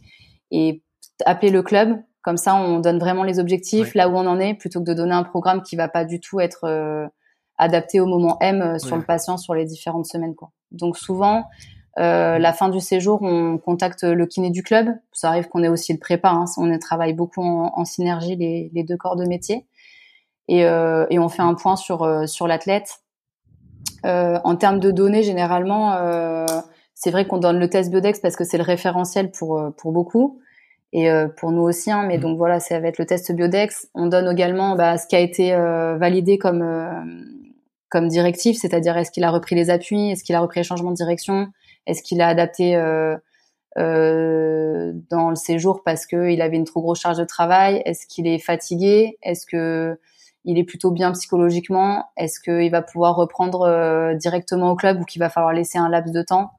et 0.50 0.82
appeler 1.24 1.50
le 1.50 1.62
club. 1.62 1.98
Comme 2.22 2.36
ça, 2.38 2.54
on 2.54 2.78
donne 2.78 2.98
vraiment 2.98 3.22
les 3.22 3.38
objectifs 3.38 3.94
là 3.94 4.08
où 4.08 4.16
on 4.16 4.26
en 4.26 4.40
est, 4.40 4.54
plutôt 4.54 4.80
que 4.80 4.86
de 4.86 4.94
donner 4.94 5.12
un 5.12 5.24
programme 5.24 5.62
qui 5.62 5.76
va 5.76 5.88
pas 5.88 6.06
du 6.06 6.20
tout 6.20 6.40
être 6.40 6.64
euh, 6.64 7.06
adapté 7.58 8.00
au 8.00 8.06
moment 8.06 8.38
M 8.40 8.62
euh, 8.62 8.78
sur 8.78 8.96
le 8.96 9.02
patient 9.02 9.36
sur 9.36 9.54
les 9.54 9.66
différentes 9.66 10.06
semaines. 10.06 10.34
Quoi. 10.34 10.50
Donc 10.70 10.96
souvent, 10.96 11.44
euh, 11.98 12.38
la 12.38 12.52
fin 12.54 12.70
du 12.70 12.80
séjour, 12.80 13.20
on 13.20 13.58
contacte 13.58 14.04
le 14.04 14.26
kiné 14.26 14.50
du 14.50 14.62
club. 14.62 14.88
Ça 15.12 15.28
arrive 15.28 15.48
qu'on 15.48 15.62
ait 15.62 15.68
aussi 15.68 15.92
le 15.92 15.98
prépa. 15.98 16.30
Hein. 16.30 16.46
On 16.56 16.78
travaille 16.78 17.12
beaucoup 17.12 17.42
en, 17.42 17.72
en 17.74 17.84
synergie 17.84 18.36
les, 18.36 18.70
les, 18.72 18.84
deux 18.84 18.96
corps 18.96 19.16
de 19.16 19.26
métier. 19.26 19.66
Et, 20.48 20.64
euh, 20.64 21.06
et 21.10 21.18
on 21.18 21.28
fait 21.28 21.42
un 21.42 21.54
point 21.54 21.76
sur 21.76 22.28
sur 22.28 22.46
l'athlète 22.46 23.03
euh, 24.04 24.38
en 24.44 24.56
termes 24.56 24.80
de 24.80 24.90
données, 24.90 25.22
généralement, 25.22 25.94
euh, 25.94 26.46
c'est 26.94 27.10
vrai 27.10 27.26
qu'on 27.26 27.38
donne 27.38 27.58
le 27.58 27.68
test 27.68 27.90
Biodex 27.90 28.20
parce 28.20 28.36
que 28.36 28.44
c'est 28.44 28.58
le 28.58 28.62
référentiel 28.62 29.30
pour 29.30 29.58
euh, 29.58 29.70
pour 29.70 29.92
beaucoup 29.92 30.40
et 30.92 31.08
pour 31.38 31.50
nous 31.50 31.62
aussi. 31.62 31.90
Hein, 31.90 32.04
mais 32.06 32.18
mmh. 32.18 32.20
donc 32.20 32.38
voilà, 32.38 32.60
ça 32.60 32.78
va 32.78 32.86
être 32.86 32.98
le 32.98 33.06
test 33.06 33.32
Biodex. 33.32 33.88
On 33.94 34.06
donne 34.06 34.30
également 34.30 34.76
bah, 34.76 34.96
ce 34.96 35.08
qui 35.08 35.16
a 35.16 35.20
été 35.20 35.50
validé 35.52 36.38
comme 36.38 36.64
comme 37.88 38.06
directive, 38.06 38.56
c'est-à-dire 38.56 38.96
est-ce 38.96 39.10
qu'il 39.10 39.24
a 39.24 39.30
repris 39.30 39.56
les 39.56 39.70
appuis, 39.70 40.10
est-ce 40.10 40.22
qu'il 40.22 40.36
a 40.36 40.40
repris 40.40 40.60
les 40.60 40.64
changements 40.64 40.92
de 40.92 40.96
direction, 40.96 41.48
est-ce 41.86 42.00
qu'il 42.00 42.20
a 42.20 42.28
adapté 42.28 42.76
dans 43.76 45.30
le 45.30 45.34
séjour 45.34 45.82
parce 45.84 46.06
qu'il 46.06 46.40
avait 46.40 46.56
une 46.56 46.64
trop 46.64 46.80
grosse 46.80 47.00
charge 47.00 47.18
de 47.18 47.24
travail, 47.24 47.82
est-ce 47.86 48.06
qu'il 48.06 48.28
est 48.28 48.38
fatigué, 48.38 49.18
est-ce 49.22 49.46
que 49.46 49.98
il 50.44 50.58
est 50.58 50.64
plutôt 50.64 50.90
bien 50.90 51.12
psychologiquement 51.12 52.04
Est-ce 52.16 52.38
qu'il 52.40 52.70
va 52.70 52.82
pouvoir 52.82 53.16
reprendre 53.16 53.62
euh, 53.62 54.14
directement 54.14 54.70
au 54.70 54.76
club 54.76 55.00
ou 55.00 55.04
qu'il 55.04 55.20
va 55.20 55.30
falloir 55.30 55.52
laisser 55.52 55.78
un 55.78 55.88
laps 55.88 56.12
de 56.12 56.22
temps? 56.22 56.52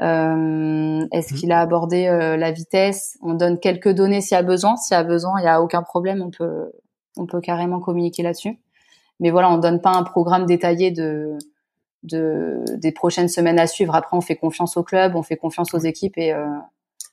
Euh, 0.00 1.04
Est-ce 1.10 1.34
mmh. 1.34 1.36
qu'il 1.36 1.52
a 1.52 1.60
abordé 1.60 2.06
euh, 2.06 2.36
la 2.36 2.52
vitesse? 2.52 3.18
On 3.22 3.34
donne 3.34 3.58
quelques 3.58 3.88
données 3.88 4.20
s'il 4.20 4.36
y 4.36 4.38
a 4.38 4.42
besoin. 4.42 4.76
S'il 4.76 4.96
y 4.96 5.00
a 5.00 5.02
besoin, 5.02 5.40
il 5.40 5.42
n'y 5.42 5.48
a 5.48 5.60
aucun 5.60 5.82
problème. 5.82 6.22
On 6.22 6.30
peut, 6.30 6.70
on 7.16 7.26
peut 7.26 7.40
carrément 7.40 7.80
communiquer 7.80 8.22
là-dessus. 8.22 8.58
Mais 9.20 9.30
voilà, 9.30 9.50
on 9.50 9.58
donne 9.58 9.80
pas 9.80 9.90
un 9.90 10.04
programme 10.04 10.46
détaillé 10.46 10.92
de, 10.92 11.36
de 12.04 12.62
des 12.76 12.92
prochaines 12.92 13.28
semaines 13.28 13.58
à 13.58 13.66
suivre. 13.66 13.96
Après, 13.96 14.16
on 14.16 14.20
fait 14.20 14.36
confiance 14.36 14.76
au 14.76 14.84
club, 14.84 15.16
on 15.16 15.24
fait 15.24 15.36
confiance 15.36 15.74
aux 15.74 15.78
équipes 15.78 16.16
et 16.18 16.32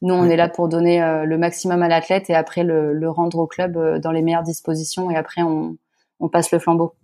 nous, 0.03 0.13
on 0.13 0.25
est 0.25 0.35
là 0.35 0.47
pour 0.47 0.69
donner 0.69 0.99
le 1.25 1.37
maximum 1.39 1.81
à 1.81 1.87
l'athlète 1.87 2.29
et 2.29 2.35
après 2.35 2.63
le, 2.63 2.93
le, 2.93 3.09
rendre 3.09 3.39
au 3.39 3.47
club 3.47 3.99
dans 4.01 4.11
les 4.11 4.21
meilleures 4.21 4.43
dispositions. 4.43 5.09
Et 5.09 5.15
après, 5.15 5.41
on, 5.41 5.77
on 6.19 6.29
passe 6.29 6.51
le 6.51 6.59
flambeau. 6.59 6.95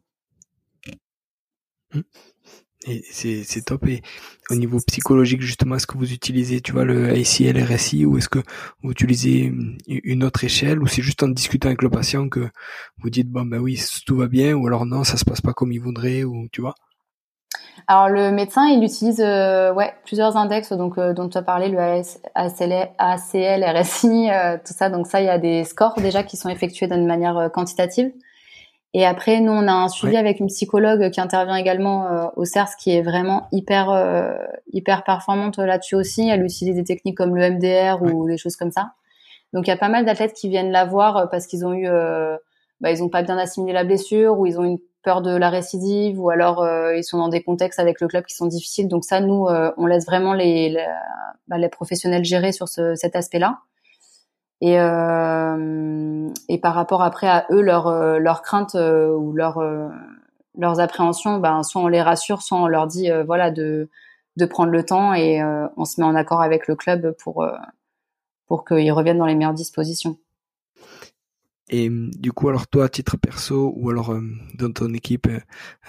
Et 2.88 3.04
c'est 3.12 3.62
top. 3.64 3.86
Et 3.88 4.02
au 4.50 4.56
niveau 4.56 4.80
psychologique, 4.88 5.42
justement, 5.42 5.76
est-ce 5.76 5.86
que 5.86 5.98
vous 5.98 6.14
utilisez, 6.14 6.62
tu 6.62 6.72
vois, 6.72 6.84
le 6.84 7.12
ACL, 7.12 7.62
RSI, 7.64 8.06
ou 8.06 8.18
est-ce 8.18 8.30
que 8.30 8.40
vous 8.82 8.92
utilisez 8.92 9.54
une 9.88 10.24
autre 10.24 10.44
échelle, 10.44 10.82
ou 10.82 10.88
c'est 10.88 11.04
juste 11.04 11.22
en 11.22 11.28
discutant 11.28 11.68
avec 11.68 11.84
le 11.84 11.92
patient 11.92 12.28
que 12.28 12.50
vous 12.98 13.10
dites, 13.12 13.30
bon, 13.30 13.46
ben 13.46 13.60
oui, 13.60 13.80
tout 14.06 14.16
va 14.16 14.28
bien, 14.28 14.56
ou 14.56 14.66
alors 14.66 14.88
non, 14.88 15.04
ça 15.04 15.18
se 15.18 15.26
passe 15.26 15.42
pas 15.42 15.54
comme 15.54 15.72
il 15.72 15.80
voudrait, 15.80 16.24
ou 16.24 16.48
tu 16.52 16.62
vois? 16.62 16.74
Alors 17.88 18.10
le 18.10 18.32
médecin, 18.32 18.68
il 18.68 18.84
utilise 18.84 19.22
euh, 19.22 19.74
ouais 19.74 19.94
plusieurs 20.06 20.38
index 20.38 20.72
donc 20.72 20.98
euh, 20.98 21.14
dont 21.14 21.28
tu 21.30 21.38
as 21.38 21.42
parlé, 21.42 21.70
le 21.70 21.80
ACL, 22.36 22.90
ACL 22.98 23.64
RSI, 23.64 24.30
euh, 24.30 24.58
tout 24.58 24.74
ça. 24.74 24.90
Donc 24.90 25.08
ça, 25.08 25.22
il 25.22 25.26
y 25.26 25.30
a 25.30 25.38
des 25.38 25.64
scores 25.64 25.96
déjà 26.00 26.24
qui 26.24 26.38
sont 26.38 26.50
effectués 26.50 26.88
d'une 26.88 27.06
manière 27.06 27.50
quantitative. 27.54 28.12
Et 28.94 29.06
après, 29.06 29.40
nous, 29.40 29.54
on 29.54 29.68
a 29.68 29.74
un 29.74 29.88
suivi 29.88 30.18
avec 30.18 30.40
une 30.42 30.48
psychologue 30.48 31.12
qui 31.12 31.22
intervient 31.22 31.56
également 31.56 32.08
euh, 32.08 32.26
au 32.36 32.44
CERS, 32.44 32.76
qui 32.78 32.92
est 32.92 33.02
vraiment 33.02 33.48
hyper 33.54 33.90
euh, 33.90 34.34
hyper 34.74 35.04
performante 35.04 35.60
là-dessus 35.60 35.96
aussi. 35.96 36.28
Elle 36.28 36.44
utilise 36.44 36.76
des 36.76 36.84
techniques 36.84 37.18
comme 37.18 37.36
le 37.36 37.52
MDR 37.52 38.02
ou 38.02 38.28
des 38.28 38.38
choses 38.38 38.58
comme 38.58 38.72
ça. 38.72 38.92
Donc, 39.54 39.68
il 39.68 39.70
y 39.70 39.74
a 39.74 39.78
pas 39.78 39.88
mal 39.88 40.06
d'athlètes 40.06 40.34
qui 40.34 40.50
viennent 40.50 40.72
la 40.72 40.86
voir 40.86 41.18
euh, 41.18 41.26
parce 41.28 41.48
qu'ils 41.48 41.66
ont 41.66 41.74
eu, 41.74 41.88
bah, 42.82 42.92
ils 42.92 43.02
ont 43.02 43.10
pas 43.10 43.24
bien 43.24 43.38
assimilé 43.38 43.74
la 43.74 43.86
blessure 43.86 44.38
ou 44.38 44.46
ils 44.46 44.60
ont 44.60 44.64
une 44.66 44.80
peur 45.04 45.22
de 45.22 45.36
la 45.36 45.50
récidive 45.50 46.20
ou 46.20 46.30
alors 46.30 46.64
ils 46.96 47.04
sont 47.04 47.18
dans 47.18 47.30
des 47.30 47.42
contextes 47.42 47.80
avec 47.80 48.02
le 48.02 48.08
club 48.08 48.26
qui 48.26 48.36
sont 48.36 48.46
difficiles. 48.46 48.88
Donc 48.88 49.04
ça, 49.04 49.20
nous, 49.20 49.48
on 49.78 49.86
laisse 49.86 50.06
vraiment 50.06 50.34
les 50.34 50.70
les, 50.70 50.86
bah, 51.48 51.58
les 51.58 51.70
professionnels 51.70 52.24
gérer 52.24 52.52
sur 52.52 52.68
ce, 52.68 52.94
cet 52.96 53.16
aspect-là. 53.16 53.60
Et, 54.62 54.80
euh, 54.80 56.30
et 56.48 56.60
par 56.60 56.76
rapport 56.76 57.02
après 57.02 57.28
à 57.28 57.48
eux, 57.50 57.62
leurs 57.62 57.88
euh, 57.88 58.20
leurs 58.20 58.44
craintes 58.44 58.76
euh, 58.76 59.12
ou 59.12 59.34
leurs 59.34 59.58
euh, 59.58 59.90
leurs 60.56 60.80
appréhensions, 60.80 61.40
ben 61.40 61.64
soit 61.64 61.82
on 61.82 61.88
les 61.88 62.02
rassure, 62.02 62.44
soit 62.44 62.60
on 62.60 62.68
leur 62.68 62.86
dit 62.86 63.10
voilà 63.26 63.50
de 63.50 63.90
de 64.38 64.46
prendre 64.46 64.72
le 64.72 64.86
temps 64.86 65.14
et 65.14 65.42
on 65.78 65.86
se 65.86 66.00
met 66.00 66.06
en 66.06 66.16
accord 66.16 66.42
avec 66.42 66.68
le 66.68 66.76
club 66.76 67.16
pour 67.24 67.46
pour 68.48 68.66
qu'ils 68.66 68.92
reviennent 68.92 69.18
dans 69.18 69.26
les 69.26 69.36
meilleures 69.36 69.54
dispositions. 69.54 70.18
Et 71.70 71.90
du 71.90 72.34
coup, 72.34 72.50
alors 72.50 72.68
toi, 72.68 72.86
à 72.86 72.90
titre 72.90 73.16
perso 73.16 73.74
ou 73.78 73.90
alors 73.90 74.14
dans 74.56 74.72
ton 74.72 74.94
équipe 74.94 75.28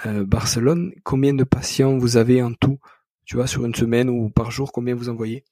Barcelone, 0.05 0.93
combien 1.03 1.35
de 1.35 1.45
patients 1.45 1.99
vous 1.99 2.17
avez 2.17 2.41
en 2.41 2.53
tout, 2.53 2.79
tu 3.25 3.37
vois, 3.37 3.49
sur 3.49 3.65
une 3.65 3.75
semaine 3.75 4.09
ou 4.09 4.31
par 4.31 4.53
jour, 4.53 4.71
combien 4.73 4.95
vous 4.95 5.09
envoyez? 5.09 5.45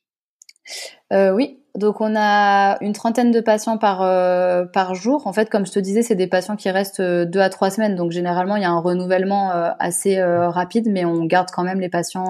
Euh, 1.12 1.32
Oui, 1.32 1.60
donc 1.76 2.00
on 2.00 2.14
a 2.16 2.82
une 2.82 2.92
trentaine 2.92 3.30
de 3.30 3.40
patients 3.40 3.78
par 3.78 4.02
euh, 4.02 4.64
par 4.64 4.94
jour. 4.94 5.26
En 5.26 5.32
fait, 5.32 5.48
comme 5.48 5.66
je 5.66 5.72
te 5.72 5.78
disais, 5.78 6.02
c'est 6.02 6.16
des 6.16 6.26
patients 6.26 6.56
qui 6.56 6.68
restent 6.68 7.00
euh, 7.00 7.24
deux 7.24 7.40
à 7.40 7.48
trois 7.48 7.70
semaines. 7.70 7.94
Donc 7.94 8.10
généralement, 8.10 8.56
il 8.56 8.62
y 8.62 8.64
a 8.64 8.70
un 8.70 8.80
renouvellement 8.80 9.52
euh, 9.52 9.70
assez 9.78 10.20
rapide, 10.20 10.88
mais 10.90 11.04
on 11.04 11.24
garde 11.24 11.48
quand 11.52 11.62
même 11.62 11.80
les 11.80 11.88
patients. 11.88 12.26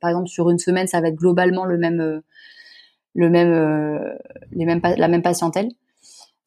par 0.00 0.10
exemple, 0.10 0.28
sur 0.28 0.50
une 0.50 0.58
semaine, 0.58 0.86
ça 0.86 1.00
va 1.00 1.08
être 1.08 1.16
globalement 1.16 1.64
le 1.64 1.78
même 1.78 2.22
le 3.14 3.30
même 3.30 4.18
les 4.52 4.64
mêmes 4.66 4.80
la 4.82 5.08
même 5.08 5.22
patientèle. 5.22 5.68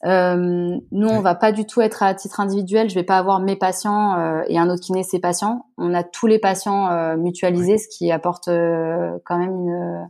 nous, 0.03 1.07
on 1.07 1.21
va 1.21 1.35
pas 1.35 1.51
du 1.51 1.65
tout 1.65 1.81
être 1.81 2.03
à 2.03 2.13
titre 2.13 2.39
individuel. 2.39 2.89
Je 2.89 2.95
vais 2.95 3.03
pas 3.03 3.17
avoir 3.17 3.39
mes 3.39 3.55
patients 3.55 4.43
et 4.47 4.59
un 4.59 4.69
autre 4.69 4.81
kiné 4.81 5.03
ses 5.03 5.19
patients. 5.19 5.65
On 5.77 5.93
a 5.93 6.03
tous 6.03 6.27
les 6.27 6.39
patients 6.39 7.15
mutualisés, 7.17 7.77
ce 7.77 7.87
qui 7.87 8.11
apporte 8.11 8.45
quand 8.45 9.37
même 9.37 9.51
une 9.51 10.09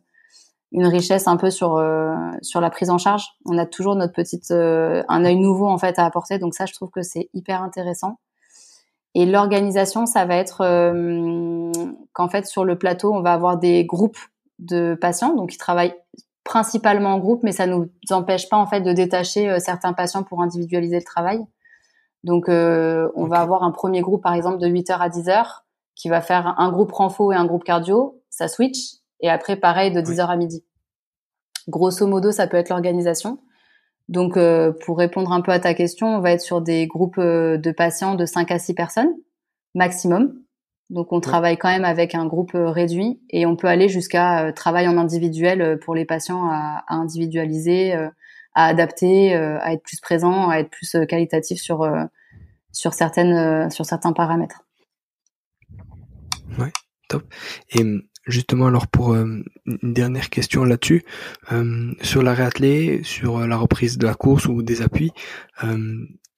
une 0.75 0.88
richesse 0.88 1.25
un 1.27 1.38
peu 1.38 1.49
sur 1.49 1.77
euh, 1.77 2.13
sur 2.41 2.59
la 2.59 2.69
prise 2.69 2.89
en 2.89 2.97
charge. 2.97 3.29
On 3.45 3.57
a 3.57 3.65
toujours 3.65 3.95
notre 3.95 4.11
petite 4.11 4.51
euh, 4.51 5.03
un 5.07 5.23
œil 5.23 5.38
nouveau 5.38 5.67
en 5.67 5.77
fait 5.77 5.97
à 5.97 6.05
apporter. 6.05 6.38
Donc 6.38 6.53
ça, 6.53 6.65
je 6.65 6.73
trouve 6.73 6.89
que 6.89 7.01
c'est 7.01 7.29
hyper 7.33 7.63
intéressant. 7.63 8.19
Et 9.13 9.25
l'organisation, 9.25 10.05
ça 10.05 10.25
va 10.25 10.35
être 10.35 10.61
euh, 10.61 11.71
qu'en 12.11 12.27
fait 12.27 12.45
sur 12.45 12.65
le 12.65 12.78
plateau, 12.78 13.13
on 13.13 13.21
va 13.21 13.32
avoir 13.32 13.57
des 13.57 13.86
groupes 13.86 14.19
de 14.59 14.97
patients, 14.99 15.34
donc 15.34 15.51
qui 15.51 15.57
travaillent 15.57 15.95
principalement 16.43 17.13
en 17.13 17.19
groupe, 17.19 17.41
mais 17.41 17.53
ça 17.53 17.67
nous 17.67 17.89
empêche 18.11 18.49
pas 18.49 18.57
en 18.57 18.67
fait 18.67 18.82
de 18.82 18.91
détacher 18.91 19.57
certains 19.61 19.93
patients 19.93 20.23
pour 20.23 20.41
individualiser 20.41 20.97
le 20.97 21.03
travail. 21.05 21.39
Donc 22.26 22.49
on 22.49 23.28
va 23.28 23.39
avoir 23.39 23.63
un 23.63 23.71
premier 23.71 24.01
groupe 24.01 24.21
par 24.21 24.34
exemple 24.34 24.57
de 24.57 24.67
8h 24.67 24.97
à 24.97 25.09
10h 25.09 25.61
qui 25.95 26.09
va 26.09 26.21
faire 26.21 26.53
un 26.59 26.69
groupe 26.69 26.91
renfo 26.91 27.32
et 27.32 27.36
un 27.36 27.45
groupe 27.45 27.63
cardio, 27.63 28.21
ça 28.30 28.47
switch 28.47 29.05
et 29.22 29.30
après, 29.30 29.55
pareil, 29.55 29.91
de 29.91 30.01
10h 30.01 30.28
à 30.28 30.36
midi. 30.36 30.63
Grosso 31.68 32.05
modo, 32.05 32.32
ça 32.32 32.47
peut 32.47 32.57
être 32.57 32.70
l'organisation. 32.70 33.39
Donc, 34.07 34.38
euh, 34.38 34.72
pour 34.86 34.97
répondre 34.97 35.32
un 35.32 35.41
peu 35.41 35.51
à 35.51 35.59
ta 35.59 35.74
question, 35.74 36.07
on 36.07 36.20
va 36.20 36.32
être 36.32 36.41
sur 36.41 36.61
des 36.61 36.86
groupes 36.86 37.18
euh, 37.18 37.57
de 37.57 37.72
patients 37.72 38.16
de 38.16 38.26
5 38.26 38.51
à 38.51 38.59
6 38.59 38.74
personnes. 38.76 39.13
maximum. 39.74 40.41
Donc 40.91 41.11
on 41.11 41.20
travaille 41.20 41.57
quand 41.57 41.70
même 41.70 41.84
avec 41.84 42.13
un 42.13 42.28
groupe 42.28 42.51
réduit 42.53 43.20
et 43.32 43.47
on 43.47 43.55
peut 43.55 43.66
aller 43.66 43.89
jusqu'à 43.89 44.53
travail 44.53 44.88
en 44.88 44.97
individuel 44.97 45.80
pour 45.80 45.95
les 45.95 46.05
patients 46.05 46.47
à, 46.47 46.84
à 46.88 46.93
individualiser, 46.93 47.93
à 48.53 48.66
adapter, 48.68 49.34
à 49.34 49.74
être 49.74 49.82
plus 49.82 49.99
présent, 49.99 50.47
à 50.47 50.59
être 50.59 50.70
plus 50.70 50.95
qualitatif 51.09 51.59
sur 51.59 51.89
sur 52.72 52.93
certaines 52.93 53.72
sur 53.72 53.84
certains 53.84 54.13
paramètres. 54.13 54.61
Ouais, 56.59 56.72
top. 57.09 57.24
Et 57.72 57.84
justement, 58.26 58.67
alors 58.67 58.88
pour 58.88 59.13
euh, 59.13 59.43
une 59.65 59.93
dernière 59.93 60.30
question 60.30 60.65
là-dessus, 60.65 61.03
euh, 61.51 61.91
sur 62.01 62.23
la 62.23 62.34
réathlée, 62.34 63.01
sur 63.03 63.38
euh, 63.38 63.47
la 63.47 63.57
reprise 63.57 63.97
de 63.97 64.05
la 64.05 64.13
course 64.13 64.45
ou 64.45 64.61
des 64.63 64.82
appuis, 64.82 65.11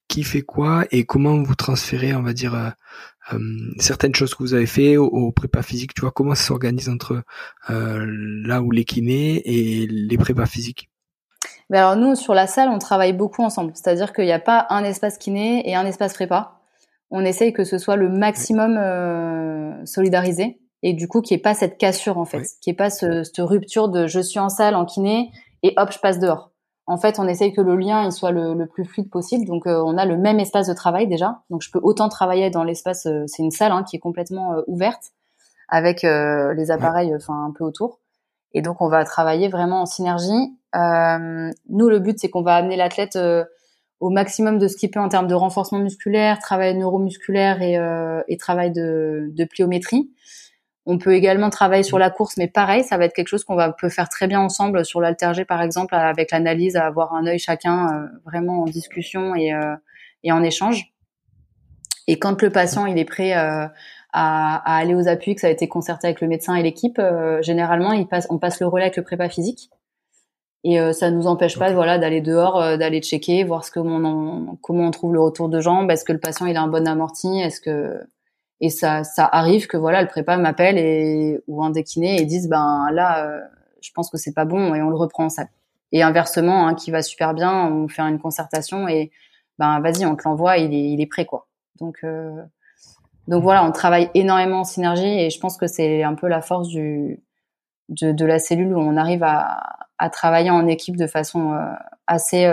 qui 0.07 0.23
fait 0.23 0.41
quoi 0.41 0.85
et 0.91 1.05
comment 1.05 1.41
vous 1.41 1.55
transférez, 1.55 2.15
on 2.15 2.21
va 2.21 2.31
dire, 2.31 2.73
certaines 3.77 4.15
choses 4.15 4.33
que 4.33 4.41
vous 4.41 4.53
avez 4.53 4.65
fait 4.65 4.95
au, 4.95 5.31
prépa 5.33 5.61
physique, 5.61 5.93
tu 5.93 6.01
vois, 6.01 6.11
comment 6.11 6.33
ça 6.33 6.43
s'organise 6.43 6.87
entre 6.87 7.23
là 7.67 8.61
où 8.61 8.71
les 8.71 8.85
kinés 8.85 9.41
et 9.45 9.85
les 9.85 10.17
prépas 10.17 10.45
physiques? 10.45 10.89
Ben 11.69 11.79
alors 11.79 11.97
nous, 11.97 12.15
sur 12.15 12.33
la 12.33 12.47
salle, 12.47 12.69
on 12.69 12.79
travaille 12.79 13.11
beaucoup 13.11 13.43
ensemble. 13.43 13.73
C'est-à-dire 13.75 14.13
qu'il 14.13 14.23
n'y 14.23 14.31
a 14.31 14.39
pas 14.39 14.67
un 14.69 14.85
espace 14.85 15.17
kiné 15.17 15.69
et 15.69 15.75
un 15.75 15.85
espace 15.85 16.13
prépa. 16.13 16.61
On 17.11 17.25
essaye 17.25 17.51
que 17.51 17.65
ce 17.65 17.77
soit 17.77 17.97
le 17.97 18.07
maximum 18.07 19.85
solidarisé 19.85 20.57
et 20.83 20.93
du 20.93 21.07
coup 21.07 21.21
qu'il 21.21 21.35
n'y 21.35 21.39
ait 21.39 21.43
pas 21.43 21.53
cette 21.53 21.77
cassure 21.77 22.17
en 22.17 22.25
fait, 22.25 22.43
qu'il 22.61 22.71
n'y 22.71 22.75
ait 22.75 22.77
pas 22.77 22.89
ce, 22.89 23.23
cette 23.23 23.39
rupture 23.39 23.89
de 23.89 24.07
je 24.07 24.19
suis 24.19 24.39
en 24.39 24.49
salle 24.49 24.75
en 24.75 24.85
kiné 24.85 25.31
et 25.63 25.73
hop 25.77 25.91
je 25.91 25.99
passe 25.99 26.19
dehors. 26.19 26.51
En 26.89 26.95
fait, 26.95 27.19
on 27.19 27.27
essaye 27.27 27.51
que 27.51 27.59
le 27.59 27.75
lien 27.75 28.05
il 28.05 28.13
soit 28.13 28.31
le, 28.31 28.65
plus 28.65 28.85
fluide 28.85 29.09
possible. 29.09 29.45
Donc, 29.45 29.67
euh, 29.67 29.83
on 29.85 29.97
a 29.97 30.05
le 30.05 30.17
même 30.17 30.39
espace 30.39 30.67
de 30.67 30.73
travail 30.73 31.07
déjà. 31.07 31.41
Donc, 31.49 31.61
je 31.61 31.69
peux 31.69 31.81
autant 31.83 32.07
travailler 32.07 32.49
dans 32.49 32.63
l'espace. 32.63 33.05
Euh, 33.05 33.25
c'est 33.27 33.43
une 33.43 33.51
salle 33.51 33.73
hein, 33.73 33.83
qui 33.83 33.97
est 33.97 33.99
complètement 33.99 34.53
euh, 34.53 34.61
ouverte 34.67 35.11
avec 35.69 36.03
les 36.03 36.71
appareils, 36.71 37.13
enfin 37.13 37.33
un 37.45 37.51
peu 37.51 37.65
autour. 37.65 37.99
Et 38.53 38.61
donc, 38.61 38.81
on 38.81 38.87
va 38.87 39.03
travailler 39.03 39.49
vraiment 39.49 39.81
en 39.81 39.85
synergie. 39.85 40.55
nous, 40.73 41.89
le 41.89 41.99
but, 41.99 42.17
c'est 42.17 42.29
qu'on 42.29 42.41
va 42.41 42.55
amener 42.55 42.77
l'athlète 42.77 43.19
au 43.99 44.09
maximum 44.09 44.59
de 44.59 44.69
ce 44.69 44.77
qu'il 44.77 44.89
peut 44.91 45.01
en 45.01 45.09
termes 45.09 45.27
de 45.27 45.33
renforcement 45.33 45.79
musculaire, 45.79 46.39
travail 46.39 46.77
neuromusculaire 46.77 47.61
et, 47.61 47.77
et 48.29 48.37
travail 48.37 48.71
de, 48.71 49.27
de 49.33 49.43
pliométrie. 49.43 50.09
On 50.89 50.97
peut 50.97 51.13
également 51.13 51.49
travailler 51.49 51.83
sur 51.83 51.99
la 51.99 52.09
course, 52.09 52.37
mais 52.37 52.47
pareil, 52.47 52.81
ça 52.81 52.97
va 52.97 53.03
être 53.03 53.13
quelque 53.13 53.27
chose 53.27 53.43
qu'on 53.43 53.55
va 53.55 53.73
peut 53.73 53.89
faire 53.89 54.07
très 54.07 54.25
bien 54.25 54.39
ensemble 54.39 54.85
sur 54.85 55.01
l'altergé, 55.01 55.43
par 55.43 55.61
exemple, 55.61 55.93
avec 55.93 56.31
l'analyse, 56.31 56.77
à 56.77 56.85
avoir 56.85 57.13
un 57.13 57.27
œil 57.27 57.39
chacun 57.39 57.89
euh, 57.89 58.07
vraiment 58.23 58.61
en 58.61 58.65
discussion 58.65 59.35
et, 59.35 59.53
euh, 59.53 59.75
et, 60.23 60.31
en 60.31 60.41
échange. 60.43 60.93
Et 62.07 62.17
quand 62.19 62.41
le 62.41 62.51
patient 62.51 62.85
il 62.85 62.97
est 62.97 63.03
prêt 63.03 63.35
euh, 63.35 63.67
à, 64.13 64.77
aller 64.77 64.95
aux 64.95 65.09
appuis, 65.09 65.35
que 65.35 65.41
ça 65.41 65.47
a 65.47 65.49
été 65.49 65.67
concerté 65.67 66.07
avec 66.07 66.21
le 66.21 66.29
médecin 66.29 66.55
et 66.55 66.63
l'équipe, 66.63 67.01
généralement 67.41 67.91
il 67.91 68.07
passe, 68.07 68.25
on 68.29 68.37
passe 68.37 68.61
le 68.61 68.67
relais 68.67 68.85
avec 68.85 68.95
le 68.95 69.03
prépa 69.03 69.27
physique. 69.27 69.69
Et 70.63 70.79
ça 70.93 71.11
nous 71.11 71.27
empêche 71.27 71.59
pas, 71.59 71.71
voilà, 71.73 71.97
d'aller 71.97 72.21
dehors, 72.21 72.77
d'aller 72.77 73.01
checker, 73.01 73.43
voir 73.43 73.65
ce 73.65 73.71
que 73.71 73.79
on, 73.79 74.57
comment 74.61 74.87
on 74.87 74.91
trouve 74.91 75.13
le 75.13 75.21
retour 75.21 75.49
de 75.49 75.59
jambes, 75.59 75.91
est-ce 75.91 76.05
que 76.05 76.13
le 76.13 76.19
patient 76.19 76.45
il 76.45 76.55
a 76.55 76.61
un 76.61 76.67
bon 76.67 76.87
amorti, 76.87 77.39
est-ce 77.39 77.59
que 77.59 78.07
et 78.59 78.69
ça, 78.69 79.03
ça 79.03 79.25
arrive 79.31 79.67
que 79.67 79.77
voilà, 79.77 80.01
le 80.01 80.07
prépa 80.07 80.37
m'appelle 80.37 80.77
et 80.77 81.39
ou 81.47 81.63
un 81.63 81.69
déquiné 81.69 82.19
et 82.19 82.25
disent 82.25 82.49
ben 82.49 82.87
là, 82.91 83.25
euh, 83.25 83.39
je 83.81 83.91
pense 83.91 84.09
que 84.09 84.17
c'est 84.17 84.33
pas 84.33 84.45
bon 84.45 84.73
et 84.73 84.81
on 84.81 84.89
le 84.89 84.95
reprend 84.95 85.25
en 85.25 85.29
salle. 85.29 85.49
Et 85.91 86.01
inversement, 86.01 86.67
hein, 86.67 86.73
qui 86.73 86.91
va 86.91 87.01
super 87.01 87.33
bien, 87.33 87.67
on 87.71 87.87
fait 87.87 88.01
une 88.01 88.19
concertation 88.19 88.87
et 88.87 89.11
ben 89.59 89.79
vas-y, 89.79 90.05
on 90.05 90.15
te 90.15 90.23
l'envoie, 90.25 90.57
il 90.57 90.73
est, 90.73 90.91
il 90.91 91.01
est 91.01 91.05
prêt 91.05 91.25
quoi. 91.25 91.47
Donc 91.79 91.99
euh, 92.03 92.41
donc 93.27 93.43
voilà, 93.43 93.63
on 93.63 93.71
travaille 93.71 94.09
énormément 94.15 94.61
en 94.61 94.63
synergie 94.63 95.05
et 95.05 95.29
je 95.29 95.39
pense 95.39 95.57
que 95.57 95.67
c'est 95.67 96.03
un 96.03 96.15
peu 96.15 96.27
la 96.27 96.41
force 96.41 96.67
du 96.67 97.21
de, 97.89 98.25
la 98.25 98.39
cellule 98.39 98.75
où 98.75 98.79
on 98.79 98.97
arrive 98.97 99.23
à, 99.23 99.87
à 99.97 100.09
travailler 100.09 100.49
en 100.49 100.67
équipe 100.67 100.97
de 100.97 101.07
façon 101.07 101.53
euh, 101.53 101.73
assez 102.07 102.51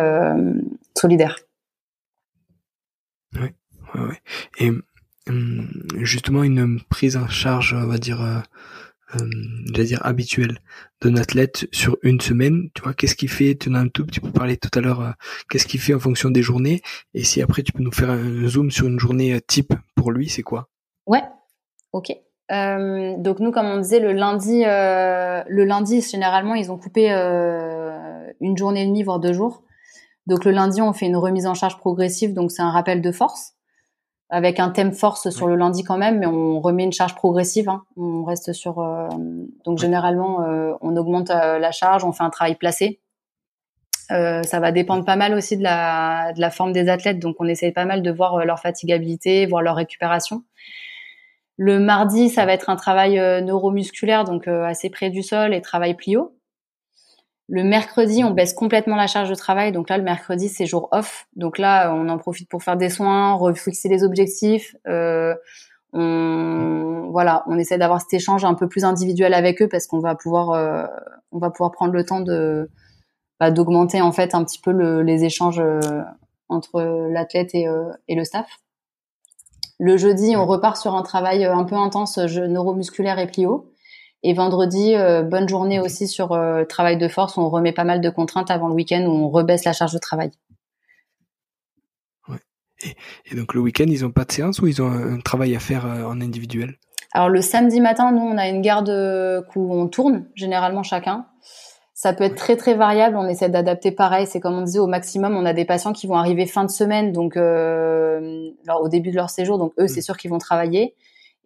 solidaire. 0.96 1.36
Oui, 3.34 3.48
oui, 3.94 4.00
oui. 4.60 4.82
Justement 6.00 6.42
une 6.42 6.80
prise 6.88 7.16
en 7.16 7.28
charge, 7.28 7.74
on 7.74 7.86
va 7.86 7.98
dire, 7.98 8.20
euh, 8.22 8.40
euh 9.16 9.84
dire 9.84 10.04
habituelle 10.04 10.58
d'un 11.02 11.16
athlète 11.16 11.66
sur 11.72 11.96
une 12.02 12.20
semaine. 12.20 12.68
Tu 12.74 12.82
vois, 12.82 12.94
qu'est-ce 12.94 13.14
qu'il 13.14 13.30
fait 13.30 13.54
Tu 13.54 13.70
en 13.70 13.74
as 13.74 13.80
un 13.80 13.88
tout 13.88 14.04
petit 14.04 14.20
peu 14.20 14.30
parlé 14.30 14.56
tout 14.56 14.70
à 14.76 14.80
l'heure. 14.80 15.00
Euh, 15.00 15.10
qu'est-ce 15.50 15.66
qu'il 15.66 15.80
fait 15.80 15.94
en 15.94 15.98
fonction 15.98 16.30
des 16.30 16.42
journées 16.42 16.82
Et 17.14 17.24
si 17.24 17.40
après 17.42 17.62
tu 17.62 17.72
peux 17.72 17.82
nous 17.82 17.92
faire 17.92 18.10
un 18.10 18.46
zoom 18.46 18.70
sur 18.70 18.86
une 18.86 18.98
journée 18.98 19.34
euh, 19.34 19.40
type 19.46 19.74
pour 19.94 20.12
lui, 20.12 20.28
c'est 20.28 20.42
quoi? 20.42 20.68
Ouais. 21.06 21.22
Ok. 21.92 22.12
Euh, 22.52 23.14
donc 23.18 23.40
nous, 23.40 23.52
comme 23.52 23.66
on 23.66 23.78
disait, 23.78 24.00
le 24.00 24.12
lundi, 24.12 24.64
le 24.64 25.64
lundi, 25.64 26.02
généralement, 26.02 26.54
ils 26.54 26.70
ont 26.70 26.76
coupé 26.76 27.10
une 28.40 28.56
journée 28.56 28.82
et 28.82 28.86
demie, 28.86 29.02
voire 29.02 29.20
deux 29.20 29.32
jours. 29.32 29.62
Donc 30.26 30.44
le 30.44 30.50
lundi, 30.50 30.82
on 30.82 30.92
fait 30.92 31.06
une 31.06 31.16
remise 31.16 31.46
en 31.46 31.54
charge 31.54 31.78
progressive, 31.78 32.34
donc 32.34 32.50
c'est 32.50 32.62
un 32.62 32.70
rappel 32.70 33.00
de 33.00 33.12
force 33.12 33.54
avec 34.34 34.58
un 34.58 34.70
thème 34.70 34.92
force 34.92 35.30
sur 35.30 35.46
le 35.46 35.54
lundi 35.54 35.84
quand 35.84 35.96
même, 35.96 36.18
mais 36.18 36.26
on 36.26 36.60
remet 36.60 36.82
une 36.82 36.92
charge 36.92 37.14
progressive. 37.14 37.68
Hein. 37.68 37.84
On 37.96 38.24
reste 38.24 38.52
sur. 38.52 38.80
Euh, 38.80 39.06
donc 39.64 39.78
généralement, 39.78 40.42
euh, 40.42 40.72
on 40.80 40.96
augmente 40.96 41.30
euh, 41.30 41.60
la 41.60 41.70
charge, 41.70 42.02
on 42.02 42.10
fait 42.10 42.24
un 42.24 42.30
travail 42.30 42.56
placé. 42.56 43.00
ça 44.08 44.60
va 44.60 44.72
dépendre 44.72 45.04
pas 45.04 45.14
mal 45.14 45.34
aussi 45.34 45.56
de 45.56 45.62
la, 45.62 46.32
de 46.32 46.40
la 46.40 46.50
forme 46.50 46.72
des 46.72 46.88
athlètes, 46.88 47.20
donc 47.20 47.36
on 47.38 47.46
essaye 47.46 47.70
pas 47.70 47.84
mal 47.84 48.02
de 48.02 48.10
voir 48.10 48.44
leur 48.44 48.58
fatigabilité, 48.58 49.46
voir 49.46 49.62
leur 49.62 49.76
récupération. 49.76 50.42
Le 51.56 51.78
mardi, 51.78 52.28
ça 52.28 52.44
va 52.44 52.54
être 52.54 52.70
un 52.70 52.76
travail 52.76 53.14
neuromusculaire, 53.44 54.24
donc 54.24 54.48
assez 54.48 54.90
près 54.90 55.10
du 55.10 55.22
sol 55.22 55.54
et 55.54 55.60
travail 55.60 55.94
plio. 55.94 56.36
Le 57.48 57.62
mercredi, 57.62 58.24
on 58.24 58.30
baisse 58.30 58.54
complètement 58.54 58.96
la 58.96 59.06
charge 59.06 59.28
de 59.28 59.34
travail. 59.34 59.70
Donc 59.70 59.90
là, 59.90 59.98
le 59.98 60.04
mercredi, 60.04 60.48
c'est 60.48 60.64
jour 60.64 60.88
off. 60.92 61.26
Donc 61.36 61.58
là, 61.58 61.94
on 61.94 62.08
en 62.08 62.16
profite 62.16 62.48
pour 62.48 62.62
faire 62.62 62.76
des 62.76 62.88
soins, 62.88 63.34
refixer 63.34 63.88
les 63.88 64.02
objectifs. 64.02 64.74
Euh, 64.88 65.34
on, 65.92 67.08
voilà, 67.10 67.44
on 67.46 67.58
essaie 67.58 67.76
d'avoir 67.76 68.00
cet 68.00 68.14
échange 68.14 68.44
un 68.44 68.54
peu 68.54 68.66
plus 68.66 68.84
individuel 68.84 69.34
avec 69.34 69.60
eux 69.60 69.68
parce 69.68 69.86
qu'on 69.86 69.98
va 69.98 70.14
pouvoir, 70.14 70.50
euh, 70.52 70.86
on 71.32 71.38
va 71.38 71.50
pouvoir 71.50 71.70
prendre 71.70 71.92
le 71.92 72.04
temps 72.04 72.20
de 72.20 72.70
bah, 73.38 73.50
d'augmenter 73.50 74.00
en 74.00 74.12
fait 74.12 74.34
un 74.34 74.42
petit 74.44 74.60
peu 74.60 74.70
les 75.02 75.24
échanges 75.24 75.60
euh, 75.60 75.80
entre 76.48 76.80
l'athlète 77.10 77.54
et, 77.54 77.66
et 78.08 78.14
le 78.14 78.24
staff. 78.24 78.46
Le 79.78 79.96
jeudi, 79.96 80.34
on 80.36 80.46
repart 80.46 80.76
sur 80.76 80.94
un 80.94 81.02
travail 81.02 81.44
un 81.44 81.64
peu 81.64 81.74
intense 81.74 82.16
neuromusculaire 82.18 83.18
et 83.18 83.26
plio. 83.26 83.73
Et 84.26 84.32
vendredi, 84.32 84.94
euh, 84.96 85.22
bonne 85.22 85.46
journée 85.46 85.78
aussi 85.78 86.08
sur 86.08 86.32
euh, 86.32 86.64
travail 86.64 86.96
de 86.96 87.08
force. 87.08 87.36
On 87.36 87.50
remet 87.50 87.72
pas 87.72 87.84
mal 87.84 88.00
de 88.00 88.08
contraintes 88.08 88.50
avant 88.50 88.68
le 88.68 88.74
week-end 88.74 89.04
où 89.04 89.10
on 89.10 89.28
rebaisse 89.28 89.66
la 89.66 89.74
charge 89.74 89.92
de 89.92 89.98
travail. 89.98 90.30
Ouais. 92.28 92.38
Et, 93.30 93.34
donc 93.34 93.52
le 93.52 93.60
week-end, 93.60 93.84
ils 93.86 94.02
ont 94.02 94.10
pas 94.10 94.24
de 94.24 94.32
séance 94.32 94.60
ou 94.60 94.66
ils 94.66 94.80
ont 94.80 94.90
un, 94.90 95.20
travail 95.20 95.54
à 95.54 95.60
faire 95.60 95.84
euh, 95.84 96.06
en 96.06 96.22
individuel? 96.22 96.78
Alors 97.12 97.28
le 97.28 97.42
samedi 97.42 97.82
matin, 97.82 98.12
nous, 98.12 98.22
on 98.22 98.38
a 98.38 98.48
une 98.48 98.62
garde 98.62 98.88
où 99.54 99.74
on 99.74 99.88
tourne 99.88 100.24
généralement 100.34 100.82
chacun. 100.82 101.26
Ça 101.92 102.14
peut 102.14 102.24
être 102.24 102.34
très 102.34 102.56
très 102.56 102.74
variable. 102.74 103.16
On 103.18 103.28
essaie 103.28 103.50
d'adapter 103.50 103.92
pareil. 103.92 104.26
C'est 104.26 104.40
comme 104.40 104.54
on 104.54 104.62
disait 104.62 104.78
au 104.78 104.86
maximum. 104.86 105.36
On 105.36 105.44
a 105.44 105.52
des 105.52 105.66
patients 105.66 105.92
qui 105.92 106.06
vont 106.06 106.16
arriver 106.16 106.46
fin 106.46 106.64
de 106.64 106.70
semaine, 106.70 107.12
donc 107.12 107.36
alors, 107.36 108.82
au 108.82 108.88
début 108.88 109.10
de 109.10 109.16
leur 109.16 109.30
séjour. 109.30 109.58
Donc 109.58 109.74
eux, 109.78 109.86
c'est 109.86 110.00
mm. 110.00 110.04
sûr 110.04 110.16
qu'ils 110.16 110.30
vont 110.30 110.38
travailler. 110.38 110.96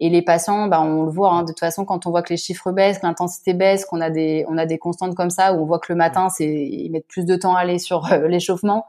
Et 0.00 0.10
les 0.10 0.22
patients, 0.22 0.68
bah, 0.68 0.80
on 0.80 1.04
le 1.04 1.10
voit. 1.10 1.32
Hein, 1.32 1.42
de 1.42 1.48
toute 1.48 1.58
façon, 1.60 1.84
quand 1.84 2.06
on 2.06 2.10
voit 2.10 2.22
que 2.22 2.32
les 2.32 2.36
chiffres 2.36 2.70
baissent, 2.70 2.98
que 2.98 3.06
l'intensité 3.06 3.52
baisse, 3.52 3.84
qu'on 3.84 4.00
a 4.00 4.10
des, 4.10 4.44
on 4.48 4.56
a 4.56 4.66
des 4.66 4.78
constantes 4.78 5.14
comme 5.14 5.30
ça, 5.30 5.52
où 5.54 5.62
on 5.62 5.66
voit 5.66 5.80
que 5.80 5.92
le 5.92 5.96
matin, 5.96 6.28
c'est, 6.28 6.46
ils 6.46 6.90
mettent 6.90 7.08
plus 7.08 7.24
de 7.24 7.36
temps 7.36 7.56
à 7.56 7.60
aller 7.60 7.78
sur 7.78 8.12
euh, 8.12 8.28
l'échauffement. 8.28 8.86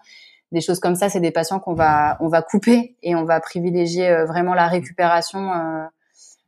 Des 0.52 0.62
choses 0.62 0.80
comme 0.80 0.96
ça, 0.96 1.10
c'est 1.10 1.20
des 1.20 1.32
patients 1.32 1.60
qu'on 1.60 1.74
va, 1.74 2.18
on 2.20 2.28
va 2.28 2.42
couper 2.42 2.96
et 3.04 3.16
on 3.16 3.24
va 3.24 3.40
privilégier 3.40 4.10
euh, 4.10 4.26
vraiment 4.26 4.54
la 4.54 4.68
récupération 4.68 5.52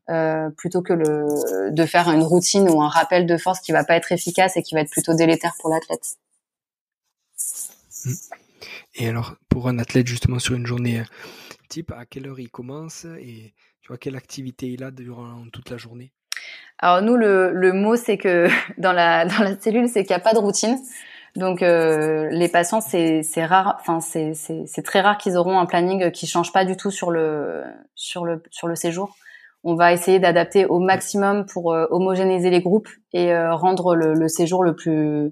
euh, 0.09 0.49
plutôt 0.57 0.81
que 0.81 0.93
le, 0.93 1.71
de 1.71 1.85
faire 1.85 2.09
une 2.09 2.23
routine 2.23 2.67
ou 2.69 2.81
un 2.81 2.89
rappel 2.89 3.25
de 3.25 3.37
force 3.37 3.59
qui 3.59 3.71
va 3.71 3.83
pas 3.83 3.95
être 3.95 4.11
efficace 4.11 4.57
et 4.57 4.63
qui 4.63 4.73
va 4.75 4.81
être 4.81 4.89
plutôt 4.89 5.13
délétère 5.13 5.53
pour 5.59 5.69
l'athlète. 5.69 6.17
Et 8.95 9.07
alors, 9.07 9.35
pour 9.49 9.67
un 9.67 9.79
athlète 9.79 10.07
justement 10.07 10.39
sur 10.39 10.55
une 10.55 10.65
journée 10.65 11.03
type, 11.69 11.91
à 11.91 12.05
quelle 12.05 12.27
heure 12.27 12.39
il 12.39 12.49
commence 12.49 13.05
et 13.05 13.53
quelle 13.97 14.15
activité 14.15 14.67
il 14.67 14.83
a 14.83 14.91
durant 14.91 15.43
toute 15.51 15.69
la 15.69 15.77
journée? 15.77 16.11
Alors 16.79 17.01
nous, 17.01 17.15
le, 17.15 17.51
le 17.51 17.73
mot, 17.73 17.95
c'est 17.95 18.17
que 18.17 18.47
dans 18.77 18.93
la, 18.93 19.25
dans 19.25 19.43
la 19.43 19.59
cellule, 19.59 19.87
c'est 19.87 20.03
qu'il 20.03 20.15
n'y 20.15 20.21
a 20.21 20.23
pas 20.23 20.33
de 20.33 20.39
routine. 20.39 20.77
Donc 21.35 21.61
euh, 21.61 22.27
les 22.29 22.49
patients, 22.49 22.81
c'est 22.81 23.45
rare, 23.45 23.77
enfin 23.79 24.01
c'est 24.01 24.83
très 24.83 24.99
rare 24.99 25.17
qu'ils 25.17 25.37
auront 25.37 25.59
un 25.59 25.65
planning 25.65 26.11
qui 26.11 26.27
change 26.27 26.51
pas 26.51 26.65
du 26.65 26.75
tout 26.75 26.91
sur 26.91 27.09
le 27.09 27.63
sur 27.95 28.25
le 28.25 28.43
sur 28.49 28.67
le 28.67 28.75
séjour. 28.75 29.15
On 29.63 29.75
va 29.75 29.93
essayer 29.93 30.19
d'adapter 30.19 30.65
au 30.65 30.79
maximum 30.79 31.45
pour 31.45 31.71
euh, 31.71 31.85
homogénéiser 31.91 32.49
les 32.49 32.61
groupes 32.61 32.89
et 33.13 33.31
euh, 33.31 33.53
rendre 33.55 33.95
le, 33.95 34.13
le, 34.13 34.27
séjour 34.27 34.63
le 34.63 34.75
plus 34.75 35.31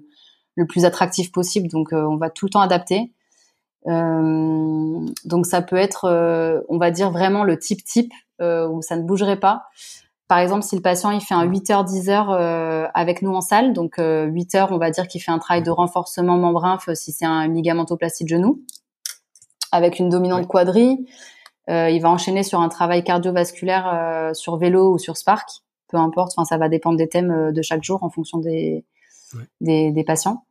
le 0.54 0.66
plus 0.66 0.84
attractif 0.86 1.32
possible. 1.32 1.68
Donc 1.68 1.88
on 1.92 2.16
va 2.16 2.30
tout 2.30 2.46
le 2.46 2.50
temps 2.50 2.60
adapter. 2.60 3.12
donc 3.84 5.46
ça 5.46 5.60
peut 5.60 5.76
être, 5.76 6.64
on 6.68 6.78
va 6.78 6.90
dire 6.90 7.10
vraiment 7.10 7.44
le 7.44 7.58
type 7.58 7.84
type 7.84 8.12
où 8.40 8.82
ça 8.82 8.96
ne 8.96 9.02
bougerait 9.02 9.38
pas. 9.40 9.64
Par 10.28 10.38
exemple, 10.38 10.62
si 10.62 10.76
le 10.76 10.82
patient 10.82 11.10
il 11.10 11.20
fait 11.20 11.34
un 11.34 11.42
8 11.42 11.70
heures 11.70 11.84
10 11.84 12.08
heures 12.08 12.30
avec 12.94 13.22
nous 13.22 13.34
en 13.34 13.40
salle, 13.40 13.72
donc 13.72 13.96
8 13.98 14.54
heures, 14.54 14.72
on 14.72 14.78
va 14.78 14.90
dire 14.90 15.08
qu'il 15.08 15.20
fait 15.20 15.32
un 15.32 15.38
travail 15.38 15.62
de 15.62 15.70
renforcement 15.70 16.36
membrin 16.36 16.78
si 16.94 17.12
c'est 17.12 17.24
un 17.24 17.48
ligamentoplastie 17.48 18.24
de 18.24 18.28
genou 18.28 18.62
avec 19.72 19.98
une 19.98 20.08
dominante 20.08 20.46
quadri. 20.46 21.04
il 21.68 22.00
va 22.00 22.10
enchaîner 22.10 22.44
sur 22.44 22.60
un 22.60 22.68
travail 22.68 23.02
cardiovasculaire 23.02 24.30
sur 24.34 24.56
vélo 24.56 24.92
ou 24.92 24.98
sur 24.98 25.16
Spark, 25.16 25.48
peu 25.88 25.96
importe. 25.96 26.32
Enfin, 26.36 26.44
ça 26.44 26.58
va 26.58 26.68
dépendre 26.68 26.96
des 26.96 27.08
thèmes 27.08 27.52
de 27.52 27.62
chaque 27.62 27.82
jour 27.82 28.04
en 28.04 28.10
fonction 28.10 28.38
des 28.38 28.84
des, 29.60 29.90
des, 29.90 30.04
patients. 30.04 30.44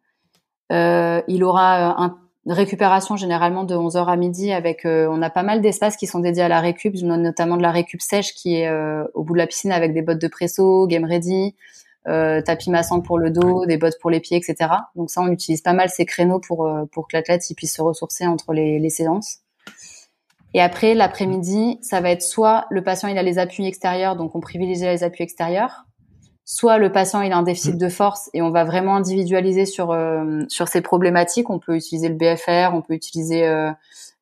il 0.70 1.44
aura 1.44 2.02
un 2.04 2.18
récupération 2.54 3.16
généralement 3.16 3.64
de 3.64 3.76
11h 3.76 4.06
à 4.08 4.16
midi 4.16 4.52
avec 4.52 4.86
euh, 4.86 5.08
on 5.12 5.22
a 5.22 5.30
pas 5.30 5.44
mal 5.44 5.62
d'espaces 5.62 5.98
qui 5.98 6.08
sont 6.08 6.20
dédiés 6.20 6.44
à 6.44 6.48
la 6.48 6.60
récup, 6.60 6.96
notamment 6.96 7.58
de 7.58 7.62
la 7.62 7.72
récup 7.72 8.02
sèche 8.02 8.34
qui 8.34 8.56
est 8.56 8.68
euh, 8.68 9.04
au 9.14 9.24
bout 9.24 9.34
de 9.34 9.40
la 9.40 9.48
piscine 9.48 9.72
avec 9.72 9.94
des 9.94 10.02
bottes 10.02 10.20
de 10.20 10.28
presso, 10.28 10.88
game 10.88 11.06
ready, 11.06 11.56
euh, 12.08 12.42
tapis 12.42 12.70
massant 12.70 13.02
pour 13.02 13.20
le 13.20 13.30
dos, 13.30 13.66
des 13.66 13.78
bottes 13.78 14.00
pour 14.02 14.10
les 14.10 14.20
pieds, 14.20 14.38
etc. 14.38 14.72
Donc 14.96 15.12
ça 15.12 15.22
on 15.22 15.28
utilise 15.28 15.62
pas 15.62 15.74
mal 15.74 15.90
ces 15.90 16.06
créneaux 16.06 16.40
pour 16.40 16.66
euh, 16.66 16.86
pour 16.92 17.08
que 17.08 17.18
l'athlète 17.18 17.44
puisse 17.56 17.76
se 17.76 17.82
ressourcer 17.82 18.26
entre 18.26 18.54
les, 18.54 18.80
les 18.80 18.90
séances. 18.90 19.40
Et 20.54 20.62
après 20.62 20.96
l'après-midi, 20.96 21.78
ça 21.82 22.02
va 22.02 22.10
être 22.10 22.24
soit 22.24 22.66
le 22.72 22.84
patient 22.84 23.10
il 23.10 23.18
a 23.18 23.24
les 23.24 23.38
appuis 23.38 23.68
extérieurs, 23.68 24.16
donc 24.16 24.34
on 24.34 24.40
privilégie 24.40 24.86
les 24.86 25.04
appuis 25.04 25.24
extérieurs, 25.24 25.86
soit 26.50 26.80
le 26.80 26.92
patient 26.92 27.22
il 27.22 27.32
a 27.32 27.38
un 27.38 27.44
déficit 27.44 27.76
mm. 27.76 27.78
de 27.78 27.90
force 27.90 28.32
et 28.34 28.42
on 28.42 28.50
va 28.50 28.64
vraiment 28.64 28.96
individualiser 28.96 29.68
sur 29.68 29.92
euh, 29.92 30.42
sur 30.48 30.68
ces 30.68 30.82
problématiques. 30.82 31.48
On 31.52 31.60
peut 31.60 31.76
utiliser 31.76 32.10
le 32.10 32.16
BFR, 32.16 32.74
on 32.74 32.82
peut 32.82 32.96
utiliser 32.96 33.46
euh, 33.46 33.70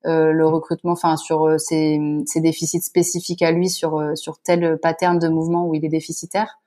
euh, 0.05 0.34
le 0.34 0.45
recrutement, 0.45 0.91
enfin 0.91 1.15
sur 1.15 1.57
ces, 1.57 1.97
ces, 2.25 2.41
déficits 2.41 2.82
spécifiques 2.82 3.41
à 3.41 3.51
lui 3.51 3.69
sur 3.69 4.11
sur 4.15 4.39
tel 4.39 4.78
pattern 4.78 5.19
de 5.19 5.30
mouvement 5.30 5.65
où 5.67 5.73
il 5.73 5.86
est 5.86 5.89
déficitaire. 5.89 6.59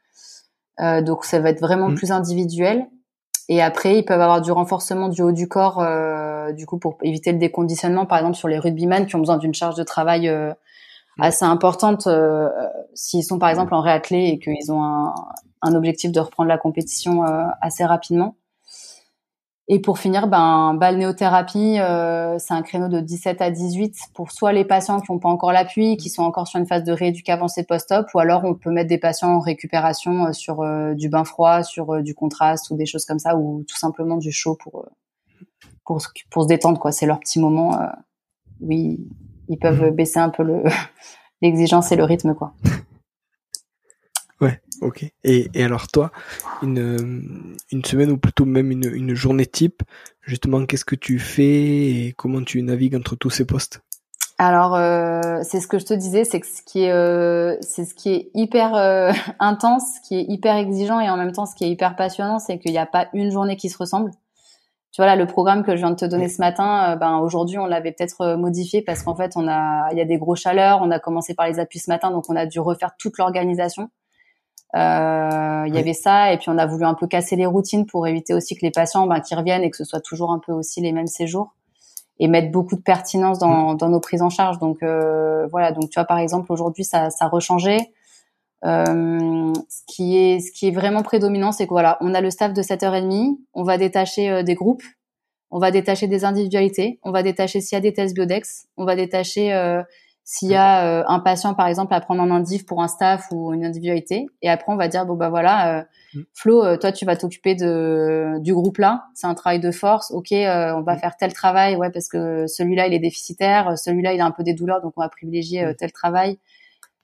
donc 0.78 1.26
ça 1.26 1.40
va 1.40 1.50
être 1.50 1.60
vraiment 1.60 1.90
mm. 1.90 1.94
plus 1.94 2.10
individuel. 2.10 2.86
Et 3.50 3.60
après, 3.60 3.98
ils 3.98 4.04
peuvent 4.04 4.20
avoir 4.20 4.40
du 4.40 4.52
renforcement 4.52 5.08
du 5.08 5.22
haut 5.22 5.32
du 5.32 5.46
corps, 5.46 5.84
du 6.54 6.64
coup 6.64 6.78
pour 6.78 6.96
éviter 7.02 7.32
le 7.32 7.38
déconditionnement, 7.38 8.06
par 8.06 8.16
exemple 8.18 8.36
sur 8.36 8.48
les 8.48 8.58
rugbyman 8.58 9.06
qui 9.06 9.16
ont 9.16 9.18
besoin 9.18 9.36
d'une 9.36 9.54
charge 9.54 9.74
de 9.74 9.82
travail 9.82 10.30
mm. 10.30 10.54
assez 11.22 11.44
importante 11.44 12.08
s'ils 12.94 13.24
sont 13.24 13.38
par 13.38 13.50
exemple 13.50 13.74
en 13.74 13.82
réathlé 13.82 14.28
et 14.28 14.38
qu'ils 14.38 14.72
ont 14.72 14.82
un, 14.82 15.14
un 15.62 15.74
objectif 15.74 16.12
de 16.12 16.20
reprendre 16.20 16.48
la 16.48 16.58
compétition 16.58 17.24
euh, 17.24 17.46
assez 17.60 17.84
rapidement. 17.84 18.36
Et 19.68 19.78
pour 19.78 20.00
finir, 20.00 20.26
ben, 20.26 20.74
balnéothérapie, 20.74 21.78
euh, 21.78 22.38
c'est 22.38 22.54
un 22.54 22.62
créneau 22.62 22.88
de 22.88 22.98
17 22.98 23.40
à 23.40 23.50
18 23.50 23.96
pour 24.14 24.32
soit 24.32 24.52
les 24.52 24.64
patients 24.64 25.00
qui 25.00 25.12
n'ont 25.12 25.20
pas 25.20 25.28
encore 25.28 25.52
l'appui, 25.52 25.96
qui 25.96 26.10
sont 26.10 26.24
encore 26.24 26.48
sur 26.48 26.58
une 26.58 26.66
phase 26.66 26.82
de 26.82 26.90
rééduc 26.90 27.28
avancée 27.28 27.62
post-op, 27.62 28.06
ou 28.12 28.18
alors 28.18 28.44
on 28.44 28.54
peut 28.54 28.70
mettre 28.70 28.88
des 28.88 28.98
patients 28.98 29.28
en 29.28 29.38
récupération 29.38 30.26
euh, 30.26 30.32
sur 30.32 30.64
du 30.96 31.08
bain 31.08 31.24
froid, 31.24 31.62
sur 31.62 32.02
du 32.02 32.14
contraste 32.14 32.70
ou 32.70 32.76
des 32.76 32.86
choses 32.86 33.04
comme 33.04 33.20
ça, 33.20 33.36
ou 33.36 33.64
tout 33.68 33.76
simplement 33.76 34.16
du 34.16 34.32
chaud 34.32 34.56
pour 34.60 34.86
pour, 35.84 36.00
pour 36.30 36.42
se 36.42 36.48
détendre. 36.48 36.80
quoi. 36.80 36.90
C'est 36.90 37.06
leur 37.06 37.20
petit 37.20 37.38
moment 37.38 37.78
oui, 38.60 39.00
ils 39.48 39.58
peuvent 39.58 39.90
mmh. 39.90 39.94
baisser 39.94 40.18
un 40.18 40.28
peu 40.30 40.42
le 40.42 40.62
l'exigence 41.42 41.92
et 41.92 41.96
le 41.96 42.04
rythme. 42.04 42.34
quoi. 42.34 42.52
Ouais, 44.40 44.60
ok. 44.80 45.04
Et, 45.24 45.50
et 45.54 45.64
alors 45.64 45.88
toi, 45.88 46.10
une, 46.62 47.56
une 47.70 47.84
semaine 47.84 48.10
ou 48.10 48.16
plutôt 48.16 48.44
même 48.44 48.70
une, 48.70 48.90
une 48.92 49.14
journée 49.14 49.46
type, 49.46 49.82
justement, 50.22 50.64
qu'est-ce 50.66 50.84
que 50.84 50.96
tu 50.96 51.18
fais 51.18 52.06
et 52.06 52.14
comment 52.16 52.42
tu 52.42 52.62
navigues 52.62 52.94
entre 52.94 53.16
tous 53.16 53.30
ces 53.30 53.44
postes? 53.44 53.82
Alors 54.38 54.74
euh, 54.74 55.42
c'est 55.42 55.60
ce 55.60 55.66
que 55.66 55.78
je 55.78 55.84
te 55.84 55.92
disais, 55.92 56.24
c'est 56.24 56.40
que 56.40 56.46
ce 56.46 56.62
qui 56.62 56.84
est 56.84 56.92
euh, 56.92 57.58
c'est 57.60 57.84
ce 57.84 57.94
qui 57.94 58.08
est 58.10 58.30
hyper 58.32 58.74
euh, 58.74 59.12
intense, 59.38 59.82
ce 59.96 60.08
qui 60.08 60.16
est 60.16 60.24
hyper 60.26 60.56
exigeant 60.56 60.98
et 60.98 61.10
en 61.10 61.18
même 61.18 61.32
temps 61.32 61.44
ce 61.44 61.54
qui 61.54 61.64
est 61.64 61.68
hyper 61.68 61.94
passionnant, 61.94 62.38
c'est 62.38 62.58
qu'il 62.58 62.72
n'y 62.72 62.78
a 62.78 62.86
pas 62.86 63.08
une 63.12 63.30
journée 63.30 63.56
qui 63.56 63.68
se 63.68 63.76
ressemble. 63.76 64.12
Tu 64.92 65.02
vois 65.02 65.06
là 65.06 65.14
le 65.14 65.26
programme 65.26 65.62
que 65.62 65.72
je 65.72 65.76
viens 65.76 65.90
de 65.90 65.96
te 65.96 66.06
donner 66.06 66.30
ce 66.30 66.40
matin, 66.40 66.92
euh, 66.92 66.96
ben 66.96 67.18
aujourd'hui 67.18 67.58
on 67.58 67.66
l'avait 67.66 67.92
peut-être 67.92 68.22
euh, 68.22 68.36
modifié 68.38 68.80
parce 68.80 69.02
qu'en 69.02 69.14
fait 69.14 69.32
on 69.36 69.46
a 69.46 69.92
il 69.92 69.98
y 69.98 70.00
a 70.00 70.06
des 70.06 70.16
gros 70.16 70.36
chaleurs, 70.36 70.80
on 70.80 70.90
a 70.90 70.98
commencé 70.98 71.34
par 71.34 71.46
les 71.46 71.60
appuis 71.60 71.78
ce 71.78 71.90
matin 71.90 72.10
donc 72.10 72.30
on 72.30 72.34
a 72.36 72.46
dû 72.46 72.60
refaire 72.60 72.92
toute 72.98 73.18
l'organisation. 73.18 73.90
Euh, 74.76 75.64
il 75.66 75.74
y 75.74 75.78
avait 75.78 75.94
ça, 75.94 76.32
et 76.32 76.38
puis 76.38 76.48
on 76.48 76.58
a 76.58 76.66
voulu 76.66 76.84
un 76.84 76.94
peu 76.94 77.06
casser 77.06 77.36
les 77.36 77.46
routines 77.46 77.86
pour 77.86 78.06
éviter 78.06 78.34
aussi 78.34 78.54
que 78.54 78.64
les 78.64 78.70
patients 78.70 79.06
ben, 79.06 79.20
qui 79.20 79.34
reviennent 79.34 79.62
et 79.62 79.70
que 79.70 79.76
ce 79.76 79.84
soit 79.84 80.00
toujours 80.00 80.30
un 80.30 80.38
peu 80.38 80.52
aussi 80.52 80.80
les 80.80 80.92
mêmes 80.92 81.08
séjours 81.08 81.54
et 82.20 82.28
mettre 82.28 82.52
beaucoup 82.52 82.76
de 82.76 82.82
pertinence 82.82 83.38
dans, 83.38 83.74
dans 83.74 83.88
nos 83.88 83.98
prises 83.98 84.22
en 84.22 84.30
charge. 84.30 84.58
Donc 84.58 84.82
euh, 84.82 85.46
voilà, 85.48 85.72
donc 85.72 85.90
tu 85.90 85.98
vois 85.98 86.04
par 86.04 86.18
exemple 86.18 86.52
aujourd'hui 86.52 86.84
ça, 86.84 87.10
ça 87.10 87.24
a 87.24 87.28
rechangé. 87.28 87.78
Euh, 88.64 89.52
ce 89.70 89.80
qui 89.86 90.18
est 90.18 90.40
ce 90.40 90.52
qui 90.52 90.68
est 90.68 90.70
vraiment 90.70 91.02
prédominant, 91.02 91.50
c'est 91.50 91.64
que 91.64 91.70
voilà, 91.70 91.96
on 92.02 92.14
a 92.14 92.20
le 92.20 92.30
staff 92.30 92.52
de 92.52 92.62
7h30, 92.62 93.38
on 93.54 93.62
va 93.62 93.78
détacher 93.78 94.30
euh, 94.30 94.42
des 94.42 94.54
groupes, 94.54 94.82
on 95.50 95.58
va 95.58 95.70
détacher 95.70 96.08
des 96.08 96.24
individualités, 96.24 97.00
on 97.02 97.10
va 97.10 97.22
détacher 97.22 97.62
s'il 97.62 97.76
y 97.76 97.78
a 97.78 97.80
des 97.80 97.94
tests 97.94 98.14
biodex, 98.14 98.66
on 98.76 98.84
va 98.84 98.96
détacher 98.96 99.54
euh, 99.54 99.82
s'il 100.32 100.50
y 100.50 100.54
a 100.54 100.86
euh, 100.86 101.04
un 101.08 101.18
patient, 101.18 101.54
par 101.54 101.66
exemple, 101.66 101.92
à 101.92 102.00
prendre 102.00 102.22
en 102.22 102.30
indiv 102.30 102.64
pour 102.64 102.80
un 102.84 102.86
staff 102.86 103.26
ou 103.32 103.52
une 103.52 103.64
individualité, 103.64 104.26
et 104.42 104.48
après 104.48 104.72
on 104.72 104.76
va 104.76 104.86
dire 104.86 105.04
bon 105.04 105.16
bah 105.16 105.28
voilà, 105.28 105.80
euh, 105.80 105.82
mm. 106.14 106.22
Flo, 106.34 106.64
euh, 106.64 106.76
toi 106.76 106.92
tu 106.92 107.04
vas 107.04 107.16
t'occuper 107.16 107.56
de 107.56 108.38
du 108.38 108.54
groupe 108.54 108.78
là, 108.78 109.06
c'est 109.12 109.26
un 109.26 109.34
travail 109.34 109.58
de 109.58 109.72
force, 109.72 110.12
ok, 110.12 110.28
on 110.30 110.82
va 110.82 110.94
mm. 110.94 110.98
faire 111.00 111.16
tel 111.16 111.32
travail, 111.32 111.74
ouais 111.74 111.90
parce 111.90 112.08
que 112.08 112.46
celui-là 112.46 112.86
il 112.86 112.94
est 112.94 113.00
déficitaire, 113.00 113.76
celui-là 113.76 114.12
il 114.12 114.20
a 114.20 114.24
un 114.24 114.30
peu 114.30 114.44
des 114.44 114.54
douleurs, 114.54 114.80
donc 114.80 114.92
on 114.96 115.00
va 115.00 115.08
privilégier 115.08 115.66
mm. 115.66 115.74
tel 115.74 115.90
travail. 115.90 116.38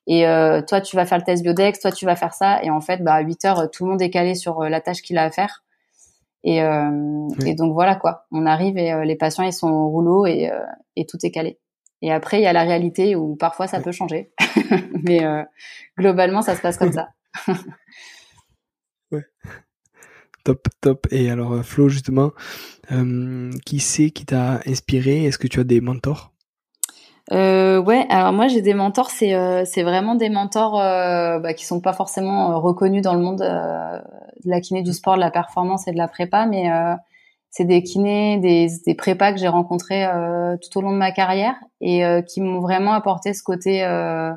Et 0.07 0.22
toi 0.68 0.81
tu 0.81 0.95
vas 0.95 1.05
faire 1.05 1.18
le 1.18 1.24
test 1.24 1.43
biodex, 1.43 1.81
toi 1.81 1.91
tu 1.91 2.05
vas 2.07 2.14
faire 2.14 2.33
ça, 2.33 2.62
et 2.62 2.70
en 2.70 2.81
fait 2.81 3.03
bah 3.03 3.14
à 3.14 3.22
8 3.22 3.45
heures 3.45 3.70
tout 3.72 3.87
le 3.87 3.91
monde 3.91 4.03
est 4.03 4.11
calé 4.11 4.37
sur 4.37 4.62
la 4.62 4.81
tâche 4.81 5.03
qu'il 5.03 5.18
a 5.18 5.24
à 5.24 5.31
faire. 5.33 5.64
Et, 6.45 6.59
et 6.59 7.55
donc 7.57 7.72
voilà 7.72 7.97
quoi, 7.97 8.27
on 8.31 8.47
arrive 8.47 8.79
et 8.79 9.05
les 9.05 9.16
patients 9.16 9.43
ils 9.43 9.53
sont 9.53 9.68
au 9.68 9.89
rouleau 9.89 10.27
et, 10.27 10.49
et 10.95 11.07
tout 11.07 11.18
est 11.24 11.33
calé. 11.33 11.59
Et 12.03 12.13
après, 12.13 12.41
il 12.41 12.43
y 12.43 12.47
a 12.47 12.53
la 12.53 12.65
réalité 12.65 13.17
où 13.17 13.37
parfois 13.37 13.67
ça 13.67 13.81
peut 13.81 13.93
changer. 13.93 14.31
Mais 15.05 15.25
euh, 15.25 15.43
globalement, 15.99 16.43
ça 16.43 16.55
se 16.55 16.61
passe 16.61 16.77
comme 16.77 16.93
ça. 16.93 17.09
ouais. 19.13 19.25
Top, 20.45 20.69
top. 20.81 21.07
Et 21.11 21.31
alors, 21.31 21.53
euh, 21.53 21.63
Flo, 21.63 21.89
justement, 21.89 22.33
euh, 22.93 23.51
qui 23.65 23.81
c'est 23.81 24.11
qui 24.11 24.27
t'a 24.27 24.61
inspiré? 24.67 25.25
Est-ce 25.25 25.39
que 25.39 25.49
tu 25.49 25.61
as 25.61 25.65
des 25.65 25.81
mentors? 25.81 26.33
Euh, 27.33 27.83
ouais, 27.83 28.07
alors 28.09 28.33
moi 28.33 28.47
j'ai 28.47 28.63
des 28.63 28.75
mentors, 28.75 29.11
c'est 29.11 29.35
euh, 29.35 29.65
c'est 29.65 29.83
vraiment 29.83 30.15
des 30.15 30.29
mentors 30.29 30.81
euh, 30.81 31.41
bah, 31.41 31.55
qui 31.55 31.67
sont 31.67 31.81
pas 31.81 31.93
forcément 31.93 32.61
reconnus 32.61 33.03
dans 33.03 33.15
le 33.15 33.21
monde 33.21 33.41
de 33.41 34.49
la 34.51 34.61
kiné 34.61 34.83
du 34.83 34.93
sport, 34.93 35.17
de 35.17 35.21
la 35.21 35.33
performance 35.33 35.89
et 35.89 35.93
de 35.93 35.97
la 35.97 36.07
prépa, 36.07 36.47
mais 36.47 36.71
c'est 37.57 37.65
des 37.65 37.83
kinés, 37.83 38.37
des, 38.37 38.69
des 38.85 38.95
prépas 38.95 39.33
que 39.33 39.39
j'ai 39.39 39.49
rencontrés 39.49 40.05
euh, 40.05 40.59
tout 40.59 40.79
au 40.79 40.83
long 40.83 40.93
de 40.93 40.99
ma 40.99 41.11
carrière 41.11 41.55
et 41.81 42.05
euh, 42.05 42.21
qui 42.21 42.43
m'ont 42.43 42.61
vraiment 42.61 42.93
apporté 42.93 43.33
ce 43.33 43.43
côté, 43.43 43.83
euh, 43.83 44.31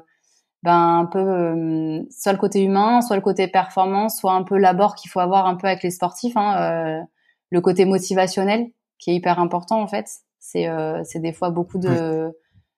ben 0.64 1.00
un 1.00 1.06
peu 1.06 2.02
soit 2.12 2.32
le 2.32 2.38
côté 2.38 2.64
humain, 2.64 3.02
soit 3.02 3.18
le 3.18 3.22
côté 3.22 3.50
performance, 3.50 4.18
soit 4.18 4.32
un 4.32 4.44
peu 4.44 4.58
l'abord 4.58 4.96
qu'il 4.96 5.12
faut 5.12 5.20
avoir 5.20 5.48
un 5.48 5.56
peu 5.56 5.68
avec 5.68 5.84
les 5.84 5.92
sportifs, 5.92 6.38
hein, 6.38 7.04
le 7.50 7.62
côté 7.62 7.84
motivationnel 7.84 8.68
qui 9.00 9.12
est 9.12 9.16
hyper 9.16 9.40
important 9.40 9.82
en 9.82 9.88
fait. 9.88 10.08
C'est 10.40 10.68
c'est 11.04 11.20
des 11.20 11.34
fois 11.34 11.50
beaucoup 11.50 11.78
de 11.78 12.32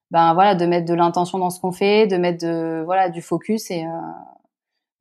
ben 0.10 0.34
voilà 0.34 0.56
de 0.56 0.66
mettre 0.66 0.88
de 0.88 0.94
l'intention 0.96 1.38
dans 1.38 1.52
ce 1.52 1.60
qu'on 1.60 1.72
fait, 1.72 2.08
de 2.08 2.18
mettre 2.18 2.44
de 2.44 2.82
voilà 2.84 3.10
du 3.10 3.22
focus 3.22 3.70
et 3.70 3.84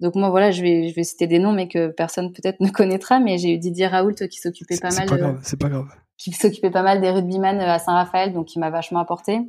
donc 0.00 0.14
moi 0.14 0.30
voilà, 0.30 0.50
je 0.50 0.62
vais 0.62 0.88
je 0.88 0.94
vais 0.94 1.04
citer 1.04 1.26
des 1.26 1.38
noms 1.38 1.52
mais 1.52 1.68
que 1.68 1.88
personne 1.88 2.32
peut-être 2.32 2.60
ne 2.60 2.70
connaîtra, 2.70 3.20
mais 3.20 3.38
j'ai 3.38 3.54
eu 3.54 3.58
Didier 3.58 3.86
Raoult 3.86 4.14
qui 4.30 4.38
s'occupait 4.38 4.78
pas 4.78 4.90
mal. 4.90 5.08
C'est 5.08 5.08
pas 5.08 5.16
grave, 5.16 5.38
c'est 5.42 5.60
pas 5.60 5.68
grave. 5.68 5.86
Qui 6.16 6.32
s'occupait 6.32 6.70
pas 6.70 6.82
mal 6.82 7.00
des 7.00 7.10
rugbyman 7.10 7.60
euh, 7.60 7.72
à 7.72 7.78
Saint-Raphaël, 7.78 8.32
donc 8.32 8.46
qui 8.46 8.58
m'a 8.58 8.70
vachement 8.70 9.00
apporté. 9.00 9.40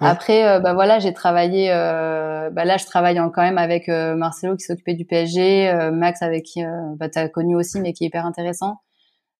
Après, 0.00 0.44
euh, 0.44 0.58
bah 0.58 0.74
voilà, 0.74 0.98
j'ai 0.98 1.12
travaillé. 1.12 1.70
Euh, 1.70 2.50
bah 2.50 2.64
là, 2.64 2.76
je 2.76 2.84
travaille 2.84 3.16
quand 3.32 3.42
même 3.42 3.58
avec 3.58 3.86
Marcelo 3.88 4.56
qui 4.56 4.64
s'occupait 4.64 4.94
du 4.94 5.04
PSG, 5.04 5.90
Max 5.92 6.20
avec 6.20 6.42
qui 6.44 6.62
bah, 6.96 7.08
tu 7.08 7.18
as 7.18 7.28
connu 7.28 7.54
aussi, 7.54 7.80
mais 7.80 7.92
qui 7.92 8.02
est 8.02 8.08
hyper 8.08 8.26
intéressant. 8.26 8.80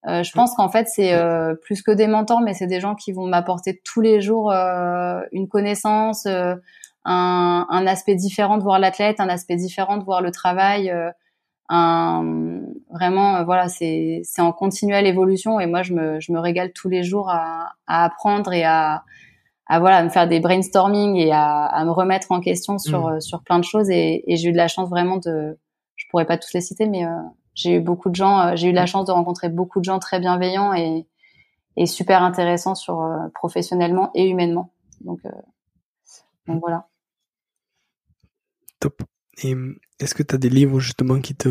je 0.07 0.31
pense 0.31 0.55
qu'en 0.55 0.69
fait, 0.69 0.87
c'est 0.87 1.13
plus 1.63 1.83
que 1.83 1.91
des 1.91 2.07
mentors, 2.07 2.41
mais 2.41 2.55
c'est 2.55 2.69
des 2.69 2.79
gens 2.79 2.95
qui 2.95 3.11
vont 3.11 3.27
m'apporter 3.27 3.83
tous 3.85 4.01
les 4.01 4.21
jours 4.21 4.53
une 4.53 5.49
connaissance, 5.49 6.25
un, 7.05 7.67
un 7.69 7.87
aspect 7.87 8.15
différent 8.15 8.59
de 8.59 8.63
voir 8.63 8.79
l'athlète, 8.79 9.21
un 9.21 9.29
aspect 9.29 9.57
différent 9.57 9.97
de 9.99 10.05
voir 10.05 10.23
le 10.23 10.31
travail. 10.31 10.91
Euh, 10.91 11.11
un, 11.69 12.61
vraiment, 12.91 13.37
euh, 13.37 13.45
voilà, 13.45 13.69
c'est 13.69 14.21
c'est 14.25 14.43
en 14.43 14.53
continuelle 14.53 15.07
évolution 15.07 15.61
et 15.61 15.67
moi 15.67 15.83
je 15.83 15.95
me 15.95 16.21
je 16.21 16.33
me 16.33 16.39
régale 16.39 16.73
tous 16.73 16.89
les 16.89 17.03
jours 17.03 17.31
à, 17.31 17.73
à 17.87 18.05
apprendre 18.05 18.53
et 18.53 18.65
à 18.65 19.05
à 19.67 19.81
voilà 19.81 19.99
à 19.99 20.05
me 20.05 20.11
faire 20.11 20.29
des 20.29 20.41
brainstorming 20.41 21.17
et 21.17 21.33
à, 21.33 21.65
à 21.65 21.85
me 21.87 21.91
remettre 21.91 22.33
en 22.33 22.41
question 22.41 22.79
sur 22.79 23.09
mmh. 23.09 23.21
sur 23.23 23.43
plein 23.43 23.59
de 23.59 23.65
choses 23.65 23.89
et, 23.89 24.25
et 24.31 24.37
j'ai 24.37 24.51
eu 24.51 24.53
de 24.53 24.59
la 24.59 24.69
chance 24.69 24.91
vraiment 24.91 25.17
de 25.17 25.59
je 25.97 26.05
pourrais 26.11 26.27
pas 26.27 26.37
tous 26.37 26.53
les 26.53 26.61
citer 26.61 26.87
mais 26.87 27.07
euh, 27.07 27.11
j'ai 27.55 27.77
eu 27.77 27.81
beaucoup 27.81 28.11
de 28.11 28.15
gens 28.15 28.55
j'ai 28.57 28.69
eu 28.69 28.73
la 28.73 28.85
chance 28.85 29.07
de 29.07 29.13
rencontrer 29.13 29.49
beaucoup 29.49 29.81
de 29.81 29.85
gens 29.85 29.99
très 29.99 30.21
bienveillants 30.21 30.75
et 30.75 31.07
et 31.77 31.87
super 31.87 32.23
intéressants 32.23 32.75
sur 32.75 33.09
professionnellement 33.33 34.11
et 34.15 34.29
humainement 34.29 34.71
donc 35.01 35.21
donc 36.47 36.61
voilà 36.61 36.89
Top. 38.85 39.03
Et 39.43 39.55
est-ce 39.99 40.15
que 40.15 40.23
tu 40.23 40.35
as 40.35 40.39
des 40.39 40.51
livres 40.51 40.79
justement 40.79 41.19
qui 41.19 41.35
te, 41.35 41.49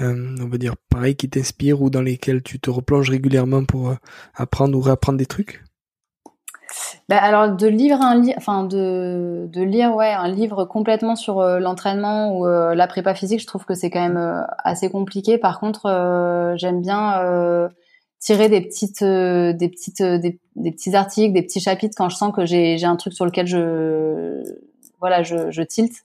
euh, 0.00 0.36
on 0.40 0.48
va 0.48 0.58
dire 0.58 0.74
pareil, 0.88 1.14
qui 1.14 1.30
t'inspirent 1.30 1.80
ou 1.80 1.90
dans 1.90 2.02
lesquels 2.02 2.42
tu 2.42 2.58
te 2.58 2.70
replonges 2.70 3.08
régulièrement 3.08 3.64
pour 3.64 3.90
euh, 3.90 3.94
apprendre 4.34 4.76
ou 4.76 4.80
réapprendre 4.80 5.16
des 5.16 5.26
trucs? 5.26 5.62
Bah 7.08 7.18
alors 7.18 7.54
de 7.54 7.68
lire 7.68 8.02
un 8.02 8.20
livre, 8.20 8.34
enfin 8.36 8.64
de, 8.64 9.48
lire 9.54 9.94
ouais 9.94 10.10
un 10.10 10.26
livre 10.26 10.64
complètement 10.64 11.14
sur 11.14 11.38
euh, 11.38 11.60
l'entraînement 11.60 12.36
ou 12.36 12.44
la 12.46 12.86
prépa 12.88 13.14
physique, 13.14 13.40
je 13.40 13.46
trouve 13.46 13.64
que 13.64 13.74
c'est 13.74 13.90
quand 13.90 14.02
même 14.02 14.44
assez 14.64 14.90
compliqué. 14.90 15.38
Par 15.38 15.60
contre, 15.60 16.54
j'aime 16.56 16.80
bien 16.80 17.70
tirer 18.18 18.48
des 18.48 18.60
petites 18.60 19.04
des 19.04 19.68
petites 19.68 20.02
des, 20.02 20.40
petits 20.72 20.96
articles, 20.96 21.32
des 21.32 21.42
petits 21.42 21.60
chapitres 21.60 21.94
quand 21.96 22.08
je 22.08 22.16
sens 22.16 22.34
que 22.34 22.44
j'ai 22.44 22.76
j'ai 22.76 22.86
un 22.86 22.96
truc 22.96 23.12
sur 23.12 23.24
lequel 23.24 23.46
je 23.46 24.42
voilà 24.98 25.22
je, 25.22 25.52
je 25.52 25.62
tilte. 25.62 26.04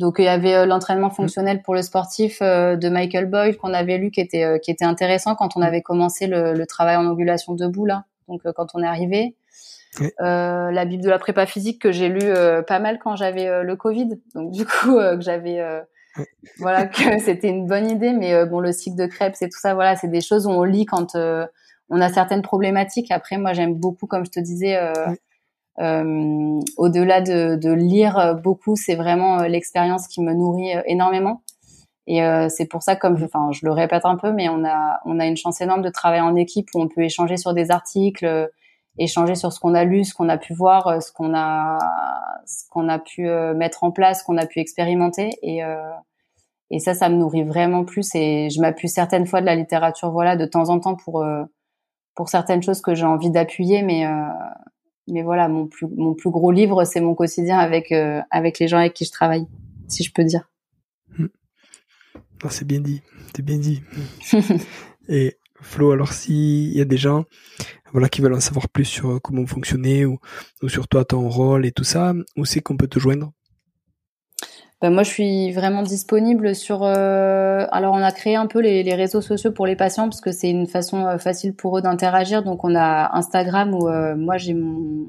Donc 0.00 0.16
il 0.18 0.24
y 0.24 0.28
avait 0.28 0.54
euh, 0.54 0.66
l'entraînement 0.66 1.08
mmh. 1.08 1.14
fonctionnel 1.14 1.62
pour 1.62 1.74
le 1.74 1.82
sportif 1.82 2.38
euh, 2.40 2.74
de 2.74 2.88
Michael 2.88 3.26
Boyle 3.26 3.56
qu'on 3.58 3.74
avait 3.74 3.98
lu 3.98 4.10
qui 4.10 4.20
était 4.22 4.44
euh, 4.44 4.58
qui 4.58 4.70
était 4.70 4.86
intéressant 4.86 5.34
quand 5.34 5.56
on 5.56 5.60
mmh. 5.60 5.64
avait 5.64 5.82
commencé 5.82 6.26
le, 6.26 6.54
le 6.54 6.66
travail 6.66 6.96
en 6.96 7.06
angulation 7.06 7.54
debout 7.54 7.84
là. 7.84 8.04
Donc 8.26 8.40
quand 8.56 8.66
on 8.74 8.82
est 8.82 8.86
arrivé. 8.86 9.36
la 10.18 10.84
Bible 10.86 11.02
de 11.02 11.10
la 11.10 11.18
prépa 11.18 11.46
physique 11.46 11.82
que 11.82 11.92
j'ai 11.92 12.08
lu 12.08 12.32
pas 12.66 12.78
mal 12.78 12.98
quand 12.98 13.16
j'avais 13.16 13.62
le 13.64 13.76
Covid. 13.76 14.20
Donc 14.34 14.52
du 14.52 14.64
coup 14.64 14.94
que 14.94 15.20
j'avais 15.20 15.60
voilà 16.58 16.86
que 16.86 17.18
c'était 17.24 17.48
une 17.48 17.66
bonne 17.66 17.90
idée 17.90 18.12
mais 18.12 18.46
bon 18.46 18.60
le 18.60 18.70
cycle 18.70 18.96
de 18.96 19.06
Krebs 19.06 19.34
et 19.40 19.48
tout 19.48 19.58
ça 19.58 19.74
voilà 19.74 19.96
c'est 19.96 20.06
des 20.06 20.20
choses 20.20 20.46
où 20.46 20.50
on 20.50 20.62
lit 20.62 20.86
quand 20.86 21.16
on 21.16 22.00
a 22.00 22.08
certaines 22.08 22.42
problématiques. 22.42 23.10
Après 23.10 23.36
moi 23.36 23.52
j'aime 23.52 23.74
beaucoup 23.74 24.06
comme 24.06 24.24
je 24.24 24.30
te 24.30 24.38
disais 24.38 24.78
euh, 25.80 26.60
au-delà 26.76 27.20
de, 27.20 27.56
de, 27.56 27.72
lire 27.72 28.38
beaucoup, 28.42 28.76
c'est 28.76 28.96
vraiment 28.96 29.40
euh, 29.40 29.48
l'expérience 29.48 30.06
qui 30.08 30.20
me 30.20 30.34
nourrit 30.34 30.76
euh, 30.76 30.82
énormément. 30.86 31.42
Et 32.06 32.22
euh, 32.22 32.48
c'est 32.48 32.66
pour 32.66 32.82
ça, 32.82 32.96
comme 32.96 33.16
je, 33.16 33.24
enfin, 33.24 33.50
je 33.52 33.64
le 33.64 33.72
répète 33.72 34.04
un 34.04 34.16
peu, 34.16 34.32
mais 34.32 34.48
on 34.48 34.64
a, 34.64 35.00
on 35.04 35.18
a 35.20 35.26
une 35.26 35.36
chance 35.36 35.60
énorme 35.60 35.82
de 35.82 35.88
travailler 35.90 36.22
en 36.22 36.36
équipe 36.36 36.68
où 36.74 36.82
on 36.82 36.88
peut 36.88 37.02
échanger 37.02 37.36
sur 37.36 37.54
des 37.54 37.70
articles, 37.70 38.50
échanger 38.98 39.34
sur 39.36 39.52
ce 39.52 39.60
qu'on 39.60 39.74
a 39.74 39.84
lu, 39.84 40.04
ce 40.04 40.14
qu'on 40.14 40.28
a 40.28 40.36
pu 40.36 40.52
voir, 40.52 41.00
ce 41.02 41.12
qu'on 41.12 41.34
a, 41.34 41.78
ce 42.46 42.68
qu'on 42.68 42.88
a 42.88 42.98
pu 42.98 43.28
mettre 43.54 43.84
en 43.84 43.92
place, 43.92 44.20
ce 44.20 44.24
qu'on 44.24 44.38
a 44.38 44.46
pu 44.46 44.58
expérimenter. 44.58 45.30
Et, 45.42 45.60
et 46.70 46.78
ça, 46.80 46.94
ça 46.94 47.08
me 47.08 47.14
nourrit 47.14 47.44
vraiment 47.44 47.84
plus. 47.84 48.12
Et 48.16 48.50
je 48.50 48.60
m'appuie 48.60 48.88
certaines 48.88 49.26
fois 49.26 49.40
de 49.40 49.46
la 49.46 49.54
littérature, 49.54 50.10
voilà, 50.10 50.36
de 50.36 50.46
temps 50.46 50.68
en 50.68 50.80
temps 50.80 50.96
pour 50.96 51.24
pour 52.16 52.28
certaines 52.28 52.62
choses 52.62 52.80
que 52.80 52.94
j'ai 52.94 53.06
envie 53.06 53.30
d'appuyer, 53.30 53.82
mais 53.82 54.04
mais 55.08 55.22
voilà, 55.22 55.48
mon 55.48 55.66
plus, 55.66 55.86
mon 55.86 56.14
plus 56.14 56.30
gros 56.30 56.50
livre, 56.50 56.84
c'est 56.84 57.00
mon 57.00 57.14
quotidien 57.14 57.58
avec, 57.58 57.92
euh, 57.92 58.20
avec 58.30 58.58
les 58.58 58.68
gens 58.68 58.78
avec 58.78 58.94
qui 58.94 59.04
je 59.04 59.12
travaille, 59.12 59.46
si 59.88 60.02
je 60.02 60.12
peux 60.12 60.24
dire. 60.24 60.50
Hmm. 61.18 61.26
Ah, 62.42 62.50
c'est 62.50 62.66
bien 62.66 62.80
dit, 62.80 63.02
c'est 63.34 63.44
bien 63.44 63.58
dit. 63.58 63.82
Et 65.08 65.36
Flo, 65.60 65.92
alors 65.92 66.12
s'il 66.12 66.72
y 66.72 66.80
a 66.80 66.84
des 66.84 66.96
gens 66.96 67.24
voilà, 67.92 68.08
qui 68.08 68.20
veulent 68.20 68.34
en 68.34 68.40
savoir 68.40 68.68
plus 68.68 68.84
sur 68.84 69.10
euh, 69.10 69.18
comment 69.18 69.46
fonctionner 69.46 70.06
ou, 70.06 70.18
ou 70.62 70.68
sur 70.68 70.88
toi, 70.88 71.04
ton 71.04 71.28
rôle 71.28 71.66
et 71.66 71.72
tout 71.72 71.84
ça, 71.84 72.14
où 72.36 72.44
c'est 72.44 72.60
qu'on 72.60 72.76
peut 72.76 72.86
te 72.86 72.98
joindre? 72.98 73.32
Ben 74.80 74.90
moi, 74.90 75.02
je 75.02 75.10
suis 75.10 75.52
vraiment 75.52 75.82
disponible 75.82 76.54
sur. 76.54 76.82
Euh... 76.82 77.66
Alors, 77.70 77.94
on 77.94 78.02
a 78.02 78.12
créé 78.12 78.36
un 78.36 78.46
peu 78.46 78.60
les, 78.60 78.82
les, 78.82 78.94
réseaux 78.94 79.20
sociaux 79.20 79.52
pour 79.52 79.66
les 79.66 79.76
patients 79.76 80.04
parce 80.04 80.22
que 80.22 80.32
c'est 80.32 80.48
une 80.48 80.66
façon 80.66 81.06
euh, 81.06 81.18
facile 81.18 81.54
pour 81.54 81.76
eux 81.76 81.82
d'interagir. 81.82 82.42
Donc, 82.42 82.64
on 82.64 82.74
a 82.74 83.14
Instagram 83.14 83.74
où 83.74 83.88
euh, 83.88 84.16
moi 84.16 84.38
j'ai 84.38 84.54
mon 84.54 85.08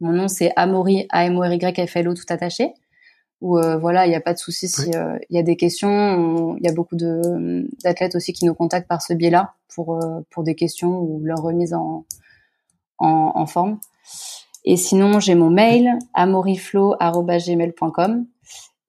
mon 0.00 0.12
nom, 0.12 0.28
c'est 0.28 0.52
Amori 0.56 1.06
A 1.10 1.26
M 1.26 1.36
O 1.38 1.42
R 1.42 1.52
Y 1.52 1.88
F 1.88 1.96
L 1.96 2.08
O 2.08 2.14
tout 2.14 2.24
attaché. 2.28 2.72
Où 3.40 3.58
euh, 3.58 3.76
voilà, 3.78 4.06
il 4.06 4.10
n'y 4.10 4.14
a 4.14 4.20
pas 4.20 4.32
de 4.32 4.38
souci 4.38 4.68
si 4.68 4.90
il 4.90 5.36
y 5.36 5.38
a 5.38 5.42
des 5.42 5.56
questions. 5.56 6.56
Il 6.58 6.64
y 6.64 6.68
a 6.68 6.72
beaucoup 6.72 6.96
de 6.96 7.66
d'athlètes 7.82 8.14
aussi 8.14 8.32
qui 8.32 8.44
nous 8.44 8.54
contactent 8.54 8.88
par 8.88 9.02
ce 9.02 9.12
biais-là 9.14 9.54
pour 9.74 9.98
pour 10.30 10.44
des 10.44 10.54
questions 10.54 11.00
ou 11.00 11.20
leur 11.24 11.38
remise 11.38 11.74
en 11.74 12.04
en, 12.98 13.32
en 13.34 13.46
forme. 13.46 13.80
Et 14.64 14.76
sinon, 14.76 15.20
j'ai 15.20 15.34
mon 15.34 15.50
mail 15.50 15.90
amoriflo@gmail.com 16.14 18.26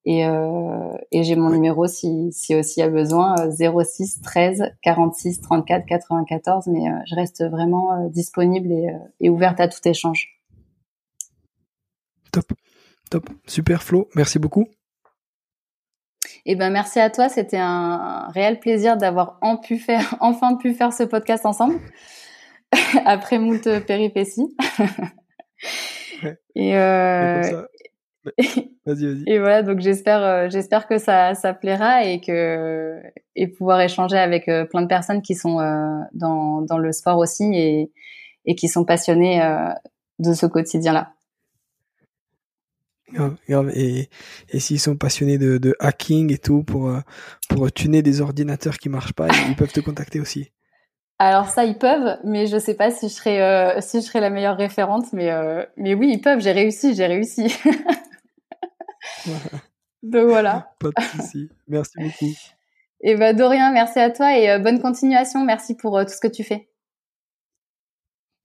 et, 0.03 0.25
euh, 0.25 0.97
et 1.11 1.23
j'ai 1.23 1.35
mon 1.35 1.51
numéro 1.51 1.85
si, 1.87 2.31
si 2.31 2.55
aussi 2.55 2.79
il 2.79 2.83
y 2.83 2.85
a 2.85 2.89
besoin, 2.89 3.35
06 3.51 4.21
13 4.21 4.73
46 4.81 5.41
34 5.41 5.85
94. 5.85 6.67
Mais 6.67 6.87
euh, 6.87 6.93
je 7.05 7.15
reste 7.15 7.43
vraiment 7.43 7.93
euh, 7.93 8.09
disponible 8.09 8.71
et, 8.71 8.87
et, 9.19 9.29
ouverte 9.29 9.59
à 9.59 9.67
tout 9.67 9.79
échange. 9.85 10.41
Top, 12.31 12.51
top, 13.09 13.29
super 13.45 13.83
Flo, 13.83 14.09
merci 14.15 14.39
beaucoup. 14.39 14.67
Eh 16.45 16.55
ben 16.55 16.71
merci 16.71 16.99
à 16.99 17.11
toi, 17.11 17.29
c'était 17.29 17.57
un 17.57 18.29
réel 18.29 18.59
plaisir 18.59 18.97
d'avoir 18.97 19.37
en 19.41 19.57
pu 19.57 19.77
faire, 19.77 20.15
enfin 20.19 20.55
pu 20.55 20.73
faire 20.73 20.93
ce 20.93 21.03
podcast 21.03 21.45
ensemble 21.45 21.79
après 23.05 23.37
moult 23.37 23.67
péripéties. 23.85 24.55
et, 26.55 26.73
Vas-y, 28.85 29.05
vas-y. 29.05 29.23
Et 29.27 29.39
voilà, 29.39 29.63
donc 29.63 29.79
j'espère, 29.79 30.23
euh, 30.23 30.49
j'espère 30.49 30.87
que 30.87 30.97
ça, 30.97 31.33
ça 31.35 31.53
plaira 31.53 32.03
et 32.05 32.19
que 32.19 32.99
et 33.35 33.47
pouvoir 33.47 33.81
échanger 33.81 34.17
avec 34.17 34.47
euh, 34.47 34.65
plein 34.65 34.81
de 34.81 34.87
personnes 34.87 35.21
qui 35.21 35.35
sont 35.35 35.59
euh, 35.59 35.99
dans, 36.13 36.61
dans 36.61 36.77
le 36.77 36.91
sport 36.91 37.17
aussi 37.17 37.43
et, 37.53 37.91
et 38.45 38.55
qui 38.55 38.67
sont 38.67 38.85
passionnées 38.85 39.41
de 40.19 40.33
ce 40.33 40.45
quotidien-là. 40.45 41.13
Et, 43.75 44.09
et 44.49 44.59
s'ils 44.59 44.79
sont 44.79 44.95
passionnés 44.95 45.37
de, 45.37 45.57
de, 45.57 45.75
hacking 45.79 46.31
et 46.31 46.37
tout 46.37 46.63
pour 46.63 46.91
pour 47.49 47.71
tuner 47.71 48.01
des 48.01 48.21
ordinateurs 48.21 48.77
qui 48.77 48.87
marchent 48.87 49.13
pas, 49.13 49.27
ils 49.49 49.55
peuvent 49.55 49.73
te 49.73 49.81
contacter 49.81 50.21
aussi. 50.21 50.51
Alors 51.19 51.49
ça, 51.49 51.65
ils 51.65 51.77
peuvent, 51.77 52.17
mais 52.23 52.47
je 52.47 52.57
sais 52.57 52.73
pas 52.73 52.89
si 52.89 53.09
je 53.09 53.13
serai 53.13 53.81
si 53.81 53.99
je 53.99 54.05
serai 54.05 54.21
la 54.21 54.29
meilleure 54.29 54.57
référente, 54.57 55.11
mais 55.11 55.29
mais 55.75 55.93
oui, 55.93 56.11
ils 56.13 56.21
peuvent. 56.21 56.39
J'ai 56.39 56.53
réussi, 56.53 56.95
j'ai 56.95 57.05
réussi. 57.05 57.53
Donc 60.03 60.27
voilà. 60.27 60.73
Pas 60.79 60.89
de 60.89 61.21
souci. 61.21 61.49
Merci 61.67 61.93
beaucoup. 61.99 62.33
Et 63.03 63.15
bah 63.15 63.33
de 63.33 63.43
rien, 63.43 63.71
merci 63.71 63.99
à 63.99 64.11
toi 64.11 64.37
et 64.37 64.47
euh, 64.51 64.59
bonne 64.59 64.79
continuation. 64.79 65.43
Merci 65.43 65.75
pour 65.75 65.97
euh, 65.97 66.03
tout 66.03 66.11
ce 66.11 66.19
que 66.19 66.27
tu 66.27 66.43
fais. 66.43 66.69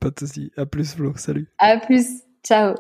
Pas 0.01 0.11
de 0.11 0.19
souci. 0.19 0.51
À 0.57 0.65
plus 0.65 0.95
Flo. 0.95 1.15
Salut. 1.17 1.53
À 1.59 1.77
plus. 1.77 2.07
Ciao. 2.43 2.75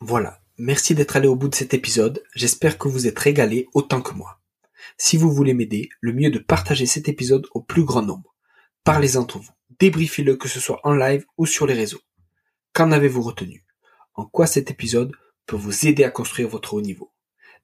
Voilà. 0.00 0.40
Merci 0.56 0.94
d'être 0.94 1.16
allé 1.16 1.28
au 1.28 1.36
bout 1.36 1.48
de 1.48 1.54
cet 1.54 1.74
épisode. 1.74 2.22
J'espère 2.34 2.78
que 2.78 2.88
vous 2.88 3.06
êtes 3.06 3.18
régalé 3.18 3.68
autant 3.74 4.00
que 4.00 4.14
moi. 4.14 4.40
Si 4.96 5.16
vous 5.16 5.30
voulez 5.30 5.54
m'aider, 5.54 5.88
le 6.00 6.12
mieux 6.12 6.28
est 6.28 6.30
de 6.30 6.38
partager 6.38 6.86
cet 6.86 7.08
épisode 7.08 7.46
au 7.52 7.60
plus 7.60 7.84
grand 7.84 8.02
nombre. 8.02 8.34
Parlez 8.84 9.16
entre 9.16 9.38
vous. 9.38 9.52
Débriefez-le 9.78 10.36
que 10.36 10.48
ce 10.48 10.60
soit 10.60 10.80
en 10.84 10.94
live 10.94 11.24
ou 11.38 11.46
sur 11.46 11.66
les 11.66 11.74
réseaux. 11.74 12.00
Qu'en 12.72 12.92
avez-vous 12.92 13.22
retenu? 13.22 13.64
En 14.14 14.26
quoi 14.26 14.46
cet 14.46 14.70
épisode 14.70 15.12
peut 15.46 15.56
vous 15.56 15.86
aider 15.86 16.04
à 16.04 16.10
construire 16.10 16.48
votre 16.48 16.74
haut 16.74 16.80
niveau. 16.80 17.12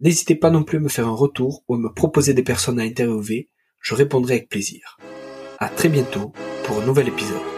N'hésitez 0.01 0.35
pas 0.35 0.51
non 0.51 0.65
plus 0.65 0.79
à 0.79 0.81
me 0.81 0.89
faire 0.89 1.09
un 1.09 1.15
retour 1.15 1.65
ou 1.69 1.75
à 1.75 1.79
me 1.79 1.93
proposer 1.93 2.35
des 2.35 2.43
personnes 2.43 2.79
à 2.81 2.83
interviewer, 2.83 3.49
je 3.81 3.95
répondrai 3.95 4.35
avec 4.35 4.49
plaisir. 4.49 4.99
À 5.59 5.69
très 5.69 5.89
bientôt 5.89 6.33
pour 6.65 6.81
un 6.81 6.87
nouvel 6.87 7.09
épisode. 7.09 7.56